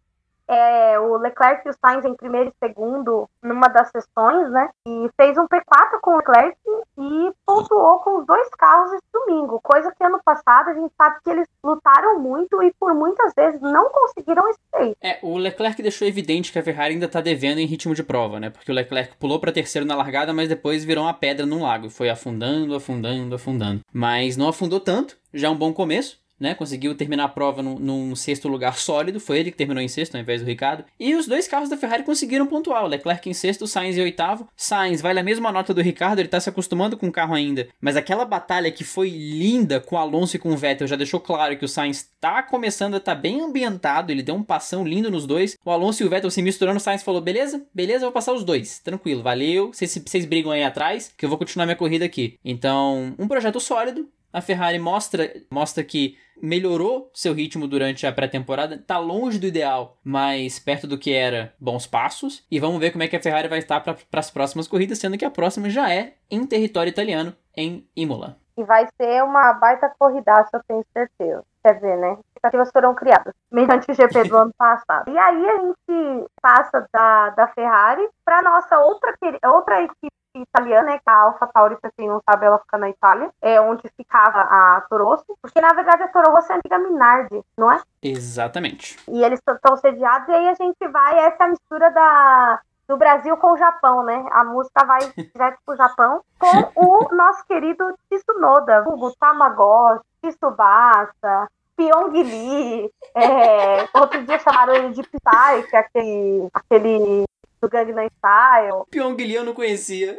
é, 0.48 0.98
o 0.98 1.16
Leclerc 1.16 1.66
e 1.66 1.70
o 1.70 1.74
Sainz 1.74 2.04
em 2.04 2.14
primeiro 2.14 2.50
e 2.50 2.66
segundo 2.66 3.28
numa 3.42 3.68
das 3.68 3.90
sessões, 3.90 4.50
né? 4.50 4.68
E 4.86 5.10
fez 5.16 5.36
um 5.36 5.46
P4 5.46 6.00
com 6.00 6.12
o 6.12 6.16
Leclerc 6.16 6.56
e 6.98 7.32
pontuou 7.44 7.98
com 8.00 8.20
os 8.20 8.26
dois 8.26 8.48
carros 8.50 8.92
esse 8.92 9.04
domingo, 9.12 9.60
coisa 9.62 9.92
que 9.92 10.04
ano 10.04 10.20
passado 10.24 10.70
a 10.70 10.74
gente 10.74 10.92
sabe 10.96 11.16
que 11.22 11.30
eles 11.30 11.48
lutaram 11.62 12.18
muito 12.18 12.62
e 12.62 12.72
por 12.78 12.94
muitas 12.94 13.32
vezes 13.34 13.60
não 13.60 13.90
conseguiram 13.90 14.48
esse 14.48 14.60
feito. 14.74 14.96
É, 15.02 15.18
o 15.22 15.36
Leclerc 15.36 15.82
deixou 15.82 16.06
evidente 16.06 16.52
que 16.52 16.58
a 16.58 16.62
Ferrari 16.62 16.94
ainda 16.94 17.08
tá 17.08 17.20
devendo 17.20 17.58
em 17.58 17.66
ritmo 17.66 17.94
de 17.94 18.02
prova, 18.02 18.40
né? 18.40 18.50
Porque 18.50 18.70
o 18.70 18.74
Leclerc 18.74 19.16
pulou 19.16 19.40
para 19.40 19.52
terceiro 19.52 19.86
na 19.86 19.96
largada, 19.96 20.32
mas 20.32 20.48
depois 20.48 20.84
virou 20.84 21.04
uma 21.04 21.14
pedra 21.14 21.44
num 21.44 21.62
lago, 21.62 21.90
foi 21.90 22.08
afundando, 22.08 22.74
afundando, 22.74 23.34
afundando. 23.34 23.80
Mas 23.92 24.36
não 24.36 24.48
afundou 24.48 24.80
tanto, 24.80 25.18
já 25.32 25.48
é 25.48 25.50
um 25.50 25.56
bom 25.56 25.72
começo 25.72 26.24
né? 26.38 26.54
Conseguiu 26.54 26.94
terminar 26.94 27.24
a 27.24 27.28
prova 27.28 27.62
num, 27.62 27.78
num, 27.78 28.16
sexto 28.16 28.48
lugar 28.48 28.76
sólido. 28.78 29.20
Foi 29.20 29.38
ele 29.38 29.50
que 29.50 29.56
terminou 29.56 29.82
em 29.82 29.88
sexto 29.88 30.14
ao 30.14 30.20
invés 30.20 30.40
do 30.40 30.46
Ricardo. 30.46 30.84
E 30.98 31.14
os 31.14 31.26
dois 31.26 31.48
carros 31.48 31.68
da 31.68 31.76
Ferrari 31.76 32.02
conseguiram 32.02 32.46
pontuar. 32.46 32.84
Leclerc 32.86 33.28
em 33.28 33.34
sexto, 33.34 33.66
Sainz 33.66 33.96
em 33.96 34.02
oitavo. 34.02 34.48
Sainz 34.56 35.00
vale 35.00 35.20
a 35.20 35.22
mesma 35.22 35.50
nota 35.50 35.72
do 35.72 35.80
Ricardo, 35.80 36.18
ele 36.18 36.28
tá 36.28 36.40
se 36.40 36.48
acostumando 36.48 36.96
com 36.96 37.08
o 37.08 37.12
carro 37.12 37.34
ainda. 37.34 37.68
Mas 37.80 37.96
aquela 37.96 38.24
batalha 38.24 38.70
que 38.70 38.84
foi 38.84 39.08
linda 39.08 39.80
com 39.80 39.96
o 39.96 39.98
Alonso 39.98 40.36
e 40.36 40.38
com 40.38 40.52
o 40.52 40.56
Vettel 40.56 40.86
já 40.86 40.96
deixou 40.96 41.20
claro 41.20 41.56
que 41.56 41.64
o 41.64 41.68
Sainz 41.68 42.10
tá 42.20 42.42
começando 42.42 42.94
a 42.94 42.98
estar 42.98 43.14
tá 43.14 43.20
bem 43.20 43.40
ambientado. 43.40 44.12
Ele 44.12 44.22
deu 44.22 44.34
um 44.34 44.42
passão 44.42 44.86
lindo 44.86 45.10
nos 45.10 45.26
dois. 45.26 45.56
O 45.64 45.70
Alonso 45.70 46.02
e 46.02 46.06
o 46.06 46.10
Vettel 46.10 46.30
se 46.30 46.42
misturando. 46.42 46.78
O 46.78 46.80
Sainz 46.80 47.02
falou: 47.02 47.20
beleza, 47.20 47.64
beleza, 47.74 48.04
vou 48.04 48.12
passar 48.12 48.32
os 48.32 48.44
dois. 48.44 48.78
Tranquilo, 48.80 49.22
valeu. 49.22 49.72
Vocês 49.72 50.24
brigam 50.24 50.52
aí 50.52 50.62
atrás, 50.62 51.12
que 51.16 51.24
eu 51.24 51.28
vou 51.28 51.38
continuar 51.38 51.66
minha 51.66 51.76
corrida 51.76 52.04
aqui. 52.04 52.38
Então, 52.44 53.14
um 53.18 53.28
projeto 53.28 53.60
sólido. 53.60 54.08
A 54.36 54.42
Ferrari 54.42 54.78
mostra, 54.78 55.32
mostra 55.50 55.82
que 55.82 56.18
melhorou 56.42 57.10
seu 57.14 57.32
ritmo 57.32 57.66
durante 57.66 58.06
a 58.06 58.12
pré-temporada, 58.12 58.76
tá 58.76 58.98
longe 58.98 59.38
do 59.38 59.46
ideal, 59.46 59.96
mas 60.04 60.58
perto 60.58 60.86
do 60.86 60.98
que 60.98 61.14
era 61.14 61.54
bons 61.58 61.86
passos. 61.86 62.46
E 62.50 62.60
vamos 62.60 62.78
ver 62.78 62.90
como 62.90 63.02
é 63.02 63.08
que 63.08 63.16
a 63.16 63.22
Ferrari 63.22 63.48
vai 63.48 63.60
estar 63.60 63.80
para 63.80 63.96
as 64.12 64.30
próximas 64.30 64.68
corridas, 64.68 64.98
sendo 64.98 65.16
que 65.16 65.24
a 65.24 65.30
próxima 65.30 65.70
já 65.70 65.90
é 65.90 66.16
em 66.30 66.46
território 66.46 66.90
italiano, 66.90 67.34
em 67.56 67.88
Imola. 67.96 68.36
E 68.58 68.62
vai 68.62 68.86
ser 69.00 69.24
uma 69.24 69.54
baita 69.54 69.90
corridaça, 69.98 70.50
eu 70.52 70.62
tenho 70.68 70.84
certeza. 70.92 71.42
Quer 71.64 71.80
ver, 71.80 71.96
né? 71.96 72.18
Expectativas 72.28 72.70
foram 72.70 72.94
criadas 72.94 73.32
mediante 73.50 73.90
o 73.90 73.94
GP 73.94 74.24
do 74.24 74.36
ano 74.36 74.52
passado. 74.58 75.10
E 75.10 75.16
aí 75.18 75.48
a 75.48 75.56
gente 75.60 76.30
passa 76.42 76.86
da, 76.92 77.30
da 77.30 77.48
Ferrari 77.48 78.06
para 78.22 78.42
nossa 78.42 78.78
outra, 78.80 79.14
outra 79.46 79.82
equipe 79.82 80.15
italiana, 80.42 80.92
né? 80.92 80.98
Que 80.98 81.10
a 81.10 81.16
Alfa 81.22 81.46
Tauri, 81.46 81.76
pra 81.76 81.90
quem 81.96 82.08
não 82.08 82.20
sabe, 82.28 82.46
ela 82.46 82.58
fica 82.58 82.78
na 82.78 82.88
Itália. 82.88 83.30
É 83.40 83.60
onde 83.60 83.82
ficava 83.96 84.40
a 84.40 84.82
Toro 84.88 85.04
Rosso. 85.04 85.24
Porque, 85.40 85.60
na 85.60 85.72
verdade, 85.72 86.02
a 86.02 86.08
Toro 86.08 86.30
Rosso 86.30 86.52
é 86.52 86.54
a 86.54 86.58
antiga 86.58 86.78
Minardi, 86.78 87.42
não 87.56 87.70
é? 87.70 87.80
Exatamente. 88.02 88.98
E 89.08 89.24
eles 89.24 89.40
estão 89.46 89.76
sediados, 89.76 90.28
e 90.28 90.32
aí 90.32 90.48
a 90.48 90.54
gente 90.54 90.88
vai, 90.88 91.18
essa 91.20 91.44
é 91.44 91.46
a 91.46 91.50
mistura 91.50 91.90
da, 91.90 92.60
do 92.88 92.96
Brasil 92.96 93.36
com 93.36 93.52
o 93.52 93.56
Japão, 93.56 94.02
né? 94.04 94.26
A 94.30 94.44
música 94.44 94.84
vai 94.84 95.00
direto 95.16 95.58
pro 95.64 95.76
Japão 95.76 96.22
com 96.38 96.72
o 96.74 97.14
nosso 97.14 97.44
querido 97.46 97.96
Tsunoda, 98.10 98.84
o 98.86 99.12
Tamagotchi, 99.16 100.02
Tsubasa, 100.22 101.48
Pyongyi, 101.76 102.90
é, 103.14 103.88
outro 103.98 104.24
dia 104.24 104.38
chamaram 104.38 104.74
ele 104.74 104.94
de 104.94 105.02
Psy, 105.02 105.68
que 105.68 105.76
é 105.76 105.78
aquele, 105.78 106.48
aquele 106.54 107.24
do 107.66 107.70
Gangnam 107.70 108.06
Style. 108.06 108.84
Pyong 108.90 109.16
Lee 109.16 109.34
eu 109.34 109.44
não 109.44 109.54
conhecia. 109.54 110.18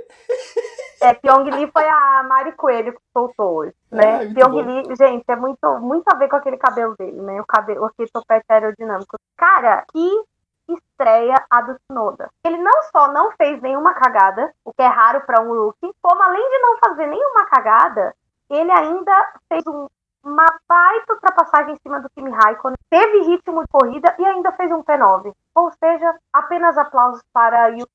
É, 1.02 1.14
Pyong 1.14 1.50
Lee 1.52 1.70
foi 1.72 1.88
a 1.88 2.24
Mari 2.24 2.52
Coelho 2.54 2.92
que 2.92 3.00
soltou 3.14 3.58
hoje, 3.58 3.74
né? 3.92 4.16
Ah, 4.16 4.34
Pyong 4.34 4.62
Lee, 4.64 4.96
gente, 4.98 5.24
é 5.28 5.36
muito, 5.36 5.80
muito 5.80 6.08
a 6.12 6.18
ver 6.18 6.28
com 6.28 6.36
aquele 6.36 6.58
cabelo 6.58 6.96
dele, 6.98 7.22
né? 7.22 7.40
O 7.40 7.46
cabelo, 7.46 7.86
aquele 7.86 8.10
topete 8.10 8.46
aerodinâmico. 8.50 9.16
Cara, 9.38 9.86
que 9.92 10.24
estreia 10.68 11.36
a 11.50 11.62
do 11.62 11.76
Tsunoda. 11.76 12.30
Ele 12.44 12.58
não 12.58 12.84
só 12.92 13.12
não 13.12 13.32
fez 13.34 13.62
nenhuma 13.62 13.94
cagada, 13.94 14.52
o 14.66 14.74
que 14.74 14.82
é 14.82 14.88
raro 14.88 15.22
para 15.22 15.42
um 15.42 15.54
rookie, 15.54 15.94
como 16.02 16.22
além 16.22 16.50
de 16.50 16.60
não 16.60 16.78
fazer 16.80 17.08
nenhuma 17.08 17.46
cagada, 17.46 18.16
ele 18.50 18.72
ainda 18.72 19.34
fez 19.48 19.66
um, 19.68 19.88
uma 20.24 20.46
baita 20.68 21.14
ultrapassagem 21.14 21.74
em 21.74 21.78
cima 21.78 22.02
do 22.02 22.10
Kimi 22.10 22.32
Raikkonen, 22.32 22.76
teve 22.90 23.22
ritmo 23.22 23.62
de 23.62 23.68
corrida 23.72 24.16
e 24.18 24.26
ainda 24.26 24.52
fez 24.54 24.72
um 24.72 24.84
P9. 24.84 25.32
Ou 25.58 25.72
seja, 25.72 26.20
apenas 26.32 26.78
aplausos 26.78 27.22
para 27.34 27.70
Yuki 27.70 27.92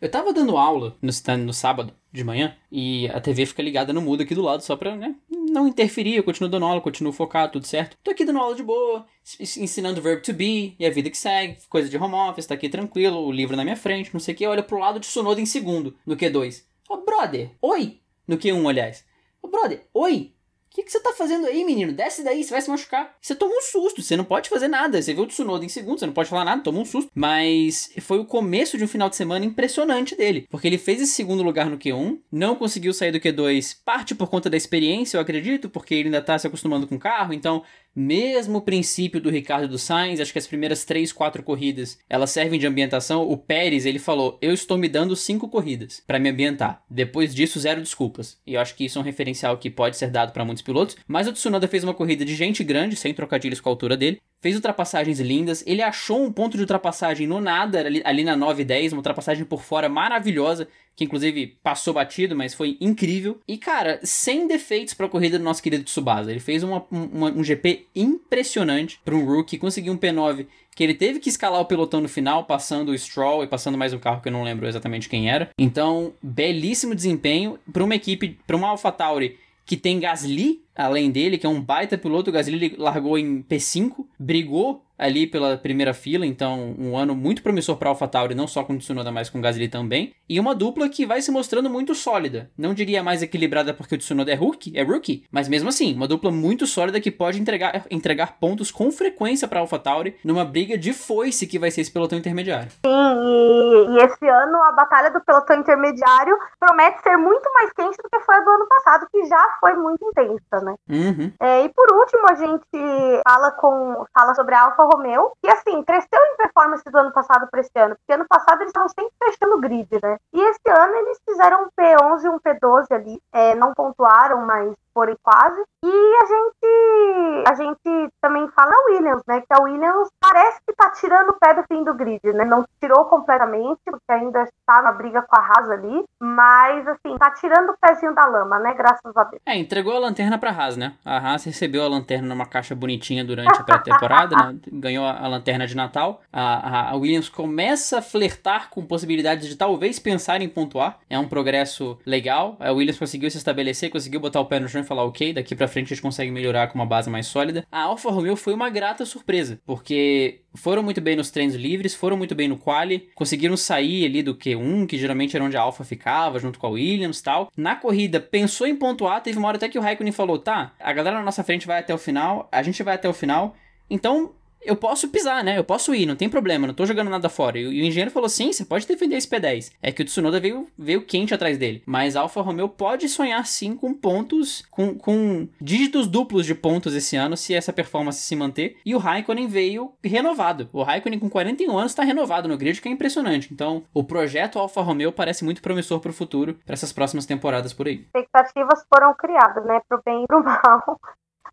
eu 0.00 0.10
tava 0.10 0.32
dando 0.32 0.56
aula 0.56 0.96
no, 1.02 1.12
no 1.44 1.52
sábado 1.52 1.92
de 2.10 2.24
manhã 2.24 2.56
e 2.72 3.08
a 3.08 3.20
TV 3.20 3.44
fica 3.44 3.62
ligada 3.62 3.92
no 3.92 4.00
mudo 4.00 4.22
aqui 4.22 4.34
do 4.34 4.40
lado 4.40 4.62
só 4.62 4.74
pra, 4.74 4.96
né, 4.96 5.14
não 5.28 5.68
interferir. 5.68 6.16
Eu 6.16 6.24
continuo 6.24 6.50
dando 6.50 6.64
aula, 6.64 6.80
continuo 6.80 7.12
focado, 7.12 7.52
tudo 7.52 7.66
certo. 7.66 7.94
Tô 8.02 8.10
aqui 8.10 8.24
dando 8.24 8.38
aula 8.38 8.56
de 8.56 8.62
boa, 8.62 9.04
ensinando 9.38 10.00
o 10.00 10.02
verbo 10.02 10.22
to 10.22 10.32
be 10.32 10.74
e 10.78 10.86
a 10.86 10.90
vida 10.90 11.10
que 11.10 11.18
segue, 11.18 11.58
coisa 11.68 11.90
de 11.90 11.98
home 11.98 12.14
office, 12.14 12.46
tá 12.46 12.54
aqui 12.54 12.70
tranquilo, 12.70 13.18
o 13.18 13.30
livro 13.30 13.54
na 13.54 13.64
minha 13.64 13.76
frente, 13.76 14.14
não 14.14 14.20
sei 14.20 14.32
o 14.32 14.36
que. 14.38 14.46
Olha 14.46 14.62
pro 14.62 14.78
lado 14.78 14.98
de 14.98 15.04
Sonoda 15.04 15.42
em 15.42 15.46
segundo, 15.46 15.94
no 16.06 16.16
Q2. 16.16 16.64
Ô, 16.88 16.94
oh, 16.94 17.04
brother, 17.04 17.50
oi! 17.60 18.00
No 18.26 18.38
Q1, 18.38 18.66
aliás. 18.66 19.04
Ô, 19.42 19.48
oh, 19.48 19.50
brother, 19.50 19.86
oi! 19.92 20.34
Que, 20.76 20.82
que 20.82 20.92
você 20.92 21.00
tá 21.00 21.12
fazendo 21.12 21.46
aí, 21.46 21.64
menino? 21.64 21.90
Desce 21.90 22.22
daí, 22.22 22.44
você 22.44 22.50
vai 22.50 22.60
se 22.60 22.68
machucar. 22.68 23.16
Você 23.20 23.34
toma 23.34 23.54
um 23.56 23.62
susto, 23.62 24.02
você 24.02 24.14
não 24.14 24.24
pode 24.24 24.50
fazer 24.50 24.68
nada. 24.68 25.00
Você 25.00 25.14
viu 25.14 25.24
o 25.24 25.26
Tsunoda 25.26 25.64
em 25.64 25.70
segundo, 25.70 25.98
você 25.98 26.04
não 26.04 26.12
pode 26.12 26.28
falar 26.28 26.44
nada, 26.44 26.62
toma 26.62 26.80
um 26.80 26.84
susto. 26.84 27.10
Mas 27.14 27.90
foi 28.00 28.18
o 28.18 28.26
começo 28.26 28.76
de 28.76 28.84
um 28.84 28.88
final 28.88 29.08
de 29.08 29.16
semana 29.16 29.46
impressionante 29.46 30.14
dele, 30.14 30.46
porque 30.50 30.66
ele 30.66 30.76
fez 30.76 31.00
esse 31.00 31.12
segundo 31.12 31.42
lugar 31.42 31.70
no 31.70 31.78
Q1, 31.78 32.18
não 32.30 32.54
conseguiu 32.54 32.92
sair 32.92 33.10
do 33.10 33.18
Q2, 33.18 33.78
parte 33.84 34.14
por 34.14 34.28
conta 34.28 34.50
da 34.50 34.56
experiência, 34.56 35.16
eu 35.16 35.20
acredito, 35.22 35.70
porque 35.70 35.94
ele 35.94 36.08
ainda 36.08 36.20
tá 36.20 36.38
se 36.38 36.46
acostumando 36.46 36.86
com 36.86 36.96
o 36.96 37.00
carro, 37.00 37.32
então 37.32 37.62
mesmo 37.96 38.60
princípio 38.60 39.18
do 39.18 39.30
Ricardo 39.30 39.66
do 39.66 39.78
Sainz, 39.78 40.20
acho 40.20 40.32
que 40.32 40.38
as 40.38 40.46
primeiras 40.46 40.84
três, 40.84 41.12
quatro 41.12 41.42
corridas, 41.42 41.98
elas 42.10 42.30
servem 42.30 42.60
de 42.60 42.66
ambientação. 42.66 43.22
O 43.22 43.38
Pérez, 43.38 43.86
ele 43.86 43.98
falou, 43.98 44.36
eu 44.42 44.52
estou 44.52 44.76
me 44.76 44.86
dando 44.86 45.16
cinco 45.16 45.48
corridas 45.48 46.02
para 46.06 46.18
me 46.18 46.28
ambientar. 46.28 46.82
Depois 46.90 47.34
disso, 47.34 47.58
zero 47.58 47.80
desculpas. 47.80 48.38
E 48.46 48.52
eu 48.52 48.60
acho 48.60 48.74
que 48.74 48.84
isso 48.84 48.98
é 48.98 49.00
um 49.00 49.04
referencial 49.04 49.56
que 49.56 49.70
pode 49.70 49.96
ser 49.96 50.10
dado 50.10 50.32
para 50.32 50.44
muitos 50.44 50.62
pilotos. 50.62 50.96
Mas 51.08 51.26
o 51.26 51.32
Tsunoda 51.32 51.66
fez 51.66 51.82
uma 51.82 51.94
corrida 51.94 52.24
de 52.24 52.34
gente 52.34 52.62
grande, 52.62 52.96
sem 52.96 53.14
trocadilhos 53.14 53.60
com 53.60 53.70
a 53.70 53.72
altura 53.72 53.96
dele. 53.96 54.20
Fez 54.42 54.54
ultrapassagens 54.54 55.18
lindas. 55.18 55.64
Ele 55.66 55.80
achou 55.80 56.22
um 56.22 56.30
ponto 56.30 56.56
de 56.56 56.62
ultrapassagem 56.62 57.26
no 57.26 57.40
nada, 57.40 57.80
ali, 57.80 58.02
ali 58.04 58.24
na 58.24 58.36
9 58.36 58.60
e 58.60 58.64
10, 58.66 58.92
uma 58.92 58.98
ultrapassagem 58.98 59.44
por 59.46 59.62
fora 59.62 59.88
maravilhosa 59.88 60.68
que 60.96 61.04
inclusive 61.04 61.58
passou 61.62 61.92
batido, 61.92 62.34
mas 62.34 62.54
foi 62.54 62.78
incrível. 62.80 63.38
E, 63.46 63.58
cara, 63.58 64.00
sem 64.02 64.48
defeitos 64.48 64.94
para 64.94 65.06
a 65.06 65.08
corrida 65.08 65.38
do 65.38 65.44
nosso 65.44 65.62
querido 65.62 65.84
Tsubasa. 65.84 66.30
Ele 66.30 66.40
fez 66.40 66.62
uma, 66.62 66.84
uma, 66.90 67.30
um 67.30 67.44
GP 67.44 67.86
impressionante 67.94 68.98
para 69.04 69.14
um 69.14 69.24
rookie, 69.24 69.58
conseguiu 69.58 69.92
um 69.92 69.98
P9 69.98 70.46
que 70.74 70.82
ele 70.82 70.94
teve 70.94 71.20
que 71.20 71.28
escalar 71.28 71.60
o 71.60 71.64
pelotão 71.64 72.00
no 72.00 72.08
final, 72.08 72.44
passando 72.44 72.90
o 72.90 72.98
Stroll 72.98 73.44
e 73.44 73.46
passando 73.46 73.78
mais 73.78 73.92
um 73.92 73.98
carro 73.98 74.20
que 74.20 74.28
eu 74.28 74.32
não 74.32 74.42
lembro 74.42 74.66
exatamente 74.66 75.08
quem 75.08 75.30
era. 75.30 75.50
Então, 75.58 76.12
belíssimo 76.22 76.94
desempenho 76.94 77.58
para 77.72 77.84
uma 77.84 77.94
equipe, 77.94 78.38
para 78.46 78.56
uma 78.56 78.68
AlphaTauri 78.68 79.38
que 79.66 79.76
tem 79.76 79.98
Gasly 79.98 80.62
além 80.76 81.10
dele, 81.10 81.38
que 81.38 81.46
é 81.46 81.48
um 81.48 81.60
baita 81.60 81.98
piloto. 81.98 82.30
O 82.30 82.32
Gasly 82.32 82.74
largou 82.78 83.18
em 83.18 83.42
P5, 83.42 84.06
brigou 84.18 84.84
ali 84.98 85.26
pela 85.26 85.56
primeira 85.56 85.92
fila, 85.92 86.26
então 86.26 86.74
um 86.78 86.96
ano 86.96 87.14
muito 87.14 87.42
promissor 87.42 87.76
para 87.76 87.88
AlphaTauri, 87.88 88.34
não 88.34 88.46
só 88.46 88.64
com 88.64 88.74
o 88.74 88.78
Tsunoda, 88.78 89.12
mas 89.12 89.28
com 89.28 89.38
o 89.38 89.42
Gasly 89.42 89.68
também. 89.68 90.14
E 90.28 90.40
uma 90.40 90.54
dupla 90.54 90.88
que 90.88 91.06
vai 91.06 91.20
se 91.20 91.30
mostrando 91.30 91.70
muito 91.70 91.94
sólida. 91.94 92.50
Não 92.56 92.74
diria 92.74 93.02
mais 93.02 93.22
equilibrada 93.22 93.74
porque 93.74 93.94
o 93.94 93.98
Tsunoda 93.98 94.32
é 94.32 94.34
rookie, 94.34 94.72
é 94.76 94.82
rookie, 94.82 95.24
mas 95.30 95.48
mesmo 95.48 95.68
assim, 95.68 95.94
uma 95.94 96.08
dupla 96.08 96.30
muito 96.30 96.66
sólida 96.66 97.00
que 97.00 97.10
pode 97.10 97.40
entregar, 97.40 97.84
entregar 97.90 98.38
pontos 98.38 98.70
com 98.70 98.90
frequência 98.90 99.46
para 99.46 99.60
AlphaTauri 99.60 100.16
numa 100.24 100.44
briga 100.44 100.76
de 100.78 100.92
foice 100.92 101.46
que 101.46 101.58
vai 101.58 101.70
ser 101.70 101.82
esse 101.82 101.92
pelotão 101.92 102.18
intermediário. 102.18 102.70
Sim, 102.70 103.16
e, 103.26 103.86
e, 103.90 104.04
esse 104.04 104.28
ano 104.28 104.62
a 104.62 104.72
batalha 104.72 105.10
do 105.10 105.20
pelotão 105.20 105.58
intermediário 105.58 106.36
promete 106.58 107.02
ser 107.02 107.16
muito 107.16 107.48
mais 107.52 107.72
quente 107.72 107.96
do 107.96 108.08
que 108.08 108.20
foi 108.20 108.36
a 108.36 108.40
do 108.40 108.50
ano 108.50 108.66
passado, 108.68 109.06
que 109.10 109.24
já 109.26 109.56
foi 109.60 109.74
muito 109.74 110.04
intensa, 110.04 110.64
né? 110.64 110.74
Uhum. 110.88 111.32
É, 111.40 111.64
e 111.64 111.68
por 111.70 111.92
último, 111.92 112.22
a 112.30 112.34
gente 112.34 113.22
fala 113.26 113.50
com 113.52 114.04
fala 114.14 114.34
sobre 114.34 114.54
a 114.54 114.62
Alfa 114.62 114.85
Romeo, 114.86 115.32
que 115.42 115.48
assim, 115.48 115.82
cresceu 115.82 116.20
em 116.20 116.36
performance 116.36 116.84
do 116.84 116.98
ano 116.98 117.12
passado 117.12 117.48
para 117.50 117.60
esse 117.60 117.78
ano, 117.78 117.96
porque 117.96 118.12
ano 118.12 118.26
passado 118.28 118.60
eles 118.60 118.68
estavam 118.68 118.88
sempre 118.88 119.12
fechando 119.22 119.56
o 119.56 119.60
grid, 119.60 119.88
né? 120.02 120.18
E 120.32 120.40
esse 120.40 120.70
ano 120.70 120.94
eles 120.94 121.18
fizeram 121.28 121.64
um 121.64 121.68
P11 121.78 122.24
e 122.24 122.28
um 122.28 122.38
P12 122.38 122.86
ali, 122.90 123.22
é, 123.32 123.54
não 123.54 123.74
pontuaram, 123.74 124.44
mas 124.46 124.74
foram 124.96 125.14
quase. 125.22 125.62
E 125.84 125.88
a 125.88 126.26
gente, 126.26 127.48
a 127.50 127.54
gente 127.54 128.12
também 128.22 128.48
fala 128.48 128.72
a 128.72 128.90
Williams, 128.90 129.22
né? 129.28 129.42
Que 129.42 129.52
a 129.52 129.62
Williams 129.62 130.08
parece 130.18 130.58
que 130.66 130.74
tá 130.74 130.90
tirando 130.90 131.28
o 131.28 131.38
pé 131.38 131.52
do 131.54 131.62
fim 131.64 131.84
do 131.84 131.92
grid, 131.92 132.20
né? 132.32 132.46
Não 132.46 132.64
tirou 132.80 133.04
completamente, 133.04 133.78
porque 133.84 134.10
ainda 134.10 134.42
está 134.42 134.80
na 134.80 134.92
briga 134.92 135.20
com 135.20 135.36
a 135.36 135.40
Haas 135.40 135.70
ali, 135.70 136.02
mas 136.18 136.88
assim, 136.88 137.16
tá 137.18 137.30
tirando 137.32 137.70
o 137.70 137.76
pezinho 137.78 138.14
da 138.14 138.24
lama, 138.24 138.58
né? 138.58 138.72
Graças 138.72 139.14
a 139.14 139.24
Deus. 139.24 139.42
É, 139.44 139.56
entregou 139.56 139.94
a 139.94 139.98
lanterna 139.98 140.38
pra 140.38 140.50
Haas, 140.50 140.78
né? 140.78 140.94
A 141.04 141.18
Haas 141.18 141.44
recebeu 141.44 141.84
a 141.84 141.88
lanterna 141.88 142.26
numa 142.26 142.46
caixa 142.46 142.74
bonitinha 142.74 143.22
durante 143.22 143.60
a 143.60 143.62
pré-temporada, 143.62 144.34
né? 144.34 144.58
Ganhou 144.72 145.04
a, 145.04 145.28
lanterna 145.28 145.66
de 145.66 145.76
Natal. 145.76 146.22
A, 146.32 146.92
a, 146.92 146.96
Williams 146.96 147.28
começa 147.28 147.98
a 147.98 148.02
flertar 148.02 148.70
com 148.70 148.84
possibilidades 148.84 149.46
de 149.46 149.56
talvez 149.56 149.98
pensar 149.98 150.40
em 150.40 150.48
pontuar. 150.48 150.98
É 151.10 151.18
um 151.18 151.28
progresso 151.28 151.98
legal. 152.06 152.56
A 152.58 152.72
Williams 152.72 152.98
conseguiu 152.98 153.30
se 153.30 153.36
estabelecer, 153.36 153.90
conseguiu 153.90 154.20
botar 154.20 154.40
o 154.40 154.46
pé 154.46 154.58
no 154.58 154.68
chão 154.68 154.85
falar, 154.86 155.04
ok, 155.04 155.32
daqui 155.32 155.54
para 155.54 155.68
frente 155.68 155.86
a 155.86 155.88
gente 155.88 156.02
consegue 156.02 156.30
melhorar 156.30 156.68
com 156.68 156.78
uma 156.78 156.86
base 156.86 157.10
mais 157.10 157.26
sólida. 157.26 157.66
A 157.70 157.82
Alfa 157.82 158.10
Romeo 158.10 158.36
foi 158.36 158.54
uma 158.54 158.70
grata 158.70 159.04
surpresa, 159.04 159.60
porque 159.66 160.40
foram 160.54 160.82
muito 160.82 161.00
bem 161.00 161.16
nos 161.16 161.30
treinos 161.30 161.54
livres, 161.54 161.94
foram 161.94 162.16
muito 162.16 162.34
bem 162.34 162.48
no 162.48 162.56
quali, 162.56 163.08
conseguiram 163.14 163.56
sair 163.56 164.06
ali 164.06 164.22
do 164.22 164.34
Q1, 164.34 164.86
que 164.86 164.98
geralmente 164.98 165.36
era 165.36 165.44
onde 165.44 165.56
a 165.56 165.60
Alfa 165.60 165.84
ficava, 165.84 166.38
junto 166.38 166.58
com 166.58 166.66
a 166.66 166.70
Williams 166.70 167.20
tal. 167.20 167.50
Na 167.56 167.76
corrida, 167.76 168.20
pensou 168.20 168.66
em 168.66 168.76
pontuar, 168.76 169.22
teve 169.22 169.38
uma 169.38 169.48
hora 169.48 169.56
até 169.56 169.68
que 169.68 169.78
o 169.78 169.82
Raikkonen 169.82 170.12
falou, 170.12 170.38
tá, 170.38 170.72
a 170.80 170.92
galera 170.92 171.18
na 171.18 171.24
nossa 171.24 171.44
frente 171.44 171.66
vai 171.66 171.78
até 171.78 171.94
o 171.94 171.98
final, 171.98 172.48
a 172.50 172.62
gente 172.62 172.82
vai 172.82 172.94
até 172.94 173.08
o 173.08 173.12
final, 173.12 173.54
então 173.90 174.32
eu 174.66 174.76
posso 174.76 175.08
pisar, 175.08 175.44
né? 175.44 175.56
Eu 175.56 175.64
posso 175.64 175.94
ir, 175.94 176.06
não 176.06 176.16
tem 176.16 176.28
problema, 176.28 176.66
não 176.66 176.74
tô 176.74 176.84
jogando 176.84 177.08
nada 177.08 177.28
fora. 177.28 177.58
E 177.58 177.66
o 177.66 177.84
engenheiro 177.84 178.10
falou: 178.10 178.28
sim, 178.28 178.52
você 178.52 178.64
pode 178.64 178.86
defender 178.86 179.16
esse 179.16 179.28
P10. 179.28 179.72
É 179.82 179.92
que 179.92 180.02
o 180.02 180.04
Tsunoda 180.04 180.40
veio, 180.40 180.66
veio 180.76 181.04
quente 181.04 181.32
atrás 181.32 181.56
dele. 181.56 181.82
Mas 181.86 182.16
a 182.16 182.20
Alfa 182.20 182.40
Romeo 182.40 182.68
pode 182.68 183.08
sonhar 183.08 183.44
sim 183.46 183.76
com 183.76 183.94
pontos, 183.94 184.64
com, 184.70 184.94
com 184.98 185.48
dígitos 185.60 186.06
duplos 186.06 186.44
de 186.44 186.54
pontos 186.54 186.94
esse 186.94 187.16
ano, 187.16 187.36
se 187.36 187.54
essa 187.54 187.72
performance 187.72 188.20
se 188.20 188.36
manter. 188.36 188.76
E 188.84 188.94
o 188.94 188.98
Raikkonen 188.98 189.46
veio 189.46 189.92
renovado. 190.02 190.68
O 190.72 190.82
Raikkonen 190.82 191.18
com 191.18 191.30
41 191.30 191.78
anos 191.78 191.92
está 191.92 192.02
renovado 192.02 192.48
no 192.48 192.56
grid, 192.56 192.80
que 192.80 192.88
é 192.88 192.92
impressionante. 192.92 193.52
Então, 193.52 193.84
o 193.94 194.02
projeto 194.02 194.58
Alfa 194.58 194.82
Romeo 194.82 195.12
parece 195.12 195.44
muito 195.44 195.62
promissor 195.62 196.00
para 196.00 196.10
o 196.10 196.14
futuro, 196.14 196.58
para 196.64 196.74
essas 196.74 196.92
próximas 196.92 197.26
temporadas 197.26 197.72
por 197.72 197.86
aí. 197.86 198.06
Expectativas 198.14 198.84
foram 198.92 199.14
criadas, 199.14 199.64
né? 199.64 199.80
Pro 199.88 200.00
bem 200.04 200.24
e 200.24 200.26
pro 200.26 200.42
mal. 200.44 200.98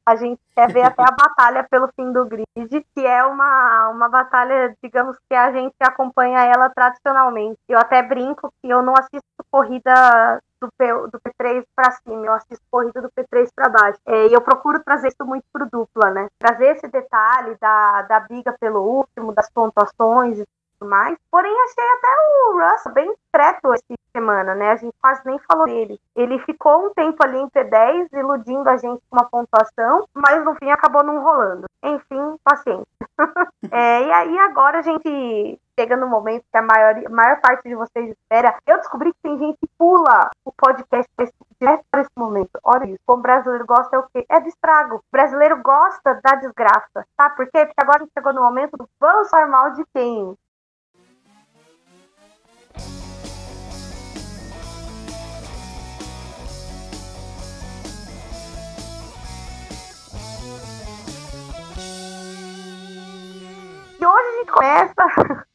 A 0.05 0.15
gente 0.15 0.41
quer 0.53 0.71
ver 0.71 0.83
até 0.83 1.01
a 1.01 1.15
batalha 1.15 1.65
pelo 1.69 1.87
fim 1.95 2.11
do 2.11 2.25
grid, 2.25 2.85
que 2.93 3.05
é 3.05 3.23
uma, 3.23 3.89
uma 3.89 4.09
batalha, 4.09 4.75
digamos 4.83 5.17
que 5.29 5.35
a 5.35 5.51
gente 5.51 5.75
acompanha 5.79 6.39
ela 6.39 6.69
tradicionalmente. 6.69 7.57
Eu 7.69 7.79
até 7.79 8.01
brinco 8.03 8.53
que 8.61 8.69
eu 8.69 8.81
não 8.81 8.93
assisto 8.93 9.23
corrida 9.49 10.41
do, 10.59 10.69
P, 10.77 10.93
do 11.07 11.19
P3 11.19 11.63
para 11.75 11.91
cima, 11.91 12.25
eu 12.25 12.33
assisto 12.33 12.63
corrida 12.71 13.01
do 13.01 13.09
P3 13.11 13.49
para 13.55 13.69
baixo. 13.69 13.99
É, 14.05 14.27
e 14.27 14.33
eu 14.33 14.41
procuro 14.41 14.83
trazer 14.83 15.09
isso 15.09 15.25
muito 15.25 15.45
pro 15.51 15.69
dupla, 15.69 16.09
né? 16.09 16.27
Trazer 16.39 16.75
esse 16.75 16.87
detalhe 16.87 17.55
da, 17.59 18.01
da 18.03 18.19
briga 18.21 18.55
pelo 18.59 18.81
último, 18.81 19.33
das 19.33 19.49
pontuações 19.51 20.39
e 20.39 20.45
tudo 20.83 20.89
mais. 20.89 21.17
Porém, 21.31 21.51
achei 21.51 21.83
até 21.97 22.07
o 22.27 22.59
Russell 22.59 22.93
bem 22.93 23.13
discreto 23.13 23.73
essa 23.73 23.83
semana, 24.15 24.53
né? 24.53 24.71
A 24.71 24.75
gente 24.75 24.93
quase 25.01 25.21
nem 25.25 25.39
falou 25.39 25.65
dele. 25.65 25.99
Ele 26.15 26.37
ficou 26.39 26.85
um 26.85 26.93
tempo 26.93 27.17
ali 27.23 27.39
em 27.39 27.49
P10, 27.49 28.09
iludindo 28.13 28.69
a 28.69 28.77
gente 28.77 29.01
com 29.09 29.17
uma 29.17 29.29
pontuação, 29.29 30.07
mas 30.13 30.43
no 30.43 30.53
fim 30.55 30.69
acabou 30.69 31.03
não 31.03 31.23
rolando. 31.23 31.65
Enfim, 31.81 32.37
paciência. 32.43 32.85
é, 33.71 34.03
e 34.03 34.11
aí 34.11 34.37
agora 34.39 34.79
a 34.79 34.81
gente 34.81 35.59
chega 35.79 35.97
no 35.97 36.07
momento 36.07 36.45
que 36.51 36.57
a 36.57 36.61
maior, 36.61 37.09
maior 37.09 37.41
parte 37.41 37.67
de 37.67 37.75
vocês 37.75 38.09
espera. 38.09 38.55
Eu 38.67 38.77
descobri 38.77 39.11
que 39.13 39.21
tem 39.23 39.37
gente 39.39 39.57
que 39.57 39.67
pula 39.77 40.29
o 40.45 40.51
podcast 40.51 41.09
direto 41.59 41.83
para 41.89 42.01
esse 42.01 42.11
momento. 42.15 42.59
Olha 42.63 42.85
isso. 42.85 42.99
Como 43.05 43.21
brasileiro 43.21 43.65
gosta 43.65 43.95
é 43.95 43.99
o 43.99 44.07
quê? 44.13 44.25
É 44.29 44.39
do 44.39 44.47
estrago. 44.47 44.97
O 44.97 45.03
brasileiro 45.11 45.61
gosta 45.63 46.19
da 46.23 46.35
desgraça. 46.35 47.05
Sabe 47.17 47.35
por 47.35 47.45
quê? 47.47 47.65
Porque 47.65 47.81
agora 47.81 47.99
a 47.99 48.03
gente 48.03 48.13
chegou 48.13 48.33
no 48.33 48.41
momento 48.41 48.77
do 48.77 48.87
vamos 48.99 49.29
falar 49.29 49.47
mal 49.47 49.71
de 49.71 49.83
quem? 49.93 50.37
Gente 64.43 64.51
começa 64.51 64.93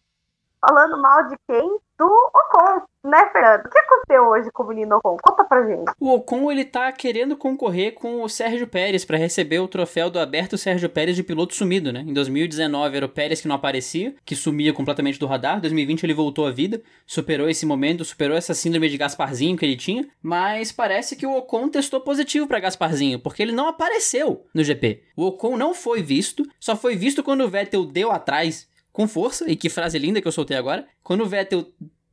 falando 0.60 1.00
mal 1.00 1.28
de 1.28 1.36
quem? 1.46 1.78
Do 1.98 2.04
Ocon, 2.06 2.82
né, 3.02 3.28
Fernando? 3.32 3.66
O 3.66 3.70
que 3.70 3.78
aconteceu 3.78 4.22
hoje 4.28 4.52
com 4.52 4.62
o 4.62 4.68
menino 4.68 4.98
Ocon? 4.98 5.16
Conta 5.20 5.42
pra 5.42 5.66
gente. 5.66 5.90
O 5.98 6.14
Ocon, 6.14 6.48
ele 6.48 6.64
tá 6.64 6.92
querendo 6.92 7.36
concorrer 7.36 7.94
com 7.94 8.22
o 8.22 8.28
Sérgio 8.28 8.68
Pérez 8.68 9.04
para 9.04 9.18
receber 9.18 9.58
o 9.58 9.66
troféu 9.66 10.08
do 10.08 10.20
aberto 10.20 10.56
Sérgio 10.56 10.88
Pérez 10.88 11.16
de 11.16 11.24
piloto 11.24 11.56
sumido, 11.56 11.92
né? 11.92 12.04
Em 12.06 12.12
2019 12.12 12.96
era 12.96 13.04
o 13.04 13.08
Pérez 13.08 13.40
que 13.40 13.48
não 13.48 13.56
aparecia, 13.56 14.14
que 14.24 14.36
sumia 14.36 14.72
completamente 14.72 15.18
do 15.18 15.26
radar. 15.26 15.58
Em 15.58 15.60
2020 15.60 16.04
ele 16.04 16.14
voltou 16.14 16.46
à 16.46 16.52
vida, 16.52 16.80
superou 17.04 17.50
esse 17.50 17.66
momento, 17.66 18.04
superou 18.04 18.36
essa 18.36 18.54
síndrome 18.54 18.88
de 18.88 18.96
Gasparzinho 18.96 19.56
que 19.56 19.66
ele 19.66 19.76
tinha, 19.76 20.08
mas 20.22 20.70
parece 20.70 21.16
que 21.16 21.26
o 21.26 21.36
Ocon 21.36 21.68
testou 21.68 22.00
positivo 22.00 22.46
para 22.46 22.60
Gasparzinho, 22.60 23.18
porque 23.18 23.42
ele 23.42 23.50
não 23.50 23.66
apareceu 23.66 24.46
no 24.54 24.62
GP. 24.62 25.02
O 25.16 25.26
Ocon 25.26 25.56
não 25.56 25.74
foi 25.74 26.00
visto, 26.00 26.44
só 26.60 26.76
foi 26.76 26.94
visto 26.94 27.24
quando 27.24 27.40
o 27.40 27.48
Vettel 27.48 27.84
deu 27.84 28.12
atrás 28.12 28.68
com 28.98 29.06
força, 29.06 29.48
e 29.48 29.54
que 29.54 29.68
frase 29.68 29.96
linda 29.96 30.20
que 30.20 30.26
eu 30.26 30.32
soltei 30.32 30.56
agora, 30.56 30.84
quando 31.04 31.20
o 31.20 31.26
Vettel 31.26 31.64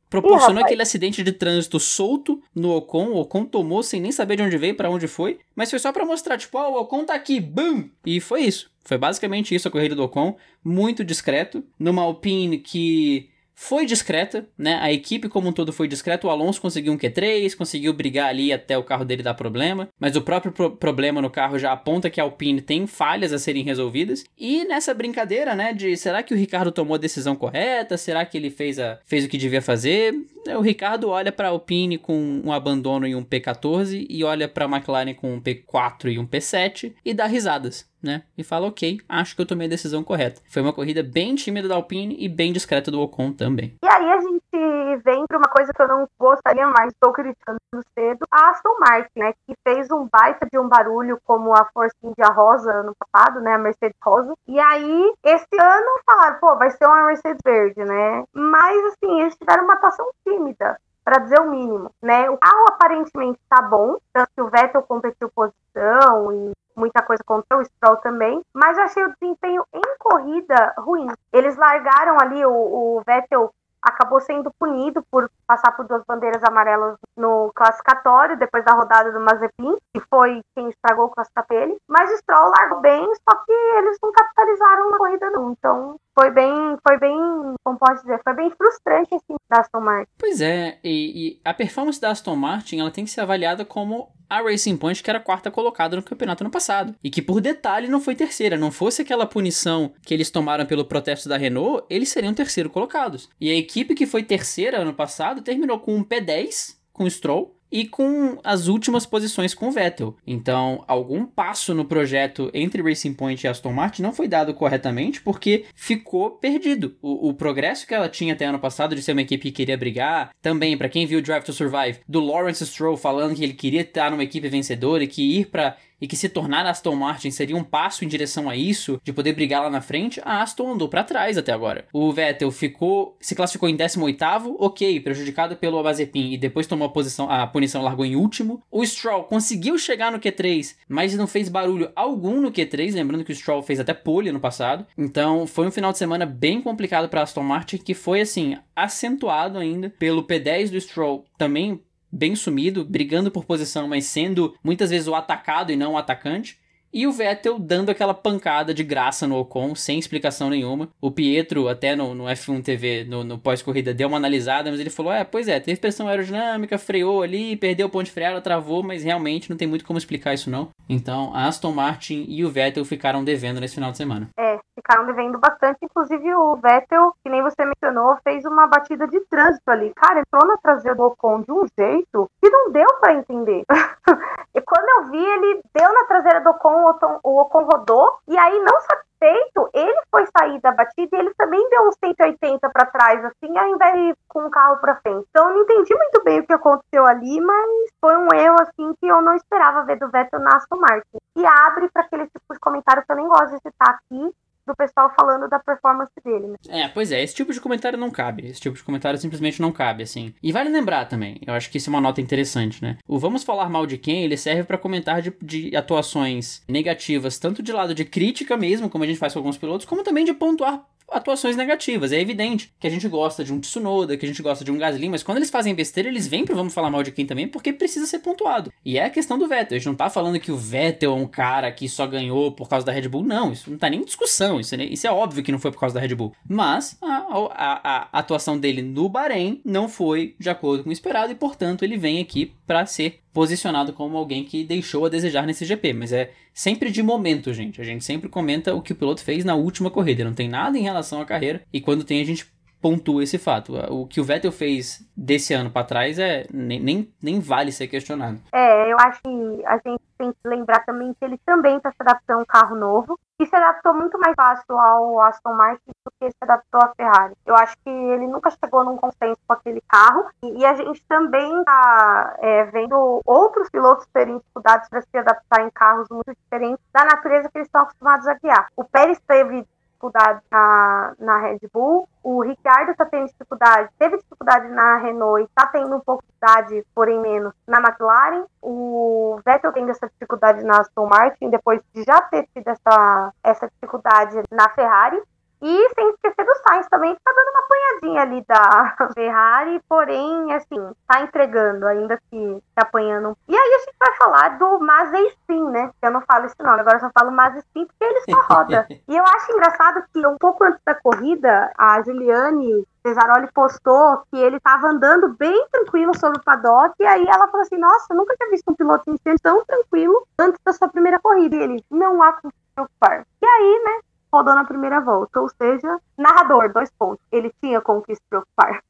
proporcionou 0.08 0.62
aquele 0.62 0.82
acidente 0.82 1.20
de 1.20 1.32
trânsito 1.32 1.80
solto 1.80 2.40
no 2.54 2.70
Ocon, 2.76 3.08
o 3.08 3.16
Ocon 3.16 3.44
tomou 3.44 3.82
sem 3.82 4.00
nem 4.00 4.12
saber 4.12 4.36
de 4.36 4.44
onde 4.44 4.56
veio, 4.56 4.76
para 4.76 4.88
onde 4.88 5.08
foi, 5.08 5.40
mas 5.52 5.68
foi 5.68 5.80
só 5.80 5.90
para 5.90 6.06
mostrar, 6.06 6.38
tipo, 6.38 6.56
ó, 6.56 6.68
oh, 6.68 6.74
o 6.74 6.80
Ocon 6.82 7.04
tá 7.04 7.12
aqui, 7.12 7.40
BUM! 7.40 7.90
E 8.06 8.20
foi 8.20 8.42
isso. 8.42 8.70
Foi 8.84 8.96
basicamente 8.96 9.52
isso 9.52 9.66
a 9.66 9.70
corrida 9.70 9.96
do 9.96 10.04
Ocon, 10.04 10.36
muito 10.62 11.02
discreto, 11.02 11.64
numa 11.76 12.02
Alpine 12.02 12.58
que 12.58 13.30
foi 13.58 13.86
discreta, 13.86 14.46
né? 14.56 14.78
A 14.82 14.92
equipe 14.92 15.30
como 15.30 15.48
um 15.48 15.52
todo 15.52 15.72
foi 15.72 15.88
discreta. 15.88 16.26
O 16.26 16.30
Alonso 16.30 16.60
conseguiu 16.60 16.92
um 16.92 16.98
Q3, 16.98 17.56
conseguiu 17.56 17.92
brigar 17.94 18.28
ali 18.28 18.52
até 18.52 18.76
o 18.76 18.84
carro 18.84 19.04
dele 19.04 19.22
dar 19.22 19.32
problema, 19.32 19.88
mas 19.98 20.14
o 20.14 20.20
próprio 20.20 20.52
pro 20.52 20.76
problema 20.76 21.22
no 21.22 21.30
carro 21.30 21.58
já 21.58 21.72
aponta 21.72 22.10
que 22.10 22.20
a 22.20 22.24
Alpine 22.24 22.60
tem 22.60 22.86
falhas 22.86 23.32
a 23.32 23.38
serem 23.38 23.64
resolvidas. 23.64 24.24
E 24.36 24.64
nessa 24.66 24.92
brincadeira, 24.92 25.54
né, 25.54 25.72
de 25.72 25.96
será 25.96 26.22
que 26.22 26.34
o 26.34 26.36
Ricardo 26.36 26.70
tomou 26.70 26.96
a 26.96 26.98
decisão 26.98 27.34
correta? 27.34 27.96
Será 27.96 28.26
que 28.26 28.36
ele 28.36 28.50
fez, 28.50 28.78
a, 28.78 29.00
fez 29.06 29.24
o 29.24 29.28
que 29.28 29.38
devia 29.38 29.62
fazer? 29.62 30.14
O 30.54 30.60
Ricardo 30.60 31.08
olha 31.08 31.32
para 31.32 31.48
a 31.48 31.50
Alpine 31.50 31.96
com 31.96 32.42
um 32.44 32.52
abandono 32.52 33.06
em 33.06 33.14
um 33.14 33.24
P14 33.24 34.06
e 34.08 34.22
olha 34.22 34.46
para 34.46 34.66
a 34.66 34.68
McLaren 34.68 35.14
com 35.14 35.34
um 35.34 35.40
P4 35.40 36.12
e 36.12 36.18
um 36.18 36.26
P7 36.26 36.92
e 37.02 37.14
dá 37.14 37.26
risadas 37.26 37.86
né? 38.02 38.22
E 38.36 38.44
fala, 38.44 38.66
ok, 38.66 39.00
acho 39.08 39.34
que 39.34 39.42
eu 39.42 39.46
tomei 39.46 39.66
a 39.66 39.70
decisão 39.70 40.04
correta. 40.04 40.40
Foi 40.48 40.62
uma 40.62 40.72
corrida 40.72 41.02
bem 41.02 41.34
tímida 41.34 41.68
da 41.68 41.74
Alpine 41.74 42.16
e 42.18 42.28
bem 42.28 42.52
discreta 42.52 42.90
do 42.90 43.00
Ocon 43.00 43.32
também. 43.32 43.76
E 43.82 43.88
aí 43.88 44.12
a 44.12 44.20
gente 44.20 45.02
vem 45.04 45.24
para 45.26 45.38
uma 45.38 45.48
coisa 45.48 45.72
que 45.72 45.82
eu 45.82 45.88
não 45.88 46.08
gostaria 46.18 46.66
mais, 46.66 46.92
estou 46.92 47.12
criticando 47.12 47.58
cedo, 47.94 48.24
a 48.30 48.50
Aston 48.50 48.76
Martin, 48.78 49.18
né? 49.18 49.32
Que 49.46 49.54
fez 49.66 49.90
um 49.90 50.08
baita 50.10 50.46
de 50.50 50.58
um 50.58 50.68
barulho 50.68 51.18
como 51.24 51.52
a 51.52 51.64
Force 51.72 51.96
India 52.02 52.32
Rosa 52.32 52.82
no 52.82 52.92
passado, 52.94 53.40
né? 53.40 53.54
A 53.54 53.58
Mercedes 53.58 53.96
Rosa. 54.02 54.34
E 54.46 54.58
aí, 54.58 55.12
esse 55.24 55.60
ano 55.60 56.00
falaram, 56.04 56.38
pô, 56.38 56.56
vai 56.56 56.70
ser 56.70 56.86
uma 56.86 57.06
Mercedes 57.06 57.40
Verde, 57.44 57.84
né? 57.84 58.24
Mas 58.32 58.84
assim, 58.86 59.20
eles 59.20 59.36
tiveram 59.36 59.64
uma 59.64 59.74
atuação 59.74 60.06
tímida 60.24 60.78
para 61.04 61.20
dizer 61.20 61.40
o 61.40 61.50
mínimo, 61.50 61.90
né? 62.02 62.28
O 62.28 62.36
carro 62.36 62.64
aparentemente 62.68 63.38
está 63.40 63.62
bom, 63.62 63.96
tanto 64.12 64.28
que 64.34 64.42
o 64.42 64.50
Vettel 64.50 64.82
competiu 64.82 65.30
posição 65.30 66.32
e 66.32 66.52
muita 66.76 67.02
coisa 67.02 67.22
contra 67.24 67.58
o 67.58 67.64
Stroll 67.64 67.96
também, 67.96 68.40
mas 68.52 68.78
achei 68.78 69.02
o 69.04 69.12
desempenho 69.18 69.64
em 69.72 69.98
corrida 69.98 70.74
ruim. 70.78 71.06
Eles 71.32 71.56
largaram 71.56 72.18
ali, 72.20 72.44
o, 72.44 72.52
o 72.52 73.02
Vettel 73.06 73.50
acabou 73.86 74.20
sendo 74.20 74.50
punido 74.58 75.02
por 75.10 75.30
passar 75.46 75.70
por 75.76 75.86
duas 75.86 76.02
bandeiras 76.04 76.42
amarelas 76.42 76.96
no 77.16 77.52
classificatório, 77.54 78.36
depois 78.36 78.64
da 78.64 78.72
rodada 78.72 79.12
do 79.12 79.20
Mazepin, 79.20 79.76
que 79.94 80.00
foi 80.10 80.42
quem 80.54 80.68
estragou 80.68 81.06
o 81.06 81.10
classificatório. 81.10 81.76
Mas 81.88 82.10
o 82.10 82.16
Stroll 82.16 82.50
largou 82.50 82.80
bem, 82.80 83.06
só 83.28 83.36
que 83.44 83.52
eles 83.52 83.96
não 84.02 84.10
capitalizaram 84.10 84.90
na 84.90 84.98
corrida 84.98 85.30
não. 85.30 85.52
Então 85.52 85.96
foi 86.18 86.30
bem, 86.30 86.50
foi 86.82 86.98
bem, 86.98 87.14
como 87.62 87.78
pode 87.78 88.00
dizer, 88.00 88.18
foi 88.24 88.34
bem 88.34 88.50
frustrante 88.50 89.14
assim 89.14 89.34
da 89.50 89.60
Aston 89.60 89.80
Martin. 89.80 90.10
Pois 90.16 90.40
é, 90.40 90.78
e, 90.82 91.28
e 91.28 91.40
a 91.44 91.52
performance 91.52 92.00
da 92.00 92.10
Aston 92.10 92.34
Martin, 92.34 92.80
ela 92.80 92.90
tem 92.90 93.04
que 93.04 93.10
ser 93.10 93.20
avaliada 93.20 93.66
como 93.66 94.08
a 94.28 94.40
Racing 94.40 94.78
Point, 94.78 95.02
que 95.02 95.10
era 95.10 95.20
quarta 95.20 95.50
colocada 95.50 95.94
no 95.94 96.02
campeonato 96.02 96.42
ano 96.42 96.50
passado. 96.50 96.94
E 97.04 97.10
que, 97.10 97.22
por 97.22 97.40
detalhe, 97.40 97.86
não 97.86 98.00
foi 98.00 98.14
terceira. 98.14 98.56
Não 98.56 98.72
fosse 98.72 99.02
aquela 99.02 99.26
punição 99.26 99.92
que 100.02 100.12
eles 100.12 100.30
tomaram 100.30 100.66
pelo 100.66 100.84
protesto 100.84 101.28
da 101.28 101.36
Renault, 101.36 101.84
eles 101.88 102.08
seriam 102.08 102.34
terceiro 102.34 102.70
colocados. 102.70 103.28
E 103.40 103.50
a 103.50 103.54
equipe 103.54 103.94
que 103.94 104.06
foi 104.06 104.22
terceira 104.22 104.78
ano 104.78 104.94
passado 104.94 105.42
terminou 105.42 105.78
com 105.78 105.94
um 105.94 106.02
P10, 106.02 106.76
com 106.92 107.08
Stroll, 107.08 107.55
e 107.70 107.86
com 107.86 108.38
as 108.44 108.68
últimas 108.68 109.06
posições 109.06 109.54
com 109.54 109.70
Vettel. 109.70 110.16
Então, 110.26 110.84
algum 110.86 111.26
passo 111.26 111.74
no 111.74 111.84
projeto 111.84 112.50
entre 112.54 112.82
Racing 112.82 113.14
Point 113.14 113.44
e 113.44 113.48
Aston 113.48 113.72
Martin 113.72 114.02
não 114.02 114.12
foi 114.12 114.28
dado 114.28 114.54
corretamente 114.54 115.20
porque 115.20 115.64
ficou 115.74 116.32
perdido. 116.32 116.96
O, 117.02 117.30
o 117.30 117.34
progresso 117.34 117.86
que 117.86 117.94
ela 117.94 118.08
tinha 118.08 118.34
até 118.34 118.44
ano 118.46 118.58
passado 118.58 118.94
de 118.94 119.02
ser 119.02 119.12
uma 119.12 119.22
equipe 119.22 119.44
que 119.44 119.52
queria 119.52 119.76
brigar, 119.76 120.30
também 120.40 120.76
para 120.76 120.88
quem 120.88 121.06
viu 121.06 121.22
Drive 121.22 121.44
to 121.44 121.52
Survive, 121.52 122.00
do 122.08 122.20
Lawrence 122.20 122.64
Stroll 122.66 122.96
falando 122.96 123.34
que 123.34 123.42
ele 123.42 123.54
queria 123.54 123.82
estar 123.82 124.10
numa 124.10 124.24
equipe 124.24 124.48
vencedora 124.48 125.04
e 125.04 125.08
que 125.08 125.38
ir 125.38 125.46
para 125.46 125.76
e 126.00 126.06
que 126.06 126.16
se 126.16 126.28
tornar 126.28 126.66
Aston 126.66 126.94
Martin 126.94 127.30
seria 127.30 127.56
um 127.56 127.64
passo 127.64 128.04
em 128.04 128.08
direção 128.08 128.48
a 128.48 128.56
isso, 128.56 129.00
de 129.02 129.12
poder 129.12 129.32
brigar 129.32 129.62
lá 129.62 129.70
na 129.70 129.80
frente, 129.80 130.20
a 130.24 130.42
Aston 130.42 130.72
andou 130.72 130.88
para 130.88 131.04
trás 131.04 131.38
até 131.38 131.52
agora. 131.52 131.86
O 131.92 132.12
Vettel 132.12 132.50
ficou, 132.50 133.16
se 133.20 133.34
classificou 133.34 133.68
em 133.68 133.76
18º, 133.76 134.56
ok, 134.58 135.00
prejudicado 135.00 135.56
pelo 135.56 135.78
Abazepin 135.78 136.32
e 136.32 136.38
depois 136.38 136.66
tomou 136.66 136.86
a 136.86 136.92
posição, 136.92 137.30
a 137.30 137.46
punição 137.46 137.82
largou 137.82 138.04
em 138.04 138.16
último. 138.16 138.62
O 138.70 138.84
Stroll 138.84 139.24
conseguiu 139.24 139.78
chegar 139.78 140.12
no 140.12 140.18
Q3, 140.18 140.76
mas 140.88 141.14
não 141.14 141.26
fez 141.26 141.48
barulho 141.48 141.90
algum 141.94 142.40
no 142.40 142.52
Q3, 142.52 142.94
lembrando 142.94 143.24
que 143.24 143.32
o 143.32 143.36
Stroll 143.36 143.62
fez 143.62 143.80
até 143.80 143.94
pole 143.94 144.32
no 144.32 144.40
passado. 144.40 144.86
Então, 144.96 145.46
foi 145.46 145.66
um 145.66 145.70
final 145.70 145.92
de 145.92 145.98
semana 145.98 146.26
bem 146.26 146.60
complicado 146.60 147.08
para 147.08 147.22
Aston 147.22 147.42
Martin, 147.42 147.78
que 147.78 147.94
foi 147.94 148.20
assim, 148.20 148.56
acentuado 148.74 149.58
ainda 149.58 149.90
pelo 149.98 150.26
P10 150.26 150.70
do 150.70 150.80
Stroll 150.80 151.24
também 151.38 151.80
bem 152.16 152.34
sumido, 152.34 152.84
brigando 152.84 153.30
por 153.30 153.44
posição, 153.44 153.86
mas 153.86 154.06
sendo 154.06 154.56
muitas 154.64 154.90
vezes 154.90 155.06
o 155.06 155.14
atacado 155.14 155.70
e 155.70 155.76
não 155.76 155.92
o 155.92 155.98
atacante. 155.98 156.58
E 156.96 157.06
o 157.06 157.12
Vettel 157.12 157.58
dando 157.58 157.90
aquela 157.90 158.14
pancada 158.14 158.72
de 158.72 158.82
graça 158.82 159.26
no 159.26 159.36
Ocon, 159.36 159.74
sem 159.74 159.98
explicação 159.98 160.48
nenhuma. 160.48 160.88
O 160.98 161.10
Pietro, 161.10 161.68
até 161.68 161.94
no, 161.94 162.14
no 162.14 162.24
F1 162.24 162.64
TV, 162.64 163.04
no, 163.04 163.22
no 163.22 163.38
pós-corrida, 163.38 163.92
deu 163.92 164.08
uma 164.08 164.16
analisada, 164.16 164.70
mas 164.70 164.80
ele 164.80 164.88
falou: 164.88 165.12
é, 165.12 165.22
pois 165.22 165.46
é, 165.46 165.60
teve 165.60 165.78
pressão 165.78 166.08
aerodinâmica, 166.08 166.78
freou 166.78 167.22
ali, 167.22 167.54
perdeu 167.54 167.86
o 167.86 167.90
ponto 167.90 168.06
de 168.06 168.12
freada, 168.12 168.40
travou, 168.40 168.82
mas 168.82 169.04
realmente 169.04 169.50
não 169.50 169.58
tem 169.58 169.68
muito 169.68 169.84
como 169.84 169.98
explicar 169.98 170.32
isso 170.32 170.48
não. 170.48 170.70
Então, 170.88 171.32
a 171.34 171.46
Aston 171.46 171.72
Martin 171.72 172.24
e 172.30 172.42
o 172.42 172.50
Vettel 172.50 172.82
ficaram 172.86 173.22
devendo 173.22 173.60
nesse 173.60 173.74
final 173.74 173.90
de 173.90 173.98
semana. 173.98 174.30
É, 174.38 174.58
ficaram 174.74 175.06
devendo 175.06 175.38
bastante. 175.38 175.78
Inclusive, 175.82 176.34
o 176.34 176.56
Vettel, 176.56 177.12
que 177.22 177.30
nem 177.30 177.42
você 177.42 177.64
mencionou, 177.64 178.16
fez 178.22 178.44
uma 178.44 178.66
batida 178.66 179.06
de 179.08 179.20
trânsito 179.26 179.70
ali. 179.70 179.92
Cara, 179.96 180.20
entrou 180.20 180.46
na 180.46 180.56
traseira 180.58 180.96
do 180.96 181.04
Ocon 181.04 181.42
de 181.42 181.52
um 181.52 181.66
jeito 181.78 182.30
que 182.40 182.48
não 182.48 182.70
deu 182.70 182.86
para 183.00 183.14
entender. 183.14 183.64
e 184.54 184.60
quando 184.60 184.88
eu 184.88 185.10
vi, 185.10 185.24
ele 185.24 185.60
deu 185.74 185.92
na 185.92 186.04
traseira 186.04 186.40
do 186.40 186.50
Ocon, 186.50 186.85
o 187.22 187.40
Ocon 187.40 187.64
rodou, 187.64 188.18
e 188.28 188.36
aí, 188.36 188.58
não 188.60 188.80
satisfeito, 188.80 189.70
ele 189.72 190.00
foi 190.10 190.26
sair 190.36 190.60
da 190.60 190.72
batida 190.72 191.16
e 191.16 191.20
ele 191.20 191.34
também 191.34 191.68
deu 191.70 191.88
uns 191.88 191.96
180 192.04 192.68
para 192.70 192.86
trás, 192.86 193.24
assim, 193.24 193.56
ao 193.56 193.68
invés 193.68 193.94
de 193.94 194.00
ir 194.00 194.16
com 194.28 194.46
o 194.46 194.50
carro 194.50 194.78
para 194.78 194.96
frente. 194.96 195.26
Então, 195.30 195.48
eu 195.48 195.54
não 195.54 195.62
entendi 195.62 195.94
muito 195.94 196.22
bem 196.24 196.40
o 196.40 196.46
que 196.46 196.52
aconteceu 196.52 197.06
ali, 197.06 197.40
mas 197.40 197.90
foi 198.00 198.16
um 198.16 198.28
erro, 198.34 198.56
assim, 198.60 198.94
que 199.00 199.06
eu 199.06 199.22
não 199.22 199.34
esperava 199.34 199.84
ver 199.84 199.98
do 199.98 200.10
Vettel 200.10 200.40
na 200.40 200.56
Aston 200.56 200.76
Martin. 200.76 201.18
E 201.36 201.46
abre 201.46 201.88
para 201.88 202.02
aquele 202.02 202.26
tipo 202.26 202.52
de 202.52 202.60
comentário 202.60 203.04
que 203.04 203.12
eu 203.12 203.16
nem 203.16 203.28
gosto 203.28 203.50
de 203.50 203.60
citar 203.60 203.90
aqui, 203.90 204.34
do 204.66 204.74
pessoal 204.74 205.12
falando 205.18 205.48
da 205.48 205.58
performance 205.58 206.12
dele. 206.24 206.48
Né? 206.48 206.56
É, 206.68 206.88
pois 206.88 207.12
é, 207.12 207.22
esse 207.22 207.34
tipo 207.34 207.52
de 207.52 207.60
comentário 207.60 207.98
não 207.98 208.10
cabe. 208.10 208.46
Esse 208.46 208.60
tipo 208.60 208.76
de 208.76 208.82
comentário 208.82 209.18
simplesmente 209.18 209.60
não 209.60 209.72
cabe, 209.72 210.02
assim. 210.02 210.34
E 210.42 210.52
vale 210.52 210.68
lembrar 210.68 211.06
também, 211.06 211.40
eu 211.46 211.54
acho 211.54 211.70
que 211.70 211.78
isso 211.78 211.90
é 211.90 211.92
uma 211.92 212.00
nota 212.00 212.20
interessante, 212.20 212.82
né? 212.82 212.98
O 213.06 213.18
Vamos 213.18 213.44
Falar 213.44 213.68
Mal 213.68 213.86
de 213.86 213.98
Quem, 213.98 214.24
ele 214.24 214.36
serve 214.36 214.64
para 214.64 214.78
comentar 214.78 215.22
de, 215.22 215.32
de 215.40 215.76
atuações 215.76 216.62
negativas, 216.68 217.38
tanto 217.38 217.62
de 217.62 217.72
lado 217.72 217.94
de 217.94 218.04
crítica 218.04 218.56
mesmo, 218.56 218.90
como 218.90 219.04
a 219.04 219.06
gente 219.06 219.18
faz 219.18 219.32
com 219.32 219.38
alguns 219.38 219.58
pilotos, 219.58 219.86
como 219.86 220.02
também 220.02 220.24
de 220.24 220.34
pontuar 220.34 220.84
atuações 221.10 221.56
negativas. 221.56 222.12
É 222.12 222.20
evidente 222.20 222.72
que 222.78 222.86
a 222.86 222.90
gente 222.90 223.06
gosta 223.08 223.44
de 223.44 223.52
um 223.52 223.60
Tsunoda, 223.60 224.16
que 224.16 224.24
a 224.24 224.28
gente 224.28 224.42
gosta 224.42 224.64
de 224.64 224.70
um 224.70 224.78
Gasly, 224.78 225.08
mas 225.08 225.22
quando 225.22 225.38
eles 225.38 225.50
fazem 225.50 225.74
besteira, 225.74 226.08
eles 226.08 226.26
vêm 226.26 226.44
pro 226.44 226.56
Vamos 226.56 226.74
Falar 226.74 226.90
Mal 226.90 227.02
de 227.02 227.12
quem 227.12 227.26
também, 227.26 227.48
porque 227.48 227.72
precisa 227.72 228.06
ser 228.06 228.18
pontuado. 228.20 228.72
E 228.84 228.98
é 228.98 229.04
a 229.04 229.10
questão 229.10 229.38
do 229.38 229.48
Vettel. 229.48 229.76
A 229.76 229.78
gente 229.78 229.86
não 229.86 229.94
tá 229.94 230.10
falando 230.10 230.40
que 230.40 230.52
o 230.52 230.56
Vettel 230.56 231.12
é 231.12 231.14
um 231.14 231.26
cara 231.26 231.70
que 231.70 231.88
só 231.88 232.06
ganhou 232.06 232.52
por 232.52 232.68
causa 232.68 232.84
da 232.84 232.92
Red 232.92 233.08
Bull. 233.08 233.24
Não, 233.24 233.52
isso 233.52 233.70
não 233.70 233.78
tá 233.78 233.88
nem 233.88 234.00
em 234.00 234.04
discussão. 234.04 234.60
Isso 234.60 234.74
é, 234.74 234.84
isso 234.84 235.06
é 235.06 235.10
óbvio 235.10 235.42
que 235.42 235.52
não 235.52 235.58
foi 235.58 235.70
por 235.70 235.80
causa 235.80 235.94
da 235.94 236.00
Red 236.00 236.14
Bull. 236.14 236.34
Mas 236.48 236.96
a, 237.02 237.26
a, 237.50 238.08
a 238.12 238.18
atuação 238.18 238.58
dele 238.58 238.82
no 238.82 239.08
Bahrein 239.08 239.60
não 239.64 239.88
foi 239.88 240.34
de 240.38 240.50
acordo 240.50 240.84
com 240.84 240.90
o 240.90 240.92
esperado 240.92 241.32
e, 241.32 241.34
portanto, 241.34 241.84
ele 241.84 241.96
vem 241.96 242.20
aqui 242.20 242.52
para 242.66 242.84
ser 242.86 243.20
posicionado 243.32 243.92
como 243.92 244.16
alguém 244.16 244.44
que 244.44 244.64
deixou 244.64 245.04
a 245.04 245.10
desejar 245.10 245.46
nesse 245.46 245.64
GP, 245.64 245.92
mas 245.92 246.10
é 246.10 246.30
sempre 246.56 246.90
de 246.90 247.02
momento, 247.02 247.52
gente. 247.52 247.80
A 247.80 247.84
gente 247.84 248.02
sempre 248.02 248.30
comenta 248.30 248.74
o 248.74 248.80
que 248.80 248.92
o 248.92 248.96
piloto 248.96 249.22
fez 249.22 249.44
na 249.44 249.54
última 249.54 249.90
corrida, 249.90 250.24
não 250.24 250.34
tem 250.34 250.48
nada 250.48 250.78
em 250.78 250.82
relação 250.82 251.20
à 251.20 251.26
carreira, 251.26 251.62
e 251.70 251.80
quando 251.80 252.02
tem 252.02 252.22
a 252.22 252.24
gente 252.24 252.50
pontua 252.80 253.22
esse 253.22 253.38
fato. 253.38 253.74
O 253.90 254.06
que 254.06 254.20
o 254.20 254.24
Vettel 254.24 254.52
fez 254.52 255.00
desse 255.16 255.52
ano 255.52 255.70
para 255.70 255.86
trás 255.86 256.18
é 256.18 256.46
nem, 256.52 256.80
nem, 256.80 257.12
nem 257.20 257.40
vale 257.40 257.72
ser 257.72 257.88
questionado. 257.88 258.38
É, 258.52 258.92
eu 258.92 258.96
acho 258.98 259.20
que 259.22 259.66
a 259.66 259.74
gente 259.84 260.02
tem 260.16 260.30
que 260.30 260.48
lembrar 260.48 260.84
também 260.84 261.12
que 261.14 261.24
ele 261.24 261.38
também 261.44 261.76
está 261.76 261.90
se 261.90 261.96
adaptando 262.00 262.38
a 262.38 262.42
um 262.42 262.46
carro 262.46 262.76
novo 262.76 263.18
e 263.38 263.46
se 263.46 263.54
adaptou 263.54 263.94
muito 263.94 264.18
mais 264.18 264.34
fácil 264.34 264.78
ao 264.78 265.20
Aston 265.20 265.54
Martin 265.54 265.90
do 266.04 266.12
que 266.18 266.30
se 266.30 266.36
adaptou 266.40 266.80
à 266.82 266.92
Ferrari. 266.96 267.34
Eu 267.44 267.54
acho 267.54 267.76
que 267.84 267.90
ele 267.90 268.26
nunca 268.26 268.50
chegou 268.50 268.84
num 268.84 268.96
consenso 268.96 269.38
com 269.46 269.52
aquele 269.52 269.82
carro 269.88 270.26
e, 270.42 270.60
e 270.60 270.64
a 270.64 270.74
gente 270.74 271.04
também 271.06 271.58
está 271.60 272.36
é, 272.38 272.64
vendo 272.64 273.20
outros 273.24 273.68
pilotos 273.70 274.06
terem 274.12 274.38
dificuldades 274.38 274.88
para 274.88 275.02
se 275.02 275.18
adaptar 275.18 275.62
em 275.62 275.70
carros 275.70 276.08
muito 276.10 276.32
diferentes 276.34 276.84
da 276.92 277.04
natureza 277.04 277.48
que 277.50 277.58
eles 277.58 277.68
estão 277.68 277.82
acostumados 277.82 278.26
a 278.26 278.34
guiar. 278.34 278.68
O 278.76 278.84
Pérez 278.84 279.20
teve 279.26 279.66
dificuldade 279.96 280.40
na, 280.50 281.14
na 281.18 281.38
Red 281.38 281.60
Bull, 281.72 282.08
o 282.22 282.42
Ricciardo 282.42 282.92
está 282.92 283.04
tendo 283.06 283.26
dificuldade, 283.26 283.88
teve 283.98 284.18
dificuldade 284.18 284.68
na 284.68 284.98
Renault 284.98 285.40
e 285.40 285.44
está 285.44 285.66
tendo 285.66 285.96
um 285.96 286.00
pouco 286.00 286.22
de 286.22 286.28
dificuldade, 286.28 286.86
porém 286.94 287.20
menos, 287.20 287.52
na 287.66 287.78
McLaren. 287.78 288.44
O 288.60 289.40
Vettel 289.44 289.72
tem 289.72 289.88
essa 289.88 290.08
dificuldade 290.08 290.62
na 290.62 290.80
Aston 290.80 291.06
Martin, 291.06 291.50
depois 291.50 291.80
de 291.94 292.04
já 292.04 292.20
ter 292.22 292.46
tido 292.54 292.68
essa, 292.68 293.32
essa 293.42 293.68
dificuldade 293.68 294.42
na 294.50 294.68
Ferrari. 294.70 295.20
E 295.62 295.88
sem 295.94 296.10
esquecer 296.10 296.44
do 296.44 296.54
Sainz 296.56 296.86
também, 296.88 297.14
que 297.14 297.20
tá 297.22 297.32
dando 297.32 297.50
uma 297.50 297.60
apanhadinha 297.60 298.22
ali 298.22 298.44
da 298.46 299.10
Ferrari, 299.14 299.80
porém, 299.88 300.52
assim, 300.52 300.90
tá 301.06 301.20
entregando, 301.22 301.86
ainda 301.86 302.20
que 302.30 302.62
tá 302.74 302.82
apanhando. 302.82 303.36
E 303.48 303.56
aí 303.56 303.74
a 303.74 303.78
gente 303.78 303.96
vai 303.98 304.16
falar 304.16 304.58
do 304.58 304.78
Mazepin, 304.80 305.70
né? 305.70 305.90
Eu 306.02 306.10
não 306.10 306.20
falo 306.22 306.46
esse 306.46 306.56
nome, 306.62 306.80
agora 306.80 306.96
eu 306.96 307.00
só 307.00 307.10
falo 307.18 307.32
Mazepin 307.32 307.86
porque 307.86 308.04
ele 308.04 308.20
só 308.30 308.54
roda. 308.54 308.86
e 309.08 309.16
eu 309.16 309.24
acho 309.24 309.52
engraçado 309.52 310.04
que 310.12 310.26
um 310.26 310.36
pouco 310.36 310.64
antes 310.64 310.80
da 310.84 310.94
corrida, 310.94 311.72
a 311.76 312.02
Juliane 312.02 312.86
Cesaroli 313.06 313.48
postou 313.52 314.22
que 314.30 314.38
ele 314.38 314.56
estava 314.56 314.88
andando 314.88 315.28
bem 315.38 315.66
tranquilo 315.70 316.12
sobre 316.18 316.38
o 316.38 316.44
paddock, 316.44 316.94
e 316.98 317.06
aí 317.06 317.24
ela 317.26 317.46
falou 317.48 317.62
assim: 317.62 317.78
Nossa, 317.78 318.06
eu 318.10 318.16
nunca 318.16 318.34
tinha 318.36 318.50
visto 318.50 318.68
um 318.68 318.74
piloto 318.74 319.08
iniciante 319.08 319.42
tão 319.42 319.64
tranquilo 319.64 320.26
antes 320.38 320.60
da 320.64 320.72
sua 320.72 320.88
primeira 320.88 321.20
corrida. 321.20 321.54
E 321.56 321.60
ele, 321.60 321.84
não 321.90 322.22
há 322.22 322.32
com 322.32 322.50
se 322.50 322.56
preocupar. 322.74 323.26
E 323.40 323.46
aí, 323.46 323.82
né, 323.84 324.00
rodou 324.32 324.54
na 324.54 324.64
primeira 324.64 325.00
volta. 325.00 325.40
Ou 325.40 325.48
seja, 325.48 325.98
narrador, 326.16 326.72
dois 326.72 326.90
pontos. 326.98 327.24
Ele 327.30 327.52
tinha 327.60 327.80
com 327.80 327.98
o 327.98 328.02
que 328.02 328.14
se 328.14 328.22
preocupar. 328.28 328.82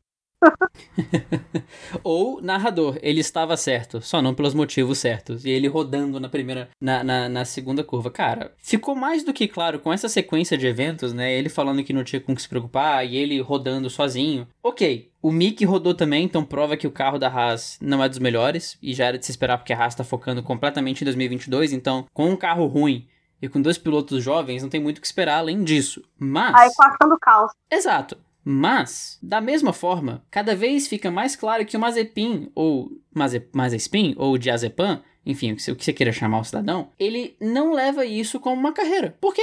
Ou 2.03 2.41
narrador, 2.41 2.99
ele 3.03 3.20
estava 3.20 3.57
certo, 3.57 4.01
só 4.01 4.20
não 4.20 4.34
pelos 4.34 4.55
motivos 4.55 4.99
certos. 4.99 5.45
E 5.45 5.51
ele 5.51 5.68
rodando 5.68 6.20
na 6.20 6.28
primeira, 6.28 6.68
na, 6.80 7.03
na, 7.03 7.28
na, 7.28 7.45
segunda 7.45 7.82
curva. 7.82 8.11
Cara, 8.11 8.53
ficou 8.59 8.95
mais 8.95 9.24
do 9.24 9.32
que 9.32 9.49
claro 9.49 9.78
com 9.78 9.93
essa 9.93 10.09
sequência 10.09 10.57
de 10.57 10.66
eventos, 10.66 11.12
né? 11.12 11.32
Ele 11.32 11.49
falando 11.49 11.82
que 11.82 11.93
não 11.93 12.05
tinha 12.05 12.20
com 12.20 12.34
que 12.34 12.43
se 12.43 12.49
preocupar 12.49 13.07
e 13.07 13.16
ele 13.16 13.41
rodando 13.41 13.91
sozinho. 13.91 14.47
Ok, 14.62 15.11
o 15.22 15.32
Mick 15.32 15.64
rodou 15.64 15.95
também, 15.95 16.24
então 16.24 16.45
prova 16.45 16.76
que 16.76 16.87
o 16.87 16.93
carro 16.93 17.18
da 17.18 17.28
Haas 17.28 17.78
não 17.80 18.03
é 18.03 18.09
dos 18.09 18.18
melhores. 18.18 18.78
E 18.82 18.95
já 18.95 19.07
era 19.07 19.18
de 19.18 19.24
se 19.24 19.30
esperar 19.30 19.59
porque 19.59 19.72
a 19.72 19.78
Haas 19.78 19.95
está 19.95 20.05
focando 20.05 20.43
completamente 20.43 21.03
em 21.03 21.05
2022. 21.05 21.72
Então, 21.72 22.07
com 22.12 22.30
um 22.30 22.37
carro 22.37 22.66
ruim 22.66 23.07
e 23.41 23.49
com 23.49 23.61
dois 23.61 23.78
pilotos 23.78 24.22
jovens, 24.22 24.62
não 24.62 24.68
tem 24.68 24.80
muito 24.80 24.99
o 24.99 25.01
que 25.01 25.07
esperar 25.07 25.39
além 25.39 25.62
disso. 25.62 26.03
Mas. 26.18 26.55
A 26.55 26.66
equação 26.66 27.09
do 27.09 27.18
caos. 27.18 27.53
Exato. 27.70 28.16
Mas, 28.49 29.18
da 29.20 29.41
mesma 29.41 29.72
forma, 29.72 30.24
cada 30.30 30.55
vez 30.55 30.87
fica 30.87 31.11
mais 31.11 31.34
claro 31.34 31.66
que 31.66 31.76
o 31.76 31.80
Mazepin, 31.80 32.49
ou 32.55 32.93
Maze, 33.12 33.45
Mazepin, 33.53 34.14
ou 34.16 34.39
Diazepam, 34.39 35.03
enfim, 35.24 35.51
o 35.51 35.57
que 35.57 35.82
você 35.82 35.93
queira 35.93 36.12
chamar 36.12 36.39
o 36.39 36.45
cidadão, 36.45 36.91
ele 36.97 37.37
não 37.41 37.72
leva 37.72 38.07
isso 38.07 38.39
como 38.39 38.55
uma 38.55 38.72
carreira. 38.72 39.16
Porque, 39.20 39.43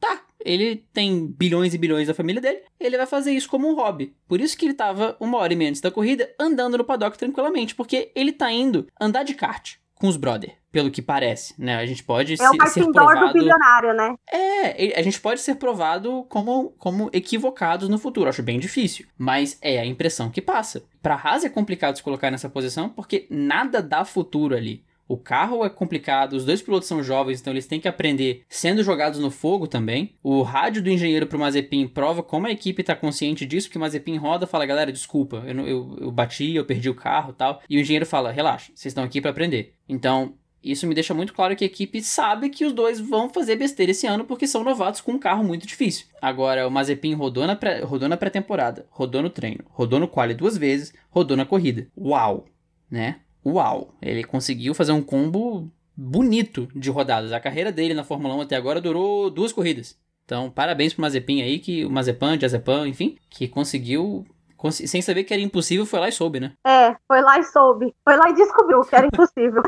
tá, 0.00 0.24
ele 0.44 0.84
tem 0.92 1.28
bilhões 1.28 1.74
e 1.74 1.78
bilhões 1.78 2.08
da 2.08 2.14
família 2.14 2.42
dele, 2.42 2.62
ele 2.80 2.96
vai 2.96 3.06
fazer 3.06 3.30
isso 3.30 3.48
como 3.48 3.70
um 3.70 3.74
hobby. 3.76 4.12
Por 4.26 4.40
isso 4.40 4.58
que 4.58 4.66
ele 4.66 4.74
tava 4.74 5.16
uma 5.20 5.38
hora 5.38 5.52
e 5.52 5.56
meia 5.56 5.70
antes 5.70 5.80
da 5.80 5.92
corrida 5.92 6.28
andando 6.36 6.76
no 6.76 6.84
paddock 6.84 7.16
tranquilamente, 7.16 7.76
porque 7.76 8.10
ele 8.16 8.32
tá 8.32 8.50
indo 8.50 8.88
andar 9.00 9.22
de 9.22 9.34
kart 9.34 9.76
com 10.00 10.08
os 10.08 10.16
brother, 10.16 10.56
pelo 10.72 10.90
que 10.90 11.02
parece, 11.02 11.54
né? 11.58 11.76
A 11.76 11.84
gente 11.84 12.02
pode 12.02 12.32
é 12.32 12.36
ser, 12.38 12.48
o 12.48 12.66
ser 12.66 12.90
provado... 12.90 13.26
do 13.26 13.32
bilionário, 13.34 13.92
né? 13.92 14.14
É, 14.32 14.98
a 14.98 15.02
gente 15.02 15.20
pode 15.20 15.42
ser 15.42 15.56
provado 15.56 16.24
como, 16.30 16.70
como 16.78 17.10
equivocados 17.12 17.86
no 17.86 17.98
futuro. 17.98 18.30
Acho 18.30 18.42
bem 18.42 18.58
difícil, 18.58 19.06
mas 19.18 19.58
é 19.60 19.78
a 19.78 19.84
impressão 19.84 20.30
que 20.30 20.40
passa. 20.40 20.82
Pra 21.02 21.16
Haas 21.16 21.44
é 21.44 21.50
complicado 21.50 21.96
se 21.96 22.02
colocar 22.02 22.30
nessa 22.30 22.48
posição 22.48 22.88
porque 22.88 23.26
nada 23.28 23.82
dá 23.82 24.02
futuro 24.02 24.56
ali. 24.56 24.82
O 25.10 25.16
carro 25.16 25.64
é 25.64 25.68
complicado, 25.68 26.34
os 26.34 26.44
dois 26.44 26.62
pilotos 26.62 26.86
são 26.86 27.02
jovens, 27.02 27.40
então 27.40 27.52
eles 27.52 27.66
têm 27.66 27.80
que 27.80 27.88
aprender 27.88 28.44
sendo 28.48 28.84
jogados 28.84 29.18
no 29.18 29.28
fogo 29.28 29.66
também. 29.66 30.14
O 30.22 30.42
rádio 30.42 30.80
do 30.80 30.88
engenheiro 30.88 31.26
pro 31.26 31.36
Mazepin 31.36 31.88
prova 31.88 32.22
como 32.22 32.46
a 32.46 32.52
equipe 32.52 32.84
tá 32.84 32.94
consciente 32.94 33.44
disso, 33.44 33.66
porque 33.66 33.76
o 33.76 33.80
Mazepin 33.80 34.16
roda 34.18 34.46
fala, 34.46 34.64
galera, 34.64 34.92
desculpa, 34.92 35.42
eu, 35.44 35.66
eu, 35.66 35.98
eu 36.02 36.12
bati, 36.12 36.54
eu 36.54 36.64
perdi 36.64 36.88
o 36.88 36.94
carro 36.94 37.32
tal. 37.32 37.60
E 37.68 37.76
o 37.76 37.80
engenheiro 37.80 38.06
fala, 38.06 38.30
relaxa, 38.30 38.70
vocês 38.72 38.92
estão 38.92 39.02
aqui 39.02 39.20
para 39.20 39.32
aprender. 39.32 39.74
Então, 39.88 40.34
isso 40.62 40.86
me 40.86 40.94
deixa 40.94 41.12
muito 41.12 41.34
claro 41.34 41.56
que 41.56 41.64
a 41.64 41.66
equipe 41.66 42.00
sabe 42.00 42.48
que 42.48 42.64
os 42.64 42.72
dois 42.72 43.00
vão 43.00 43.28
fazer 43.28 43.56
besteira 43.56 43.90
esse 43.90 44.06
ano 44.06 44.24
porque 44.24 44.46
são 44.46 44.62
novatos 44.62 45.00
com 45.00 45.10
um 45.10 45.18
carro 45.18 45.42
muito 45.42 45.66
difícil. 45.66 46.06
Agora, 46.22 46.68
o 46.68 46.70
Mazepin 46.70 47.14
rodou 47.14 47.48
na, 47.48 47.56
pré, 47.56 47.80
rodou 47.80 48.08
pré-temporada, 48.16 48.86
rodou 48.88 49.20
no 49.20 49.30
treino, 49.30 49.64
rodou 49.70 49.98
no 49.98 50.06
quali 50.06 50.34
duas 50.34 50.56
vezes, 50.56 50.94
rodou 51.10 51.36
na 51.36 51.44
corrida. 51.44 51.88
Uau! 51.98 52.46
Né? 52.88 53.16
Uau, 53.44 53.94
ele 54.00 54.24
conseguiu 54.24 54.74
fazer 54.74 54.92
um 54.92 55.02
combo 55.02 55.70
bonito 55.96 56.68
de 56.74 56.90
rodadas. 56.90 57.32
A 57.32 57.40
carreira 57.40 57.70
dele 57.70 57.94
na 57.94 58.04
Fórmula 58.04 58.34
1 58.36 58.40
até 58.42 58.56
agora 58.56 58.80
durou 58.80 59.30
duas 59.30 59.52
corridas. 59.52 59.98
Então, 60.24 60.50
parabéns 60.50 60.94
pro 60.94 61.02
Mazepin 61.02 61.42
aí, 61.42 61.58
que 61.58 61.84
o 61.84 61.90
Mazepan, 61.90 62.38
Diazepam, 62.38 62.86
enfim, 62.86 63.18
que 63.28 63.48
conseguiu, 63.48 64.24
sem 64.70 65.02
saber 65.02 65.24
que 65.24 65.34
era 65.34 65.42
impossível, 65.42 65.84
foi 65.84 65.98
lá 65.98 66.08
e 66.08 66.12
soube, 66.12 66.38
né? 66.38 66.52
É, 66.64 66.94
foi 67.08 67.20
lá 67.20 67.38
e 67.38 67.44
soube. 67.44 67.92
Foi 68.04 68.16
lá 68.16 68.30
e 68.30 68.34
descobriu 68.34 68.80
que 68.82 68.94
era 68.94 69.06
impossível. 69.06 69.62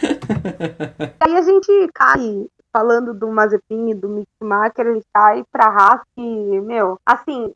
aí 1.20 1.36
a 1.36 1.42
gente 1.42 1.90
cai 1.92 2.46
falando 2.72 3.12
do 3.12 3.28
Mazepin 3.28 3.90
e 3.90 3.94
do 3.94 4.08
Mick 4.08 4.28
Schumacher, 4.38 4.86
ele 4.86 5.02
cai 5.12 5.44
pra 5.52 5.66
Haas 5.66 6.00
que, 6.16 6.60
meu, 6.60 6.98
assim, 7.04 7.52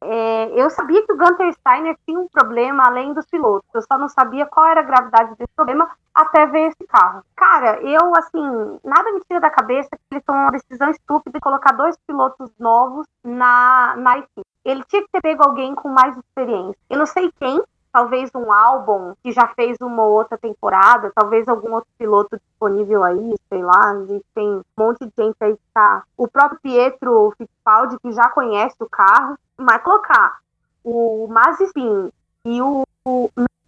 é, 0.00 0.60
eu 0.60 0.70
sabia 0.70 1.04
que 1.04 1.12
o 1.12 1.16
Gunter 1.16 1.52
Steiner 1.54 1.96
tinha 2.06 2.18
um 2.18 2.28
problema 2.28 2.84
além 2.86 3.12
dos 3.12 3.26
pilotos. 3.26 3.68
Eu 3.74 3.82
só 3.82 3.98
não 3.98 4.08
sabia 4.08 4.46
qual 4.46 4.66
era 4.66 4.80
a 4.80 4.84
gravidade 4.84 5.30
desse 5.36 5.52
problema 5.56 5.90
até 6.14 6.46
ver 6.46 6.68
esse 6.68 6.86
carro. 6.88 7.22
Cara, 7.34 7.80
eu, 7.82 8.14
assim, 8.16 8.78
nada 8.84 9.12
me 9.12 9.20
tira 9.20 9.40
da 9.40 9.50
cabeça 9.50 9.88
que 9.90 9.98
ele 10.12 10.20
tomou 10.20 10.42
uma 10.42 10.52
decisão 10.52 10.90
estúpida 10.90 11.38
de 11.38 11.40
colocar 11.40 11.72
dois 11.72 11.96
pilotos 12.06 12.50
novos 12.58 13.06
na, 13.24 13.94
na 13.96 14.18
equipe. 14.18 14.46
Ele 14.64 14.84
tinha 14.84 15.02
que 15.02 15.08
ter 15.12 15.20
pego 15.20 15.44
alguém 15.44 15.74
com 15.74 15.88
mais 15.88 16.16
experiência. 16.16 16.78
Eu 16.88 16.98
não 16.98 17.06
sei 17.06 17.32
quem, 17.38 17.62
talvez 17.98 18.30
um 18.32 18.52
álbum 18.52 19.12
que 19.24 19.32
já 19.32 19.48
fez 19.56 19.76
uma 19.80 20.04
outra 20.04 20.38
temporada, 20.38 21.10
talvez 21.12 21.48
algum 21.48 21.74
outro 21.74 21.90
piloto 21.98 22.38
disponível 22.38 23.02
aí, 23.02 23.34
sei 23.48 23.60
lá, 23.60 23.90
a 23.90 24.06
gente 24.06 24.24
tem 24.32 24.46
um 24.48 24.62
monte 24.78 25.04
de 25.04 25.12
gente 25.18 25.36
aí 25.40 25.52
que 25.54 25.62
tá. 25.74 26.04
O 26.16 26.28
próprio 26.28 26.60
Pietro 26.60 27.34
Fittipaldi, 27.36 27.98
que 27.98 28.12
já 28.12 28.28
conhece 28.30 28.76
o 28.78 28.88
carro, 28.88 29.36
mas 29.56 29.82
colocar 29.82 30.38
o 30.84 31.26
Mazepin 31.28 32.12
e 32.44 32.62
o 32.62 32.84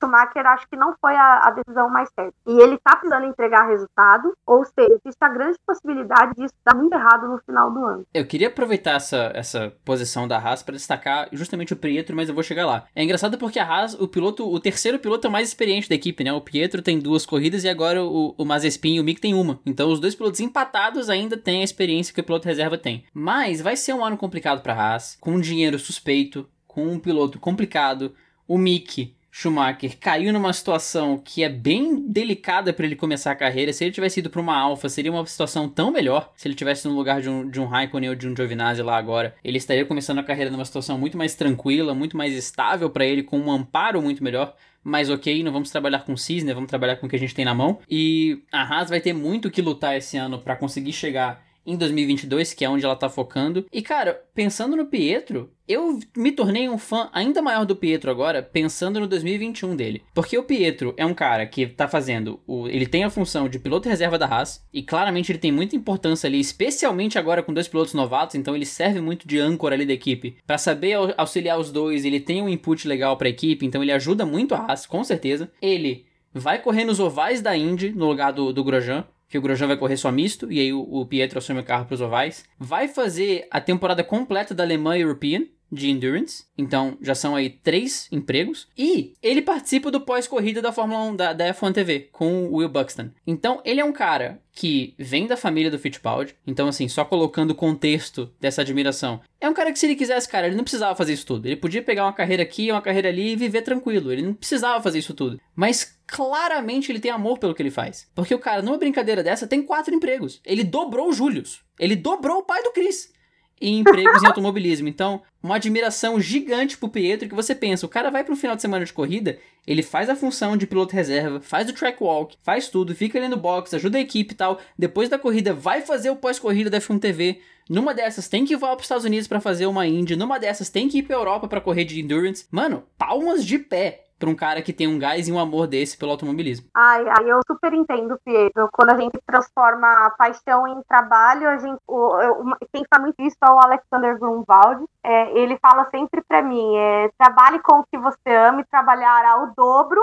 Schumacher 0.01 0.47
acho 0.47 0.69
que 0.69 0.77
não 0.77 0.95
foi 1.01 1.15
a, 1.15 1.49
a, 1.49 1.51
decisão 1.51 1.89
mais 1.91 2.09
certa. 2.15 2.35
E 2.47 2.59
ele 2.59 2.79
tá 2.79 2.97
precisando 2.97 3.27
entregar 3.27 3.69
resultado, 3.69 4.33
ou 4.47 4.65
seja, 4.65 4.99
existe 5.05 5.19
a 5.21 5.29
grande 5.29 5.59
possibilidade 5.67 6.35
disso 6.35 6.55
dar 6.65 6.75
muito 6.75 6.95
errado 6.95 7.29
no 7.29 7.39
final 7.39 7.71
do 7.71 7.85
ano. 7.85 8.07
Eu 8.13 8.27
queria 8.27 8.49
aproveitar 8.49 8.93
essa, 8.93 9.31
essa 9.35 9.73
posição 9.85 10.27
da 10.27 10.39
Haas 10.39 10.63
para 10.63 10.75
destacar 10.75 11.29
justamente 11.33 11.73
o 11.73 11.77
Pietro, 11.77 12.17
mas 12.17 12.29
eu 12.29 12.35
vou 12.35 12.43
chegar 12.43 12.67
lá. 12.67 12.87
É 12.95 13.05
engraçado 13.05 13.39
porque 13.39 13.59
a 13.59 13.67
Haas, 13.67 13.95
o 13.95 14.09
piloto, 14.09 14.51
o 14.51 14.59
terceiro 14.59 14.99
piloto 14.99 15.27
é 15.27 15.31
o 15.31 15.33
mais 15.33 15.49
experiente 15.49 15.89
da 15.89 15.95
equipe, 15.95 16.25
né? 16.25 16.33
O 16.33 16.41
Pietro 16.41 16.83
tem 16.83 16.99
duas 16.99 17.27
corridas 17.27 17.65
e 17.65 17.69
agora 17.69 18.03
o, 18.03 18.35
o 18.37 18.45
Mazepin 18.45 18.95
e 18.95 19.01
o 19.01 19.05
Mick 19.05 19.21
tem 19.21 19.35
uma. 19.35 19.61
Então 19.67 19.91
os 19.91 20.01
dois 20.01 20.15
pilotos 20.15 20.41
empatados 20.41 21.11
ainda 21.11 21.37
têm 21.37 21.61
a 21.61 21.65
experiência 21.65 22.15
que 22.15 22.21
o 22.21 22.25
piloto 22.25 22.49
reserva 22.49 22.79
tem. 22.79 23.05
Mas 23.13 23.61
vai 23.61 23.77
ser 23.77 23.93
um 23.93 24.05
ano 24.05 24.17
complicado 24.17 24.63
para 24.63 24.75
a 24.75 24.93
Haas, 24.93 25.17
com 25.21 25.33
um 25.33 25.41
dinheiro 25.41 25.79
suspeito, 25.79 26.49
com 26.67 26.87
um 26.87 26.99
piloto 26.99 27.39
complicado. 27.39 28.15
O 28.47 28.59
Mick 28.59 29.15
Schumacher 29.31 29.97
caiu 29.99 30.33
numa 30.33 30.53
situação 30.53 31.21
que 31.23 31.43
é 31.43 31.49
bem 31.49 32.07
delicada 32.09 32.73
para 32.73 32.85
ele 32.85 32.97
começar 32.97 33.31
a 33.31 33.37
carreira. 33.37 33.73
Se 33.73 33.85
ele 33.85 33.93
tivesse 33.93 34.21
ido 34.21 34.31
para 34.31 34.41
uma 34.41 34.57
Alfa, 34.57 34.89
seria 34.89 35.13
uma 35.13 35.25
situação 35.27 35.69
tão 35.69 35.91
melhor. 35.91 36.33
Se 36.37 36.49
ele 36.49 36.55
tivesse 36.55 36.89
no 36.89 36.95
lugar 36.95 37.21
de 37.21 37.29
um, 37.29 37.49
de 37.49 37.61
um 37.61 37.67
Raikkonen 37.67 38.11
ou 38.11 38.17
de 38.17 38.29
um 38.29 38.35
Giovinazzi 38.35 38.83
lá 38.83 38.97
agora, 38.97 39.35
ele 39.45 39.59
estaria 39.59 39.85
começando 39.85 40.19
a 40.19 40.25
carreira 40.25 40.51
numa 40.51 40.65
situação 40.65 40.99
muito 40.99 41.17
mais 41.17 41.35
tranquila, 41.35 41.95
muito 41.95 42.17
mais 42.17 42.35
estável 42.35 42.91
para 42.91 43.05
ele, 43.05 43.23
com 43.23 43.39
um 43.39 43.51
amparo 43.51 44.03
muito 44.03 44.23
melhor 44.25 44.55
mas 44.83 45.11
ok, 45.11 45.43
não 45.43 45.53
vamos 45.53 45.71
trabalhar 45.71 46.01
com 46.01 46.17
cisne, 46.17 46.55
vamos 46.55 46.71
trabalhar 46.71 46.97
com 46.97 47.07
o 47.07 47.09
que 47.09 47.17
a 47.17 47.19
gente 47.19 47.35
tem 47.35 47.45
na 47.45 47.55
mão. 47.55 47.81
E 47.89 48.43
a 48.51 48.63
Haas 48.63 48.89
vai 48.89 49.01
ter 49.01 49.13
muito 49.13 49.51
que 49.51 49.61
lutar 49.61 49.97
esse 49.97 50.17
ano 50.17 50.39
para 50.39 50.57
conseguir 50.57 50.93
chegar 50.93 51.45
em 51.67 51.77
2022, 51.77 52.55
que 52.55 52.65
é 52.65 52.71
onde 52.71 52.85
ela 52.85 52.97
tá 52.97 53.09
focando. 53.09 53.67
E 53.73 53.83
cara, 53.83 54.23
pensando 54.35 54.77
no 54.77 54.87
Pietro, 54.87 55.51
eu 55.69 56.01
me 56.17 56.33
tornei 56.33 56.69
um 56.69 56.79
fã 56.79 57.09
ainda 57.13 57.41
maior 57.41 57.65
do 57.65 57.77
Pietro 57.77 58.11
agora, 58.11 58.43
pensando 58.43 58.99
no 58.99 59.07
2021 59.07 59.77
dele. 59.77 60.03
Porque 60.15 60.37
o 60.37 60.43
Pietro 60.43 60.93
é 60.97 61.07
um 61.07 61.15
cara 61.15 61.47
que 61.47 61.67
tá 61.67 61.87
fazendo. 61.87 62.41
O, 62.47 62.67
ele 62.67 62.87
tem 62.87 63.05
a 63.05 63.11
função 63.11 63.49
de 63.49 63.59
piloto 63.59 63.89
reserva 63.89 64.19
da 64.19 64.27
Haas, 64.27 64.67
e 64.73 64.83
claramente 64.83 65.31
ele 65.31 65.39
tem 65.39 65.53
muita 65.53 65.77
importância 65.77 66.27
ali, 66.27 66.41
especialmente 66.41 67.19
agora 67.19 67.43
com 67.43 67.55
dois 67.55 67.69
pilotos 67.69 67.95
novatos, 67.95 68.35
então 68.35 68.57
ele 68.57 68.67
serve 68.67 69.01
muito 69.01 69.29
de 69.29 69.39
âncora 69.39 69.75
ali 69.75 69.87
da 69.87 69.93
equipe. 69.93 70.37
para 70.47 70.59
saber 70.59 70.97
auxiliar 71.17 71.59
os 71.59 71.71
dois, 71.71 72.05
ele 72.05 72.19
tem 72.19 72.43
um 72.43 72.49
input 72.49 72.89
legal 72.89 73.17
pra 73.17 73.29
equipe, 73.29 73.65
então 73.65 73.83
ele 73.83 73.93
ajuda 73.93 74.27
muito 74.27 74.55
a 74.55 74.59
Haas, 74.59 74.87
com 74.87 75.05
certeza. 75.05 75.51
Ele 75.63 76.05
vai 76.33 76.61
correr 76.61 76.85
nos 76.85 77.01
ovais 77.01 77.41
da 77.41 77.57
Indy, 77.57 77.91
no 77.91 78.09
lugar 78.09 78.33
do, 78.33 78.53
do 78.53 78.65
Grosjean 78.65 79.05
que 79.31 79.39
o 79.39 79.41
Grosjean 79.41 79.69
vai 79.69 79.77
correr 79.77 79.97
só 79.97 80.11
misto, 80.11 80.51
e 80.51 80.59
aí 80.59 80.73
o, 80.73 80.81
o 80.81 81.07
Pietro 81.07 81.39
assume 81.39 81.61
o 81.61 81.65
carro 81.65 81.87
para 81.87 81.95
os 81.95 82.01
ovais. 82.01 82.45
Vai 82.59 82.89
fazer 82.89 83.47
a 83.49 83.61
temporada 83.61 84.03
completa 84.03 84.53
da 84.53 84.65
Alemã 84.65 84.99
European, 84.99 85.45
de 85.71 85.91
Endurance. 85.91 86.45
Então, 86.57 86.97
já 87.01 87.15
são 87.15 87.35
aí 87.35 87.51
três 87.51 88.09
empregos. 88.11 88.69
E 88.77 89.15
ele 89.23 89.43
participa 89.43 89.91
do 89.91 90.01
pós-corrida 90.01 90.61
da 90.61 90.73
Fórmula 90.73 91.03
1 91.05 91.17
da, 91.17 91.33
da, 91.33 91.55
F1 91.55 91.73
TV 91.73 92.09
com 92.13 92.45
o 92.47 92.57
Will 92.57 92.69
Buxton. 92.69 93.11
Então, 93.27 93.61
ele 93.65 93.81
é 93.81 93.85
um 93.85 93.93
cara 93.93 94.41
que 94.53 94.95
vem 94.99 95.27
da 95.27 95.37
família 95.37 95.71
do 95.71 95.79
Fittipaldi. 95.79 96.35
Então, 96.47 96.69
assim, 96.69 96.89
só 96.89 97.05
colocando 97.05 97.53
o 97.53 97.55
contexto 97.55 98.31
dessa 98.41 98.63
admiração. 98.63 99.21
É 99.41 99.49
um 99.49 99.55
cara 99.55 99.73
que, 99.73 99.79
se 99.79 99.87
ele 99.87 99.95
quisesse, 99.95 100.29
cara, 100.29 100.47
ele 100.47 100.57
não 100.57 100.65
precisava 100.65 100.95
fazer 100.95 101.13
isso 101.13 101.25
tudo. 101.27 101.47
Ele 101.47 101.57
podia 101.57 101.83
pegar 101.83 102.05
uma 102.05 102.13
carreira 102.13 102.43
aqui, 102.43 102.71
uma 102.71 102.83
carreira 102.83 103.09
ali 103.09 103.33
e 103.33 103.37
viver 103.37 103.63
tranquilo. 103.63 104.13
Ele 104.13 104.23
não 104.23 104.35
precisava 104.35 104.83
fazer 104.83 104.99
isso 104.99 105.15
tudo. 105.15 105.41
Mas 105.55 105.99
claramente 106.07 106.91
ele 106.91 107.01
tem 107.01 107.11
amor 107.11 107.39
pelo 107.39 107.55
que 107.55 107.63
ele 107.63 107.71
faz. 107.71 108.09
Porque 108.15 108.35
o 108.35 108.39
cara, 108.39 108.61
numa 108.61 108.77
brincadeira 108.77 109.23
dessa, 109.23 109.47
tem 109.47 109.63
quatro 109.63 109.95
empregos. 109.95 110.41
Ele 110.45 110.65
dobrou 110.65 111.09
o 111.09 111.13
Julius. 111.13 111.63
Ele 111.79 111.97
dobrou 111.97 112.39
o 112.39 112.45
pai 112.45 112.63
do 112.63 112.73
Chris. 112.73 113.13
E 113.61 113.77
empregos 113.79 114.23
em 114.23 114.27
automobilismo. 114.27 114.89
Então, 114.89 115.21
uma 115.43 115.57
admiração 115.57 116.21
gigante 116.21 116.79
pro 116.79 116.89
Pietro 116.89 117.29
que 117.29 117.35
você 117.35 117.55
pensa, 117.55 117.85
o 117.85 117.89
cara 117.89 118.11
vai 118.11 118.25
pro 118.25 118.37
final 118.37 118.57
de 118.57 118.63
semana 118.63 118.85
de 118.85 118.93
corrida, 118.93 119.39
ele 119.67 119.83
faz 119.83 120.09
a 120.09 120.17
função 120.17 120.57
de 120.57 120.67
piloto 120.67 120.95
reserva, 120.95 121.41
faz 121.41 121.69
o 121.69 121.73
track 121.73 122.03
walk, 122.03 122.37
faz 122.43 122.69
tudo, 122.69 122.95
fica 122.95 123.19
ali 123.19 123.29
no 123.29 123.37
box, 123.37 123.75
ajuda 123.75 123.99
a 123.99 124.01
equipe 124.01 124.33
e 124.33 124.37
tal. 124.37 124.59
Depois 124.79 125.09
da 125.09 125.19
corrida, 125.19 125.53
vai 125.53 125.83
fazer 125.83 126.11
o 126.11 126.17
pós-corrida 126.17 126.71
da 126.71 126.81
F1 126.81 126.99
TV. 126.99 127.41
Numa 127.69 127.95
dessas 127.95 128.29
tem 128.29 128.45
que 128.45 128.57
voar 128.57 128.71
para 128.71 128.81
os 128.81 128.85
Estados 128.85 129.05
Unidos 129.05 129.29
para 129.29 129.41
fazer 129.41 129.67
uma 129.67 129.87
Indy, 129.87 130.17
numa 130.17 130.39
dessas 130.39 130.71
tem 130.71 130.89
que 130.89 130.99
ir 130.99 131.03
para 131.03 131.17
Europa 131.17 131.47
para 131.47 131.61
correr 131.61 131.85
de 131.85 132.01
endurance. 132.01 132.47
Mano, 132.51 132.85
palmas 132.99 133.45
de 133.45 133.59
pé 133.59 134.10
para 134.21 134.29
um 134.29 134.35
cara 134.35 134.61
que 134.61 134.73
tem 134.73 134.87
um 134.87 134.99
gás 134.99 135.27
e 135.27 135.33
um 135.33 135.39
amor 135.39 135.67
desse 135.67 135.97
pelo 135.97 136.13
automobilismo. 136.13 136.69
Ai, 136.75 137.09
ai, 137.09 137.25
eu 137.25 137.41
super 137.47 137.73
entendo, 137.73 138.21
Pietro. 138.23 138.69
Quando 138.71 138.91
a 138.91 139.01
gente 139.01 139.19
transforma 139.27 139.89
a 140.07 140.11
paixão 140.11 140.69
em 140.69 140.83
trabalho, 140.83 141.49
a 141.49 141.57
gente, 141.57 141.81
o, 141.89 141.97
o, 141.97 142.57
quem 142.71 142.85
fala 142.89 143.05
muito 143.05 143.21
isso 143.23 143.37
é 143.43 143.51
o 143.51 143.59
Alexander 143.59 144.19
Grunwald. 144.19 144.85
É, 145.03 145.39
ele 145.39 145.59
fala 145.59 145.87
sempre 145.87 146.23
para 146.29 146.43
mim: 146.43 146.77
é, 146.77 147.11
trabalhe 147.19 147.59
com 147.61 147.81
o 147.81 147.85
que 147.91 147.99
você 147.99 148.29
ama 148.29 148.61
e 148.61 148.67
trabalhará 148.67 149.43
o 149.43 149.55
dobro. 149.57 150.01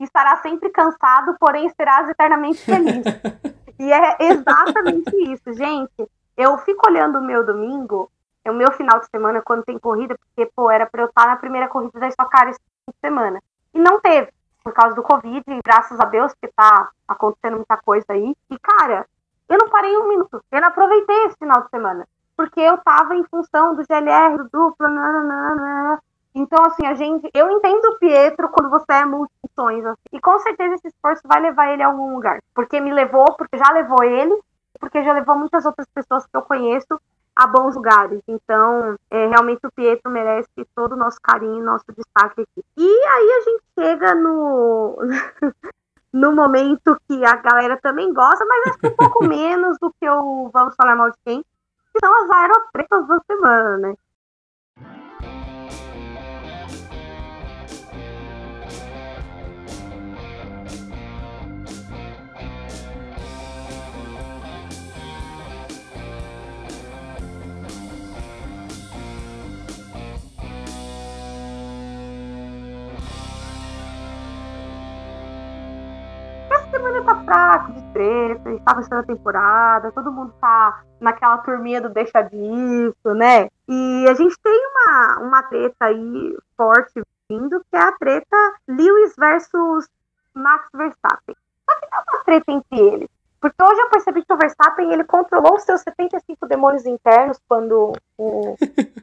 Estará 0.00 0.36
sempre 0.38 0.70
cansado, 0.70 1.36
porém 1.38 1.68
serás 1.70 2.08
eternamente 2.08 2.58
feliz. 2.58 3.04
e 3.78 3.92
é 3.92 4.16
exatamente 4.18 5.14
isso, 5.30 5.52
gente. 5.52 6.10
Eu 6.36 6.58
fico 6.58 6.88
olhando 6.88 7.18
o 7.18 7.24
meu 7.24 7.44
domingo, 7.44 8.10
o 8.48 8.52
meu 8.52 8.72
final 8.72 8.98
de 8.98 9.06
semana, 9.10 9.42
quando 9.42 9.62
tem 9.62 9.78
corrida, 9.78 10.16
porque, 10.18 10.50
pô, 10.56 10.70
era 10.70 10.86
pra 10.86 11.02
eu 11.02 11.06
estar 11.06 11.26
na 11.26 11.36
primeira 11.36 11.68
corrida 11.68 12.00
da 12.00 12.08
Stock 12.08 12.30
Car 12.30 12.48
esse 12.48 12.58
fim 12.58 12.92
de 12.92 12.98
semana. 12.98 13.40
E 13.74 13.78
não 13.78 14.00
teve, 14.00 14.32
por 14.62 14.72
causa 14.72 14.94
do 14.94 15.02
Covid, 15.02 15.44
graças 15.64 15.98
a 16.00 16.04
Deus, 16.04 16.32
que 16.34 16.48
tá 16.48 16.90
acontecendo 17.06 17.56
muita 17.56 17.76
coisa 17.78 18.06
aí. 18.10 18.34
E, 18.50 18.58
cara, 18.58 19.06
eu 19.48 19.58
não 19.58 19.68
parei 19.68 19.96
um 19.96 20.08
minuto. 20.08 20.42
Eu 20.50 20.60
não 20.60 20.68
aproveitei 20.68 21.24
esse 21.24 21.36
final 21.36 21.62
de 21.62 21.70
semana. 21.70 22.06
Porque 22.36 22.60
eu 22.60 22.78
tava 22.78 23.16
em 23.16 23.24
função 23.24 23.74
do 23.74 23.84
GLR, 23.84 24.36
do 24.38 24.44
duplo, 24.44 24.88
nananana. 24.88 26.00
Então, 26.34 26.64
assim, 26.64 26.86
a 26.86 26.94
gente. 26.94 27.28
Eu 27.34 27.50
entendo 27.50 27.84
o 27.86 27.98
Pietro 27.98 28.48
quando 28.48 28.70
você 28.70 28.92
é 28.92 29.04
multifunções. 29.04 29.84
Assim, 29.84 30.02
e 30.12 30.20
com 30.20 30.38
certeza 30.38 30.76
esse 30.76 30.88
esforço 30.88 31.22
vai 31.26 31.40
levar 31.40 31.72
ele 31.72 31.82
a 31.82 31.88
algum 31.88 32.14
lugar. 32.14 32.40
Porque 32.54 32.80
me 32.80 32.92
levou, 32.92 33.26
porque 33.34 33.58
já 33.58 33.72
levou 33.72 34.02
ele, 34.04 34.40
porque 34.78 35.02
já 35.02 35.12
levou 35.12 35.36
muitas 35.36 35.66
outras 35.66 35.86
pessoas 35.88 36.26
que 36.26 36.36
eu 36.36 36.42
conheço 36.42 37.00
a 37.34 37.46
bons 37.46 37.74
lugares. 37.74 38.20
Então, 38.28 38.96
é, 39.10 39.26
realmente 39.28 39.66
o 39.66 39.72
Pietro 39.72 40.10
merece 40.10 40.48
todo 40.74 40.92
o 40.92 40.96
nosso 40.96 41.18
carinho, 41.22 41.64
nosso 41.64 41.84
destaque 41.88 42.42
aqui. 42.42 42.64
E 42.76 43.04
aí 43.06 43.30
a 43.30 43.40
gente 43.42 43.62
chega 43.78 44.14
no. 44.14 44.98
no 46.12 46.34
momento 46.34 47.00
que 47.06 47.24
a 47.24 47.36
galera 47.36 47.78
também 47.80 48.12
gosta, 48.12 48.44
mas 48.44 48.66
acho 48.66 48.78
que 48.78 48.88
um 48.88 48.96
pouco 48.96 49.24
menos 49.26 49.78
do 49.80 49.92
que 49.98 50.08
o 50.08 50.50
Vamos 50.52 50.74
Falar 50.74 50.96
Mal 50.96 51.10
de 51.10 51.16
Quem, 51.24 51.42
que 51.42 52.00
são 52.04 52.24
as 52.24 52.30
aerotretas 52.30 53.06
da 53.06 53.20
semana, 53.26 53.78
né? 53.78 53.94
Semana 76.80 77.02
tá 77.02 77.24
fraco 77.24 77.72
de 77.72 77.82
treta, 77.92 78.50
está 78.50 78.72
começando 78.72 79.00
a 79.00 79.02
temporada, 79.02 79.92
todo 79.92 80.10
mundo 80.10 80.32
tá 80.40 80.82
naquela 80.98 81.38
turminha 81.38 81.80
do 81.80 81.90
deixa 81.90 82.22
disso, 82.22 83.14
né? 83.14 83.48
E 83.68 84.06
a 84.08 84.14
gente 84.14 84.34
tem 84.42 84.66
uma, 84.66 85.18
uma 85.20 85.42
treta 85.42 85.84
aí 85.84 86.36
forte 86.56 87.02
vindo, 87.28 87.60
que 87.70 87.76
é 87.76 87.80
a 87.80 87.92
treta 87.92 88.54
Lewis 88.66 89.14
versus 89.16 89.88
Max 90.34 90.68
Verstappen. 90.72 91.36
Só 91.68 91.78
que 91.78 91.84
é 91.84 92.12
uma 92.12 92.24
treta 92.24 92.52
entre 92.52 92.78
eles. 92.78 93.08
Porque 93.40 93.62
hoje 93.62 93.80
eu 93.80 93.88
percebi 93.88 94.22
que 94.22 94.32
o 94.32 94.36
Verstappen 94.36 94.92
ele 94.92 95.04
controlou 95.04 95.54
os 95.54 95.62
seus 95.62 95.80
75 95.80 96.46
demônios 96.46 96.84
internos 96.84 97.40
quando 97.48 97.92
o, 98.18 98.54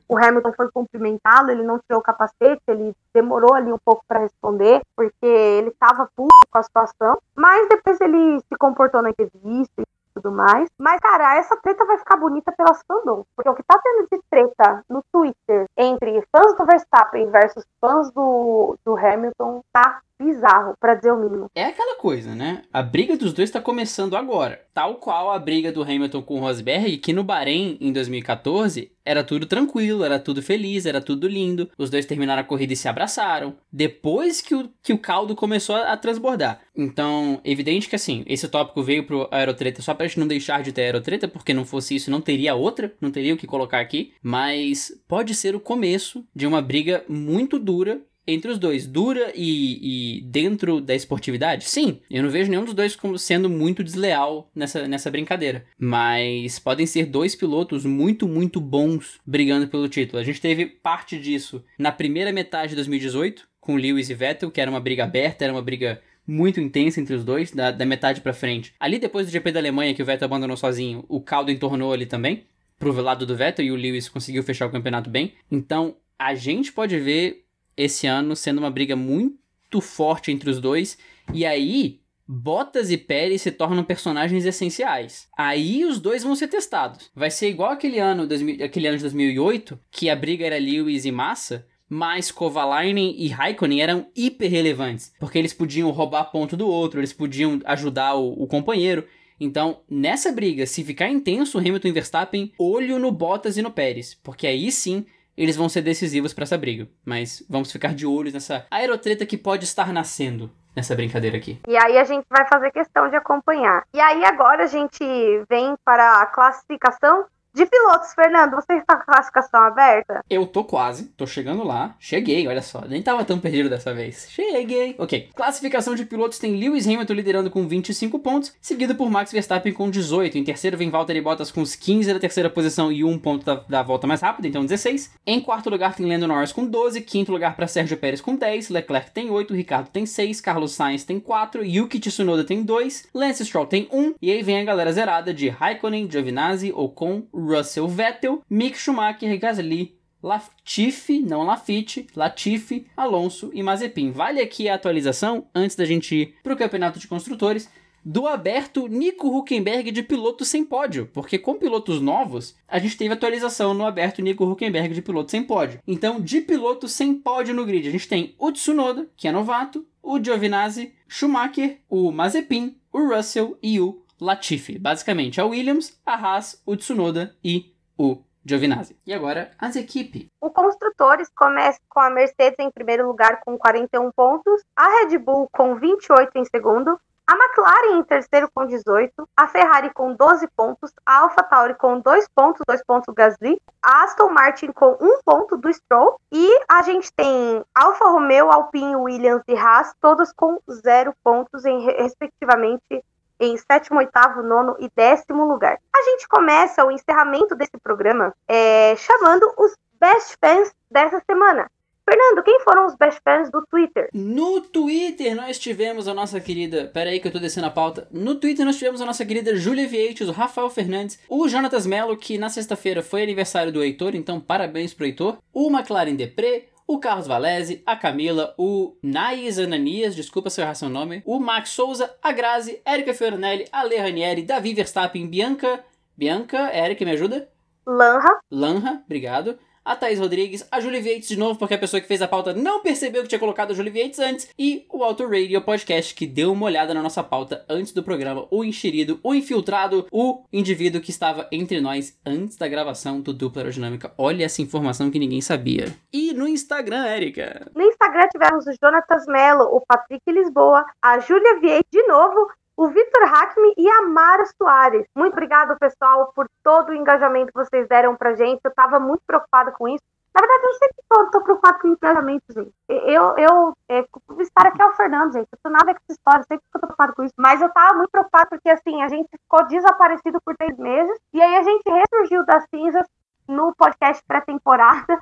o 0.08 0.18
Hamilton 0.18 0.54
foi 0.54 0.70
cumprimentá-lo, 0.72 1.50
ele 1.50 1.64
não 1.64 1.80
tirou 1.80 2.00
o 2.00 2.04
capacete, 2.04 2.62
ele 2.68 2.96
demorou 3.14 3.56
ali 3.56 3.74
um 3.74 3.80
pouco 3.84 4.04
para 4.08 4.20
responder, 4.20 4.82
porque 4.96 5.26
ele 5.26 5.70
estava 5.70 6.08
puto 6.16 6.30
com 6.52 6.60
a 6.60 6.64
situação, 6.64 7.20
mas 7.36 7.68
depois 7.68 8.00
ele 8.00 8.40
se 8.42 8.56
comportou 8.60 9.02
na 9.02 9.10
entrevista 9.10 9.82
e 9.82 9.86
tudo 10.14 10.32
mais. 10.32 10.70
Mas, 10.78 11.00
cara, 11.00 11.38
essa 11.38 11.58
treta 11.58 11.86
vai 11.86 11.98
ficar 11.98 12.18
bonita 12.18 12.52
pelas 12.52 12.82
fandoms, 12.88 13.26
porque 13.36 13.50
o 13.50 13.56
que 13.56 13.64
tá 13.64 13.80
tendo 13.84 14.08
de 14.12 14.22
treta 14.30 14.84
no 14.88 15.04
Twitter 15.12 15.66
entre 15.76 16.24
fãs 16.32 16.56
do 16.56 16.66
Verstappen 16.66 17.30
versus 17.32 17.66
fãs 17.82 18.12
do, 18.12 18.78
do 18.86 18.96
Hamilton 18.96 19.64
tá 19.74 20.02
bizarro, 20.20 20.74
para 20.80 20.96
dizer 20.96 21.12
o 21.12 21.18
mínimo. 21.18 21.50
É 21.56 21.66
aquela 21.66 21.98
coisa, 21.98 22.34
né? 22.34 22.64
A 22.72 22.82
briga 22.82 23.16
dos 23.18 23.34
dois 23.34 23.52
tá 23.52 23.62
começando 23.62 24.16
agora. 24.16 24.62
Tal 24.74 24.96
qual 24.96 25.32
a 25.32 25.40
briga 25.40 25.72
do 25.72 25.84
Hamilton 25.84 26.22
com 26.22 26.38
o 26.38 26.40
Rosberg, 26.40 26.98
que 26.98 27.14
no 27.14 27.24
Bahrein, 27.24 27.78
em 27.80 27.92
2014, 27.92 28.92
era 29.06 29.24
tudo 29.24 29.46
tranquilo, 29.46 30.04
era 30.04 30.20
tudo 30.20 30.42
feliz, 30.42 30.86
era 30.86 31.00
tudo 31.00 31.28
lindo. 31.28 31.70
Os 31.78 31.90
dois 31.90 32.06
terminaram 32.06 32.42
a 32.42 32.46
corrida 32.46 32.74
e 32.74 32.76
se 32.76 32.88
abraçaram. 32.88 33.56
Depois 33.72 34.42
que 34.42 34.54
o, 34.54 34.70
que 34.84 34.94
o 34.94 34.98
caldo 34.98 35.36
começou 35.36 35.76
a, 35.76 35.94
a 35.94 35.98
transbordar. 35.98 36.60
Então, 36.76 37.40
evidente 37.44 37.88
que 37.88 37.96
assim, 37.96 38.24
esse 38.28 38.48
tópico 38.48 38.84
veio 38.84 39.06
pro 39.06 39.28
aerotreta 39.32 39.82
só 39.82 39.94
pra 39.94 40.08
gente 40.08 40.20
não 40.20 40.28
deixar 40.28 40.62
de 40.62 40.72
ter 40.72 40.82
aerotreta, 40.82 41.28
porque 41.28 41.54
não 41.54 41.66
fosse 41.66 41.96
isso, 41.96 42.12
não 42.12 42.22
teria 42.22 42.54
outra, 42.56 42.94
não 43.00 43.12
teria 43.12 43.34
o 43.34 43.38
que 43.38 43.48
colocar 43.48 43.80
aqui. 43.80 44.14
Mas 44.22 44.92
pode 45.08 45.34
ser 45.34 45.56
o 45.56 45.60
começo 45.60 46.26
de 46.36 46.46
uma 46.46 46.62
briga 46.62 47.04
muito 47.08 47.58
dura 47.58 48.02
entre 48.28 48.52
os 48.52 48.60
dois, 48.60 48.86
dura 48.86 49.32
e, 49.34 50.18
e, 50.18 50.22
dentro 50.22 50.82
da 50.82 50.94
esportividade? 50.94 51.66
Sim, 51.66 52.00
eu 52.12 52.22
não 52.22 52.30
vejo 52.30 52.50
nenhum 52.50 52.66
dos 52.66 52.74
dois 52.74 52.96
como 52.96 53.18
sendo 53.18 53.50
muito 53.50 53.84
desleal 53.84 54.52
nessa, 54.54 54.88
nessa 54.88 55.10
brincadeira. 55.10 55.66
Mas 55.80 56.60
podem 56.60 56.86
ser 56.86 57.06
dois 57.06 57.36
pilotos 57.36 57.86
muito, 57.86 58.28
muito 58.28 58.60
bons 58.60 59.20
brigando 59.26 59.68
pelo 59.68 59.88
título. 59.88 60.20
A 60.20 60.24
gente 60.24 60.42
teve 60.42 60.66
parte 60.66 61.18
disso 61.18 61.64
na 61.80 61.92
primeira 61.92 62.34
metade 62.34 62.70
de 62.70 62.76
2018, 62.76 63.48
com 63.62 63.76
Lewis 63.76 64.10
e 64.10 64.14
Vettel, 64.14 64.52
que 64.52 64.60
era 64.60 64.70
uma 64.70 64.80
briga 64.80 65.06
aberta, 65.06 65.46
era 65.46 65.54
uma 65.54 65.62
briga 65.62 66.02
muito 66.28 66.60
intensa 66.60 67.00
entre 67.00 67.16
os 67.16 67.24
dois, 67.24 67.52
da, 67.52 67.72
da 67.72 67.86
metade 67.86 68.20
para 68.20 68.34
frente. 68.34 68.74
Ali 68.78 69.00
depois 69.00 69.26
do 69.26 69.32
GP 69.32 69.52
da 69.52 69.60
Alemanha, 69.60 69.94
que 69.94 70.04
o 70.04 70.06
Vettel 70.06 70.26
abandonou 70.26 70.58
sozinho, 70.58 71.06
o 71.08 71.22
caldo 71.22 71.50
entornou 71.50 71.94
ali 71.94 72.06
também, 72.06 72.44
pro 72.78 72.92
lado 73.02 73.26
do 73.26 73.36
Vettel, 73.36 73.66
e 73.66 73.72
o 73.72 73.76
Lewis 73.76 74.10
conseguiu 74.10 74.44
fechar 74.44 74.68
o 74.68 74.72
campeonato 74.72 75.10
bem. 75.10 75.34
Então, 75.50 75.96
a 76.20 76.36
gente 76.36 76.74
pode 76.74 77.00
ver 77.00 77.46
esse 77.78 78.08
ano 78.08 78.36
sendo 78.36 78.58
uma 78.58 78.72
briga 78.72 78.96
muito 78.96 79.80
forte 79.80 80.32
entre 80.32 80.50
os 80.50 80.60
dois. 80.60 80.98
E 81.34 81.46
aí, 81.46 82.02
Bottas 82.28 82.92
e 82.92 82.98
Pérez 82.98 83.42
se 83.42 83.52
tornam 83.52 83.84
personagens 83.84 84.44
essenciais. 84.44 85.28
Aí 85.38 85.86
os 85.86 86.00
dois 86.00 86.24
vão 86.24 86.36
ser 86.36 86.50
testados. 86.50 87.10
Vai 87.16 87.32
ser 87.32 87.50
igual 87.50 87.72
aquele 87.72 88.00
ano, 88.00 88.28
aquele 88.64 88.88
ano 88.88 88.98
de 88.98 89.04
2008, 89.04 89.80
que 89.90 90.10
a 90.10 90.16
briga 90.16 90.46
era 90.46 90.60
Lewis 90.60 91.06
e 91.06 91.12
Massa, 91.12 91.66
mas 91.90 92.30
Kovalainen 92.30 93.16
e 93.18 93.30
Raikkonen 93.30 93.82
eram 93.82 94.08
hiper 94.14 94.52
relevantes, 94.52 95.14
porque 95.20 95.38
eles 95.38 95.54
podiam 95.54 95.90
roubar 95.92 96.26
ponto 96.26 96.58
do 96.58 96.68
outro, 96.68 97.00
eles 97.00 97.14
podiam 97.14 97.62
ajudar 97.64 98.16
o, 98.16 98.44
o 98.44 98.46
companheiro. 98.46 99.08
Então, 99.40 99.82
nessa 99.90 100.32
briga, 100.32 100.66
se 100.66 100.84
ficar 100.84 101.10
intenso 101.10 101.60
Hamilton 101.60 101.88
e 101.88 101.92
Verstappen, 101.92 102.52
olho 102.58 103.00
no 103.00 103.12
Bottas 103.12 103.56
e 103.56 103.62
no 103.62 103.72
Pérez, 103.72 104.16
porque 104.22 104.48
aí 104.48 104.70
sim 104.72 105.06
eles 105.38 105.56
vão 105.56 105.70
ser 105.70 105.82
decisivos 105.82 106.34
para 106.34 106.44
essa 106.44 106.58
briga. 106.58 106.88
Mas 107.06 107.44
vamos 107.50 107.72
ficar 107.72 107.94
de 107.94 108.06
olhos 108.06 108.34
nessa 108.34 108.66
aerotreta 108.72 109.26
que 109.26 109.38
pode 109.38 109.66
estar 109.66 109.94
nascendo 109.94 110.50
nessa 110.76 110.96
brincadeira 110.96 111.38
aqui. 111.38 111.60
E 111.68 111.76
aí 111.76 111.98
a 111.98 112.04
gente 112.04 112.26
vai 112.30 112.48
fazer 112.48 112.72
questão 112.72 113.10
de 113.10 113.16
acompanhar. 113.16 113.84
E 113.94 114.00
aí 114.00 114.24
agora 114.26 114.64
a 114.64 114.68
gente 114.68 115.04
vem 115.50 115.76
para 115.84 116.22
a 116.22 116.26
classificação 116.28 117.26
de 117.58 117.66
pilotos, 117.66 118.14
Fernando, 118.14 118.52
você 118.56 118.74
está 118.74 118.96
com 118.96 119.02
a 119.02 119.16
classificação 119.16 119.62
aberta? 119.64 120.24
Eu 120.30 120.46
tô 120.46 120.64
quase, 120.64 121.06
tô 121.18 121.26
chegando 121.26 121.64
lá. 121.64 121.96
Cheguei, 122.00 122.48
olha 122.48 122.62
só, 122.62 122.82
nem 122.88 123.02
tava 123.02 123.26
tão 123.26 123.40
perdido 123.40 123.68
dessa 123.68 123.94
vez. 123.94 124.28
Cheguei. 124.30 124.96
Ok. 125.00 125.30
Classificação 125.36 125.96
de 125.96 126.06
pilotos 126.06 126.38
tem 126.38 126.56
Lewis 126.56 126.88
Hamilton 126.88 127.14
liderando 127.14 127.50
com 127.50 127.68
25 127.68 128.20
pontos, 128.20 128.54
seguido 128.62 128.94
por 128.94 129.10
Max 129.10 129.32
Verstappen 129.32 129.74
com 129.74 129.90
18. 129.90 130.38
Em 130.38 130.44
terceiro 130.44 130.78
vem 130.78 130.92
Valtteri 130.92 131.20
Bottas 131.20 131.52
com 131.52 131.62
os 131.62 131.76
15 131.76 132.14
da 132.14 132.20
terceira 132.20 132.50
posição 132.50 132.92
e 132.92 133.04
um 133.04 133.18
ponto 133.18 133.44
da, 133.44 133.56
da 133.56 133.84
volta 133.84 134.06
mais 134.06 134.22
rápida, 134.22 134.48
então 134.48 134.64
16. 134.64 135.12
Em 135.26 135.42
quarto 135.42 135.70
lugar 135.70 135.96
tem 135.96 136.06
Lando 136.06 136.28
Norris 136.28 136.52
com 136.52 136.66
12, 136.66 137.02
quinto 137.02 137.32
lugar 137.32 137.56
para 137.56 137.68
Sérgio 137.68 137.98
Pérez 137.98 138.22
com 138.22 138.36
10, 138.36 138.70
Leclerc 138.70 139.10
tem 139.12 139.32
8, 139.32 139.54
Ricardo 139.56 139.90
tem 139.90 140.06
6, 140.06 140.40
Carlos 140.42 140.74
Sainz 140.74 141.04
tem 141.04 141.20
4, 141.20 141.66
Yuki 141.66 142.00
Tsunoda 142.00 142.44
tem 142.44 142.62
2, 142.62 143.08
Lance 143.16 143.44
Stroll 143.44 143.66
tem 143.66 143.88
1, 143.92 144.14
e 144.22 144.32
aí 144.32 144.44
vem 144.44 144.60
a 144.60 144.64
galera 144.64 144.94
zerada 144.94 145.34
de 145.34 145.50
Raikkonen, 145.50 146.10
Giovinazzi, 146.10 146.72
Ocon, 146.72 147.24
Russell, 147.48 147.88
Vettel, 147.88 148.42
Mick 148.50 148.78
Schumacher, 148.78 149.40
Gasly, 149.40 149.98
Latifi, 150.22 151.20
não 151.20 151.44
Lafitte, 151.44 152.08
Latifi, 152.16 152.88
Alonso 152.98 153.52
e 153.54 153.62
Mazepin. 153.64 154.12
Vale 154.12 154.42
aqui 154.42 154.68
a 154.68 154.76
atualização 154.76 155.48
antes 155.54 155.76
da 155.76 155.86
gente 155.86 156.16
ir 156.16 156.36
para 156.44 156.54
o 156.54 156.58
campeonato 156.58 157.00
de 157.00 157.08
construtores. 157.08 157.70
do 158.10 158.26
aberto 158.26 158.88
Nico 158.88 159.28
Huckenberg 159.28 159.92
de 159.92 160.02
piloto 160.02 160.46
sem 160.46 160.64
pódio, 160.64 161.10
porque 161.12 161.38
com 161.38 161.56
pilotos 161.56 162.00
novos, 162.00 162.56
a 162.66 162.80
gente 162.80 162.96
teve 162.96 163.14
atualização 163.14 163.74
no 163.74 163.86
aberto 163.86 164.22
Nico 164.22 164.50
Huckenberg 164.50 164.94
de 164.94 165.02
piloto 165.02 165.30
sem 165.30 165.44
pódio. 165.44 165.82
Então, 165.86 166.22
de 166.22 166.40
piloto 166.40 166.88
sem 166.88 167.14
pódio 167.14 167.54
no 167.54 167.66
grid, 167.66 167.86
a 167.86 167.92
gente 167.92 168.08
tem 168.08 168.34
o 168.40 168.50
Tsunoda, 168.50 169.10
que 169.18 169.28
é 169.28 169.32
novato, 169.32 169.86
o 170.02 170.24
Giovinazzi, 170.24 170.94
Schumacher, 171.06 171.82
o 171.90 172.10
Mazepin, 172.10 172.78
o 172.94 173.14
Russell 173.14 173.58
e 173.62 173.78
o 173.82 174.02
Latifi. 174.20 174.78
Basicamente, 174.78 175.40
a 175.40 175.46
Williams, 175.46 176.00
a 176.06 176.14
Haas, 176.14 176.62
o 176.66 176.76
Tsunoda 176.76 177.36
e 177.44 177.74
o 177.98 178.22
Giovinazzi. 178.46 178.98
E 179.06 179.14
agora, 179.14 179.52
as 179.60 179.76
equipes. 179.76 180.28
O 180.40 180.50
Construtores 180.50 181.30
começa 181.36 181.80
com 181.90 182.00
a 182.00 182.10
Mercedes 182.10 182.58
em 182.60 182.72
primeiro 182.72 183.06
lugar 183.06 183.42
com 183.42 183.58
41 183.58 184.12
pontos, 184.12 184.64
a 184.76 184.88
Red 184.88 185.18
Bull 185.18 185.50
com 185.52 185.76
28 185.76 186.32
em 186.36 186.46
segundo, 186.46 186.98
a 187.30 187.34
McLaren 187.34 188.00
em 188.00 188.04
terceiro 188.04 188.50
com 188.54 188.66
18, 188.66 189.28
a 189.36 189.50
Ferrari 189.50 189.94
com 189.94 190.14
12 190.14 190.48
pontos, 190.56 190.94
a 191.06 191.24
AlphaTauri 191.24 191.76
com 191.76 192.00
2 192.00 192.26
pontos, 192.34 192.62
2 192.66 192.82
pontos 192.86 193.06
do 193.06 193.14
Gasly, 193.14 193.62
a 193.84 194.04
Aston 194.06 194.30
Martin 194.30 194.72
com 194.72 194.98
1 195.02 195.20
ponto 195.26 195.58
do 195.58 195.72
Stroll 195.74 196.18
e 196.32 196.60
a 196.70 196.82
gente 196.84 197.12
tem 197.12 197.62
Alfa 197.76 198.06
Romeo, 198.06 198.50
Alpine, 198.50 198.96
Williams 198.96 199.44
e 199.46 199.58
Haas, 199.58 199.94
todos 200.00 200.32
com 200.32 200.58
0 200.72 201.14
pontos, 201.22 201.66
em, 201.66 201.82
respectivamente 201.82 203.04
em 203.40 203.58
sétimo, 203.58 204.00
oitavo, 204.00 204.42
nono 204.42 204.76
e 204.80 204.90
décimo 204.96 205.46
lugar. 205.46 205.80
A 205.94 206.02
gente 206.02 206.28
começa 206.28 206.86
o 206.86 206.92
encerramento 206.92 207.56
desse 207.56 207.78
programa 207.82 208.34
é, 208.48 208.96
chamando 208.96 209.52
os 209.58 209.74
best 210.00 210.38
fans 210.40 210.74
dessa 210.90 211.22
semana. 211.30 211.70
Fernando, 212.10 212.42
quem 212.42 212.62
foram 212.62 212.86
os 212.86 212.96
best 212.96 213.20
fans 213.22 213.52
do 213.52 213.66
Twitter? 213.70 214.10
No 214.14 214.62
Twitter 214.62 215.36
nós 215.36 215.60
tivemos 215.60 216.08
a 216.08 216.14
nossa 216.14 216.40
querida. 216.40 216.90
Pera 216.94 217.10
aí 217.10 217.20
que 217.20 217.28
eu 217.28 217.32
tô 217.34 217.38
descendo 217.38 217.68
a 217.68 217.72
pauta. 217.72 218.08
No 218.10 218.36
Twitter 218.36 218.66
nós 218.66 218.78
tivemos 218.78 219.02
a 219.02 219.06
nossa 219.06 219.26
querida 219.26 219.58
Julia 219.58 219.86
Vieites, 219.86 220.30
o 220.30 220.32
Rafael 220.32 220.70
Fernandes, 220.70 221.20
o 221.28 221.50
Jonatas 221.50 221.86
Mello, 221.86 222.16
que 222.16 222.38
na 222.38 222.48
sexta-feira 222.48 223.04
foi 223.04 223.24
aniversário 223.24 223.74
do 223.74 223.84
Heitor, 223.84 224.16
então 224.16 224.40
parabéns 224.40 224.94
pro 224.94 225.06
Heitor. 225.06 225.38
O 225.54 225.70
McLaren 225.70 226.16
Depré, 226.16 226.68
o 226.88 227.00
Carlos 227.00 227.28
Valese, 227.28 227.84
a 227.86 227.96
Camila, 227.96 228.56
o 228.58 228.96
Nais 229.04 229.60
Ananias, 229.60 230.16
desculpa 230.16 230.50
se 230.50 230.62
eu 230.62 230.64
errar 230.64 230.76
seu 230.76 230.90
nome, 230.90 231.22
o 231.26 231.40
Max 231.40 231.70
Souza, 231.72 232.16
a 232.24 232.32
Grazi, 232.32 232.82
Érica 232.86 233.14
Fioranelli, 233.14 233.68
a 233.72 233.84
Le 233.84 233.98
Ranieri, 233.98 234.44
Davi 234.44 234.74
Verstappen, 234.74 235.28
Bianca. 235.28 235.84
Bianca, 236.16 236.72
Érica, 236.74 237.06
me 237.06 237.12
ajuda? 237.12 237.48
Lanra. 237.86 238.40
Lanra, 238.50 239.04
obrigado 239.06 239.60
a 239.88 239.96
Thaís 239.96 240.20
Rodrigues, 240.20 240.68
a 240.70 240.82
Julie 240.82 241.00
Vieites 241.00 241.30
de 241.30 241.38
novo, 241.38 241.58
porque 241.58 241.74
a 241.74 241.78
pessoa 241.78 242.02
que 242.02 242.08
fez 242.08 242.22
a 242.22 242.28
pauta 242.28 242.54
não 242.54 242.82
percebeu 242.82 243.22
que 243.24 243.30
tinha 243.30 243.40
colocado 243.40 243.72
a 243.72 243.74
Julie 243.74 243.92
Vieites 243.92 244.20
antes, 244.20 244.50
e 244.60 244.86
o 244.92 245.02
Auto 245.02 245.26
Radio 245.26 245.62
Podcast, 245.62 246.14
que 246.14 246.28
deu 246.28 246.52
uma 246.52 246.66
olhada 246.66 246.94
na 246.94 247.02
nossa 247.02 247.24
pauta 247.24 247.66
antes 247.70 247.94
do 247.94 248.04
programa, 248.04 248.46
o 248.52 248.66
enxerido, 248.66 249.18
o 249.24 249.34
infiltrado, 249.34 250.06
o 250.12 250.44
indivíduo 250.52 251.00
que 251.00 251.10
estava 251.10 251.48
entre 251.52 251.80
nós 251.80 252.20
antes 252.26 252.58
da 252.58 252.68
gravação 252.68 253.22
do 253.22 253.34
Dupla 253.34 253.62
Aerodinâmica. 253.62 254.12
Olha 254.18 254.44
essa 254.44 254.62
informação 254.62 255.10
que 255.10 255.20
ninguém 255.20 255.40
sabia. 255.40 255.96
E 256.12 256.34
no 256.34 256.48
Instagram, 256.48 257.06
Érica? 257.06 257.72
No 257.74 257.84
Instagram 257.84 258.28
tivemos 258.28 258.68
o 258.68 258.74
Jonatas 258.82 259.26
Mello, 259.26 259.64
o 259.72 259.82
Patrick 259.88 260.30
Lisboa, 260.30 260.84
a 261.02 261.20
Júlia 261.20 261.62
Vieites 261.62 261.90
de 261.90 262.04
novo, 262.04 262.50
o 262.78 262.88
Vitor 262.90 263.24
Hackme 263.26 263.74
e 263.76 263.90
a 263.90 264.04
Mara 264.04 264.46
Soares. 264.56 265.08
Muito 265.16 265.34
obrigado, 265.34 265.76
pessoal, 265.80 266.32
por 266.36 266.48
todo 266.64 266.90
o 266.90 266.94
engajamento 266.94 267.52
que 267.52 267.58
vocês 267.58 267.88
deram 267.88 268.16
pra 268.16 268.36
gente. 268.36 268.62
Eu 268.64 268.74
tava 268.74 269.00
muito 269.00 269.24
preocupada 269.26 269.72
com 269.72 269.88
isso. 269.88 270.04
Na 270.36 270.42
verdade, 270.42 270.64
eu 270.64 270.74
sempre 270.76 270.98
tô 271.32 271.42
preocupada 271.42 271.80
com 271.80 271.88
engajamento, 271.88 272.46
gente. 272.54 272.72
Eu, 272.88 273.36
eu, 273.36 273.74
é, 273.90 274.06
estar 274.42 274.68
aqui 274.68 274.80
é 274.80 274.86
o 274.86 274.94
Fernando, 274.94 275.34
gente. 275.34 275.48
Eu 275.52 275.58
tô 275.64 275.70
nada 275.72 275.86
com 275.86 276.00
essa 276.04 276.12
história, 276.12 276.44
sempre 276.44 276.64
que 276.64 276.72
tô 276.72 276.80
preocupada 276.80 277.14
com 277.14 277.24
isso. 277.24 277.34
Mas 277.36 277.60
eu 277.60 277.70
tava 277.74 277.96
muito 277.96 278.12
preocupada 278.12 278.46
porque, 278.48 278.70
assim, 278.70 279.02
a 279.02 279.08
gente 279.08 279.28
ficou 279.32 279.66
desaparecido 279.66 280.40
por 280.46 280.56
três 280.56 280.78
meses. 280.78 281.20
E 281.34 281.42
aí 281.42 281.56
a 281.56 281.64
gente 281.64 281.90
ressurgiu 281.90 282.46
das 282.46 282.64
cinzas 282.70 283.08
no 283.48 283.74
podcast 283.76 284.24
pré-temporada. 284.28 285.20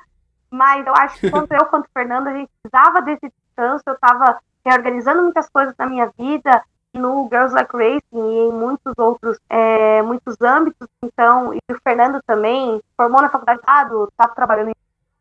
Mas 0.50 0.86
eu 0.86 0.92
acho 0.94 1.18
que 1.18 1.30
tanto 1.30 1.50
eu 1.54 1.64
quanto 1.64 1.86
o 1.86 1.92
Fernando, 1.94 2.28
a 2.28 2.34
gente 2.34 2.50
precisava 2.62 3.00
desse 3.00 3.32
descanso. 3.32 3.84
Eu 3.86 3.98
tava 3.98 4.38
reorganizando 4.66 5.22
muitas 5.22 5.48
coisas 5.48 5.74
na 5.78 5.86
minha 5.86 6.12
vida, 6.18 6.62
no 6.96 7.28
Girls 7.30 7.54
Like 7.54 7.76
Racing 7.76 8.02
e 8.12 8.48
em 8.48 8.52
muitos 8.52 8.92
outros, 8.96 9.38
é, 9.48 10.02
muitos 10.02 10.36
âmbitos. 10.40 10.88
Então, 11.02 11.54
e 11.54 11.58
o 11.70 11.78
Fernando 11.82 12.20
também 12.26 12.80
formou 12.96 13.22
na 13.22 13.28
faculdade, 13.28 13.60
está 13.60 14.28
trabalhando 14.28 14.70
em 14.70 14.74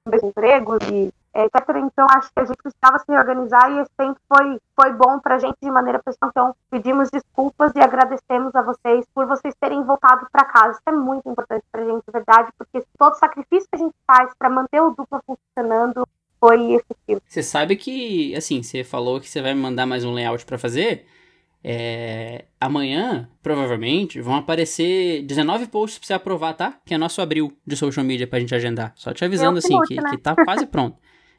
dois 0.09 0.23
empregos 0.23 0.79
e 0.91 1.13
é, 1.35 1.43
etc. 1.43 1.61
Então, 1.83 2.07
acho 2.11 2.31
que 2.33 2.39
a 2.39 2.45
gente 2.45 2.57
precisava 2.63 2.97
se 2.99 3.11
organizar 3.11 3.69
e 3.69 3.79
esse 3.79 3.91
tempo 3.97 4.17
foi, 4.27 4.57
foi 4.73 4.93
bom 4.93 5.19
para 5.19 5.35
a 5.35 5.39
gente 5.39 5.57
de 5.61 5.69
maneira 5.69 6.01
pessoal. 6.01 6.31
Então, 6.31 6.55
pedimos 6.71 7.09
desculpas 7.11 7.73
e 7.75 7.79
agradecemos 7.79 8.55
a 8.55 8.61
vocês 8.61 9.05
por 9.13 9.25
vocês 9.25 9.53
terem 9.59 9.83
voltado 9.83 10.25
para 10.31 10.45
casa. 10.45 10.71
Isso 10.71 10.81
é 10.85 10.91
muito 10.93 11.29
importante 11.29 11.65
para 11.69 11.81
a 11.81 11.85
gente, 11.85 12.03
de 12.05 12.11
verdade, 12.11 12.51
porque 12.57 12.81
todo 12.97 13.15
sacrifício 13.15 13.67
que 13.69 13.75
a 13.75 13.79
gente 13.79 13.95
faz 14.07 14.31
para 14.39 14.49
manter 14.49 14.81
o 14.81 14.91
dupla 14.91 15.21
funcionando 15.25 16.07
foi 16.39 16.73
efetivo. 16.73 17.21
Você 17.27 17.43
sabe 17.43 17.75
que, 17.75 18.33
assim, 18.35 18.63
você 18.63 18.83
falou 18.83 19.19
que 19.19 19.27
você 19.27 19.41
vai 19.41 19.53
me 19.53 19.61
mandar 19.61 19.85
mais 19.85 20.05
um 20.05 20.13
layout 20.13 20.45
para 20.45 20.57
fazer. 20.57 21.05
É, 21.67 22.45
amanhã, 22.61 23.27
provavelmente, 23.41 24.21
vão 24.21 24.35
aparecer 24.35 25.23
19 25.23 25.65
posts 25.65 25.97
pra 25.97 26.05
você 26.05 26.13
aprovar, 26.13 26.53
tá? 26.53 26.77
Que 26.85 26.93
é 26.93 26.97
nosso 26.97 27.23
abril 27.23 27.51
de 27.65 27.75
social 27.75 28.05
media 28.05 28.27
pra 28.27 28.39
gente 28.39 28.53
agendar. 28.53 28.93
Só 28.95 29.11
te 29.11 29.25
avisando, 29.25 29.57
assim, 29.57 29.75
que, 29.87 29.95
né? 29.95 30.11
que 30.11 30.17
tá 30.17 30.35
quase 30.35 30.67
pronto. 30.67 30.95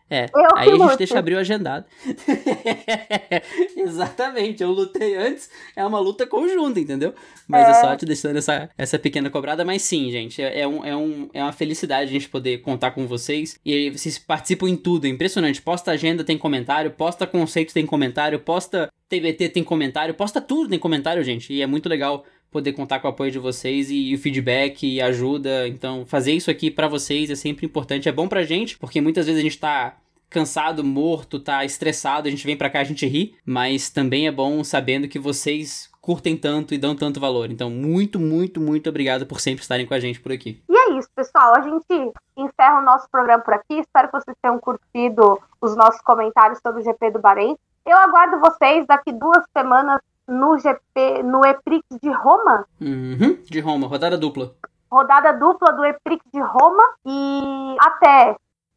É, 0.09 0.27
eu 0.33 0.57
aí 0.57 0.71
a 0.71 0.77
gente 0.77 0.99
deixa 0.99 1.19
abril 1.19 1.39
agendado. 1.39 1.85
Exatamente, 3.77 4.63
eu 4.63 4.71
lutei 4.71 5.17
antes, 5.17 5.51
é 5.75 5.85
uma 5.85 5.99
luta 5.99 6.25
conjunta, 6.27 6.79
entendeu? 6.79 7.13
Mas 7.49 7.67
é, 7.67 7.71
é 7.71 7.75
só 7.75 7.97
te 7.97 8.07
deixando 8.07 8.37
essa, 8.37 8.71
essa 8.79 8.99
pequena 8.99 9.29
cobrada, 9.31 9.65
mas 9.65 9.83
sim, 9.83 10.11
gente, 10.11 10.41
é, 10.41 10.61
é, 10.61 10.69
um, 10.69 10.85
é, 10.85 10.97
um, 10.97 11.29
é 11.35 11.43
uma 11.43 11.53
felicidade 11.53 12.09
a 12.09 12.13
gente 12.13 12.29
poder 12.29 12.59
contar 12.59 12.93
com 12.93 13.07
vocês. 13.07 13.59
E 13.65 13.91
vocês 13.91 14.19
participam 14.19 14.69
em 14.69 14.77
tudo, 14.77 15.07
é 15.07 15.09
impressionante. 15.09 15.61
Posta 15.61 15.91
agenda, 15.91 16.23
tem 16.23 16.39
comentário, 16.39 16.91
posta 16.93 17.27
conceito, 17.27 17.75
tem 17.75 17.85
comentário, 17.85 18.39
posta 18.39 18.89
TBT, 19.09 19.49
tem 19.49 19.65
comentário, 19.65 20.15
posta 20.15 20.41
tudo, 20.41 20.71
tem 20.71 20.79
comentário, 20.79 21.23
gente. 21.25 21.53
E 21.53 21.63
é 21.63 21.67
muito 21.67 21.89
legal 21.89 22.25
poder 22.51 22.73
contar 22.73 23.01
com 23.01 23.09
o 23.09 23.11
apoio 23.11 23.31
de 23.31 23.39
vocês 23.39 23.91
e, 23.91 24.11
e 24.11 24.15
o 24.15 24.19
feedback 24.19 24.87
e 24.87 25.01
ajuda. 25.01 25.69
Então, 25.69 26.05
fazer 26.07 26.33
isso 26.33 26.51
aqui 26.51 26.71
para 26.71 26.89
vocês 26.89 27.31
é 27.31 27.35
sempre 27.35 27.67
importante. 27.67 28.09
É 28.09 28.13
bom 28.13 28.29
pra 28.29 28.45
gente, 28.45 28.79
porque 28.79 29.01
muitas 29.01 29.27
vezes 29.27 29.41
a 29.41 29.43
gente 29.43 29.59
tá 29.59 29.97
cansado, 30.29 30.83
morto, 30.83 31.39
tá 31.39 31.65
estressado, 31.65 32.29
a 32.29 32.31
gente 32.31 32.47
vem 32.47 32.57
pra 32.57 32.71
cá, 32.71 32.81
a 32.81 32.85
gente 32.85 33.07
ri, 33.07 33.37
mas 33.45 33.91
também 33.91 34.27
é 34.27 34.33
bom 34.33 34.63
sabendo 34.65 35.09
que 35.09 35.19
vocês 35.19 35.89
curtem 36.01 36.37
tanto 36.37 36.73
e 36.73 36.79
dão 36.79 36.95
tanto 36.95 37.19
valor. 37.19 37.51
Então, 37.51 37.69
muito, 37.69 38.19
muito, 38.21 38.61
muito 38.61 38.89
obrigado 38.89 39.27
por 39.27 39.41
sempre 39.41 39.63
estarem 39.63 39.87
com 39.87 39.95
a 39.95 40.01
gente 40.01 40.21
por 40.21 40.31
aqui. 40.31 40.63
E 40.69 40.77
é 40.77 40.99
isso, 40.99 41.09
pessoal. 41.15 41.57
A 41.57 41.63
gente 41.63 42.13
encerra 42.37 42.81
o 42.81 42.85
nosso 42.85 43.09
programa 43.11 43.43
por 43.43 43.55
aqui. 43.55 43.81
Espero 43.81 44.09
que 44.09 44.21
vocês 44.21 44.37
tenham 44.41 44.59
curtido 44.59 45.41
os 45.61 45.75
nossos 45.75 46.01
comentários 46.03 46.61
sobre 46.61 46.81
o 46.81 46.85
GP 46.85 47.11
do 47.11 47.19
Bahrein. 47.19 47.57
Eu 47.85 47.97
aguardo 47.97 48.39
vocês 48.39 48.87
daqui 48.87 49.13
duas 49.13 49.43
semanas 49.57 50.01
no 50.27 50.59
GP, 50.59 51.23
no 51.23 51.45
EPRIX 51.45 51.85
de 52.03 52.11
Roma. 52.11 52.67
Uhum, 52.81 53.43
de 53.45 53.61
Roma, 53.61 53.87
rodada 53.87 54.19
dupla. 54.19 54.53
Rodada 54.91 55.33
dupla 55.33 55.73
do 55.73 55.85
EPRIX 55.85 56.25
de 56.33 56.41
Roma. 56.41 56.83
E 57.05 57.77
até 57.81 58.37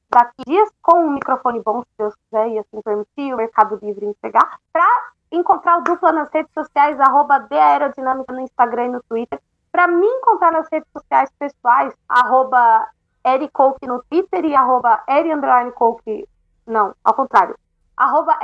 daqui 0.10 0.44
dias, 0.46 0.70
com 0.82 1.06
um 1.06 1.12
microfone 1.12 1.62
bom, 1.64 1.82
se 1.82 1.88
Deus 1.98 2.14
quiser, 2.16 2.50
e 2.50 2.60
assim 2.60 2.82
permitir, 2.82 3.34
o 3.34 3.38
Mercado 3.38 3.80
Livre 3.82 4.06
entregar, 4.06 4.60
para 4.74 5.12
encontrar 5.32 5.78
o 5.78 5.84
Dupla 5.84 6.12
nas 6.12 6.30
redes 6.32 6.52
sociais, 6.54 7.00
arroba 7.00 7.48
Aerodinâmica 7.52 8.34
no 8.34 8.42
Instagram 8.42 8.86
e 8.86 8.90
no 8.90 9.04
Twitter. 9.04 9.40
Para 9.72 9.88
me 9.88 10.08
encontrar 10.08 10.52
nas 10.52 10.68
redes 10.72 10.90
sociais 10.92 11.30
pessoais, 11.38 11.94
arroba 12.08 12.88
Ericoke 13.24 13.86
no 13.86 14.04
Twitter 14.10 14.46
e 14.46 14.56
arroba 14.56 15.04
Eri 15.08 15.30
não, 16.70 16.94
ao 17.04 17.14
contrário, 17.16 17.56
arroba 18.00 18.40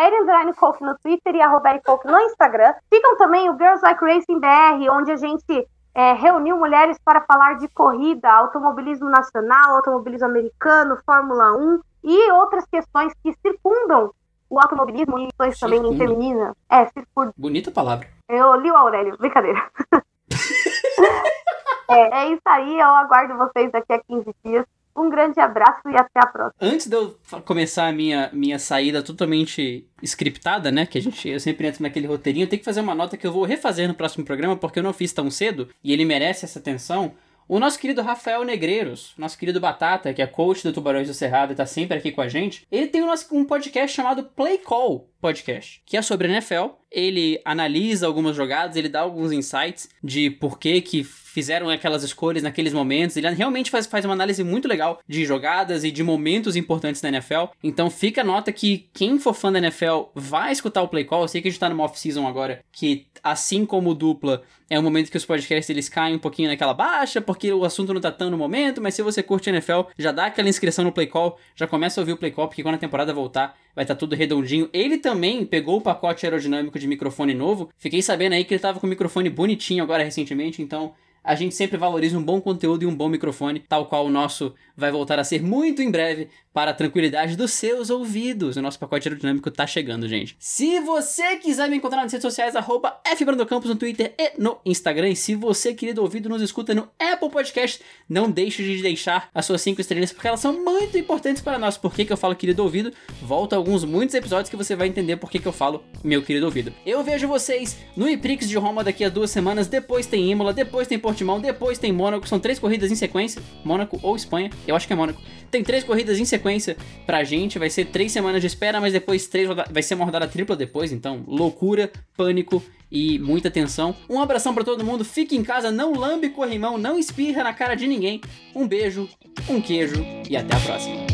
Coke 0.59 0.83
no 0.83 0.97
Twitter 0.99 1.33
e 1.33 1.41
arroba 1.41 1.69
Ericoke 1.69 2.05
no 2.05 2.19
Instagram. 2.19 2.73
Ficam 2.93 3.17
também 3.17 3.49
o 3.49 3.57
Girls 3.57 3.81
Like 3.81 4.03
Racing 4.03 4.39
BR, 4.39 4.91
onde 4.91 5.11
a 5.11 5.15
gente 5.15 5.67
é, 5.95 6.13
reuniu 6.13 6.57
mulheres 6.57 6.97
para 7.03 7.21
falar 7.21 7.53
de 7.53 7.69
corrida, 7.69 8.29
automobilismo 8.29 9.09
nacional, 9.09 9.77
automobilismo 9.77 10.27
americano, 10.27 10.97
Fórmula 11.05 11.55
1 11.55 11.79
e 12.03 12.31
outras 12.33 12.65
questões 12.65 13.13
que 13.23 13.33
circundam 13.41 14.11
o 14.49 14.59
automobilismo 14.59 15.17
e 15.17 15.27
questões 15.27 15.57
também 15.57 15.97
femininas. 15.97 16.53
É, 16.69 16.85
circunda. 16.87 17.33
Bonita 17.37 17.71
palavra. 17.71 18.07
Eu 18.27 18.55
li 18.55 18.69
o 18.69 18.75
Aurélio, 18.75 19.17
brincadeira. 19.17 19.61
é, 21.89 22.25
é 22.25 22.29
isso 22.29 22.41
aí, 22.45 22.79
eu 22.79 22.87
aguardo 22.87 23.37
vocês 23.37 23.71
daqui 23.71 23.93
a 23.93 23.99
15 23.99 24.35
dias. 24.43 24.65
Um 24.95 25.09
grande 25.09 25.39
abraço 25.39 25.81
e 25.87 25.95
até 25.95 26.19
a 26.19 26.27
próxima. 26.27 26.55
Antes 26.61 26.87
de 26.87 26.95
eu 26.95 27.17
começar 27.43 27.87
a 27.87 27.91
minha, 27.91 28.29
minha 28.31 28.57
saída 28.57 29.03
totalmente 29.03 29.85
scriptada, 30.01 30.71
né? 30.71 30.85
Que 30.85 30.97
a 30.97 31.01
gente, 31.01 31.27
eu 31.27 31.39
sempre 31.39 31.67
entro 31.67 31.83
naquele 31.83 32.07
roteirinho, 32.07 32.45
eu 32.45 32.49
tenho 32.49 32.59
que 32.59 32.65
fazer 32.65 32.81
uma 32.81 32.95
nota 32.95 33.17
que 33.17 33.27
eu 33.27 33.31
vou 33.31 33.43
refazer 33.43 33.87
no 33.87 33.93
próximo 33.93 34.23
programa, 34.23 34.55
porque 34.55 34.79
eu 34.79 34.83
não 34.83 34.93
fiz 34.93 35.11
tão 35.11 35.29
cedo 35.29 35.69
e 35.83 35.91
ele 35.91 36.05
merece 36.05 36.45
essa 36.45 36.59
atenção. 36.59 37.13
O 37.47 37.59
nosso 37.59 37.77
querido 37.77 38.01
Rafael 38.01 38.43
Negreiros, 38.43 39.13
nosso 39.15 39.37
querido 39.37 39.59
Batata, 39.59 40.11
que 40.11 40.21
é 40.21 40.25
coach 40.25 40.63
do 40.63 40.73
Tubarões 40.73 41.07
do 41.07 41.13
Cerrado 41.13 41.53
e 41.53 41.55
tá 41.55 41.65
sempre 41.65 41.95
aqui 41.95 42.11
com 42.11 42.21
a 42.21 42.27
gente, 42.27 42.65
ele 42.71 42.87
tem 42.87 43.03
um, 43.03 43.45
podcast 43.45 43.95
chamado 43.95 44.23
Play 44.23 44.57
Call 44.57 45.07
Podcast, 45.21 45.83
que 45.85 45.95
é 45.95 46.01
sobre 46.01 46.27
NFL 46.27 46.69
ele 46.91 47.39
analisa 47.43 48.07
algumas 48.07 48.35
jogadas, 48.35 48.75
ele 48.75 48.89
dá 48.89 49.01
alguns 49.01 49.31
insights 49.31 49.89
de 50.03 50.29
por 50.29 50.57
que 50.57 50.81
que 50.81 51.03
fizeram 51.35 51.69
aquelas 51.69 52.01
escolhas 52.01 52.41
naqueles 52.41 52.71
momentos. 52.71 53.17
Ele 53.17 53.29
realmente 53.31 53.69
faz, 53.69 53.85
faz 53.85 54.05
uma 54.05 54.13
análise 54.13 54.41
muito 54.41 54.69
legal 54.69 55.01
de 55.05 55.25
jogadas 55.25 55.83
e 55.83 55.91
de 55.91 56.01
momentos 56.01 56.55
importantes 56.55 57.01
da 57.01 57.09
NFL. 57.09 57.47
Então 57.61 57.89
fica 57.89 58.21
a 58.21 58.23
nota 58.23 58.53
que 58.53 58.87
quem 58.93 59.19
for 59.19 59.33
fã 59.33 59.51
da 59.51 59.59
NFL 59.59 60.03
vai 60.15 60.53
escutar 60.53 60.81
o 60.81 60.87
Play 60.87 61.03
Call. 61.03 61.23
Eu 61.23 61.27
sei 61.27 61.41
que 61.41 61.49
a 61.49 61.51
gente 61.51 61.59
tá 61.59 61.67
numa 61.67 61.83
off-season 61.83 62.25
agora, 62.25 62.63
que 62.71 63.05
assim 63.21 63.65
como 63.65 63.93
dupla, 63.93 64.43
é 64.69 64.79
um 64.79 64.83
momento 64.83 65.11
que 65.11 65.17
os 65.17 65.25
podcasts 65.25 65.69
eles 65.69 65.89
caem 65.89 66.15
um 66.15 66.19
pouquinho 66.19 66.47
naquela 66.47 66.73
baixa, 66.73 67.19
porque 67.19 67.51
o 67.51 67.65
assunto 67.65 67.93
não 67.93 67.99
tá 67.99 68.11
tão 68.11 68.29
no 68.29 68.37
momento, 68.37 68.81
mas 68.81 68.93
se 68.93 69.01
você 69.01 69.21
curte 69.21 69.49
NFL, 69.49 69.81
já 69.97 70.13
dá 70.13 70.27
aquela 70.27 70.47
inscrição 70.47 70.85
no 70.85 70.91
Play 70.91 71.07
Call, 71.07 71.37
já 71.55 71.67
começa 71.67 71.99
a 71.99 72.01
ouvir 72.01 72.13
o 72.13 72.17
Play 72.17 72.31
Call, 72.31 72.47
porque 72.47 72.63
quando 72.63 72.75
a 72.75 72.79
temporada 72.79 73.13
voltar, 73.13 73.57
vai 73.75 73.83
estar 73.83 73.95
tá 73.95 73.99
tudo 73.99 74.15
redondinho. 74.15 74.69
Ele 74.71 74.97
também 74.97 75.45
pegou 75.45 75.77
o 75.77 75.81
pacote 75.81 76.25
aerodinâmico 76.25 76.79
de 76.79 76.87
microfone 76.87 77.33
novo. 77.33 77.69
Fiquei 77.77 78.01
sabendo 78.01 78.33
aí 78.33 78.45
que 78.45 78.53
ele 78.53 78.61
tava 78.61 78.79
com 78.79 78.87
o 78.87 78.89
microfone 78.89 79.29
bonitinho 79.29 79.83
agora 79.83 80.03
recentemente, 80.03 80.61
então 80.61 80.93
a 81.23 81.33
gente 81.33 81.55
sempre 81.55 81.75
valoriza 81.75 82.17
um 82.17 82.23
bom 82.23 82.39
conteúdo 82.39 82.83
e 82.83 82.85
um 82.85 82.95
bom 82.95 83.09
microfone, 83.09 83.59
tal 83.59 83.87
qual 83.87 84.05
o 84.05 84.09
nosso 84.09 84.53
vai 84.77 84.91
voltar 84.91 85.19
a 85.19 85.23
ser 85.23 85.41
muito 85.41 85.81
em 85.81 85.89
breve 85.89 86.29
para 86.55 86.71
a 86.71 86.73
tranquilidade 86.73 87.35
dos 87.35 87.51
seus 87.51 87.89
ouvidos. 87.89 88.55
O 88.55 88.61
nosso 88.61 88.79
pacote 88.79 89.09
aerodinâmico 89.09 89.51
tá 89.51 89.67
chegando, 89.67 90.07
gente. 90.07 90.37
Se 90.39 90.79
você 90.79 91.35
quiser 91.35 91.69
me 91.69 91.75
encontrar 91.75 92.01
nas 92.01 92.13
redes 92.13 92.21
sociais, 92.21 92.55
arroba 92.55 92.97
fbrandocampos 93.03 93.69
no 93.69 93.75
Twitter 93.75 94.15
e 94.17 94.41
no 94.41 94.57
Instagram. 94.65 95.09
E 95.09 95.17
se 95.17 95.35
você, 95.35 95.73
querido 95.73 96.01
ouvido, 96.01 96.29
nos 96.29 96.41
escuta 96.41 96.73
no 96.73 96.87
Apple 96.97 97.29
Podcast, 97.29 97.81
não 98.07 98.31
deixe 98.31 98.63
de 98.63 98.81
deixar 98.81 99.29
as 99.33 99.45
suas 99.45 99.61
cinco 99.61 99.81
estrelas, 99.81 100.13
porque 100.13 100.29
elas 100.29 100.39
são 100.39 100.53
muito 100.63 100.97
importantes 100.97 101.41
para 101.41 101.59
nós. 101.59 101.77
Por 101.77 101.93
que, 101.93 102.05
que 102.05 102.13
eu 102.13 102.17
falo 102.17 102.33
querido 102.33 102.63
ouvido? 102.63 102.93
Volta 103.21 103.57
alguns, 103.57 103.83
muitos 103.83 104.15
episódios 104.15 104.49
que 104.49 104.55
você 104.55 104.77
vai 104.77 104.87
entender 104.87 105.17
por 105.17 105.29
que, 105.29 105.39
que 105.39 105.47
eu 105.49 105.51
falo 105.51 105.83
meu 106.01 106.23
querido 106.23 106.45
ouvido. 106.45 106.71
Eu 106.85 107.03
vejo 107.03 107.27
vocês 107.27 107.77
no 107.97 108.07
Iprix 108.07 108.47
de 108.47 108.57
Roma 108.57 108.81
daqui 108.81 109.03
a 109.03 109.09
duas 109.09 109.29
semanas, 109.29 109.67
depois 109.67 110.07
tem 110.07 110.31
Imola, 110.31 110.53
depois 110.53 110.87
tem 110.87 110.97
Portimão, 110.97 111.41
depois 111.41 111.77
tem 111.77 111.91
Mônaco, 111.91 112.25
são 112.29 112.39
três 112.39 112.59
corridas 112.59 112.89
em 112.89 112.95
sequência, 112.95 113.41
Mônaco 113.61 113.99
ou 114.01 114.15
Espanha, 114.15 114.49
eu 114.65 114.73
acho 114.73 114.87
que 114.87 114.93
é 114.93 114.95
Mônaco. 114.95 115.21
Tem 115.51 115.63
três 115.63 115.83
corridas 115.83 116.19
em 116.19 116.25
sequência 116.25 116.75
pra 117.05 117.23
gente. 117.23 117.59
Vai 117.59 117.69
ser 117.69 117.85
três 117.85 118.11
semanas 118.11 118.41
de 118.41 118.47
espera, 118.47 118.79
mas 118.81 118.93
depois 118.93 119.27
três 119.27 119.49
vai 119.69 119.83
ser 119.83 119.95
uma 119.95 120.05
rodada 120.05 120.27
tripla 120.27 120.55
depois. 120.55 120.91
Então, 120.91 121.23
loucura, 121.27 121.91
pânico 122.15 122.63
e 122.91 123.19
muita 123.19 123.51
tensão. 123.51 123.95
Um 124.09 124.21
abração 124.21 124.53
para 124.53 124.63
todo 124.63 124.83
mundo. 124.83 125.03
Fique 125.03 125.35
em 125.35 125.43
casa, 125.43 125.71
não 125.71 125.93
lambe 125.93 126.29
corrimão, 126.29 126.77
não 126.77 126.97
espirra 126.97 127.43
na 127.43 127.53
cara 127.53 127.75
de 127.75 127.87
ninguém. 127.87 128.21
Um 128.55 128.67
beijo, 128.67 129.09
um 129.49 129.61
queijo 129.61 130.05
e 130.29 130.35
até 130.35 130.55
a 130.55 130.59
próxima. 130.59 131.04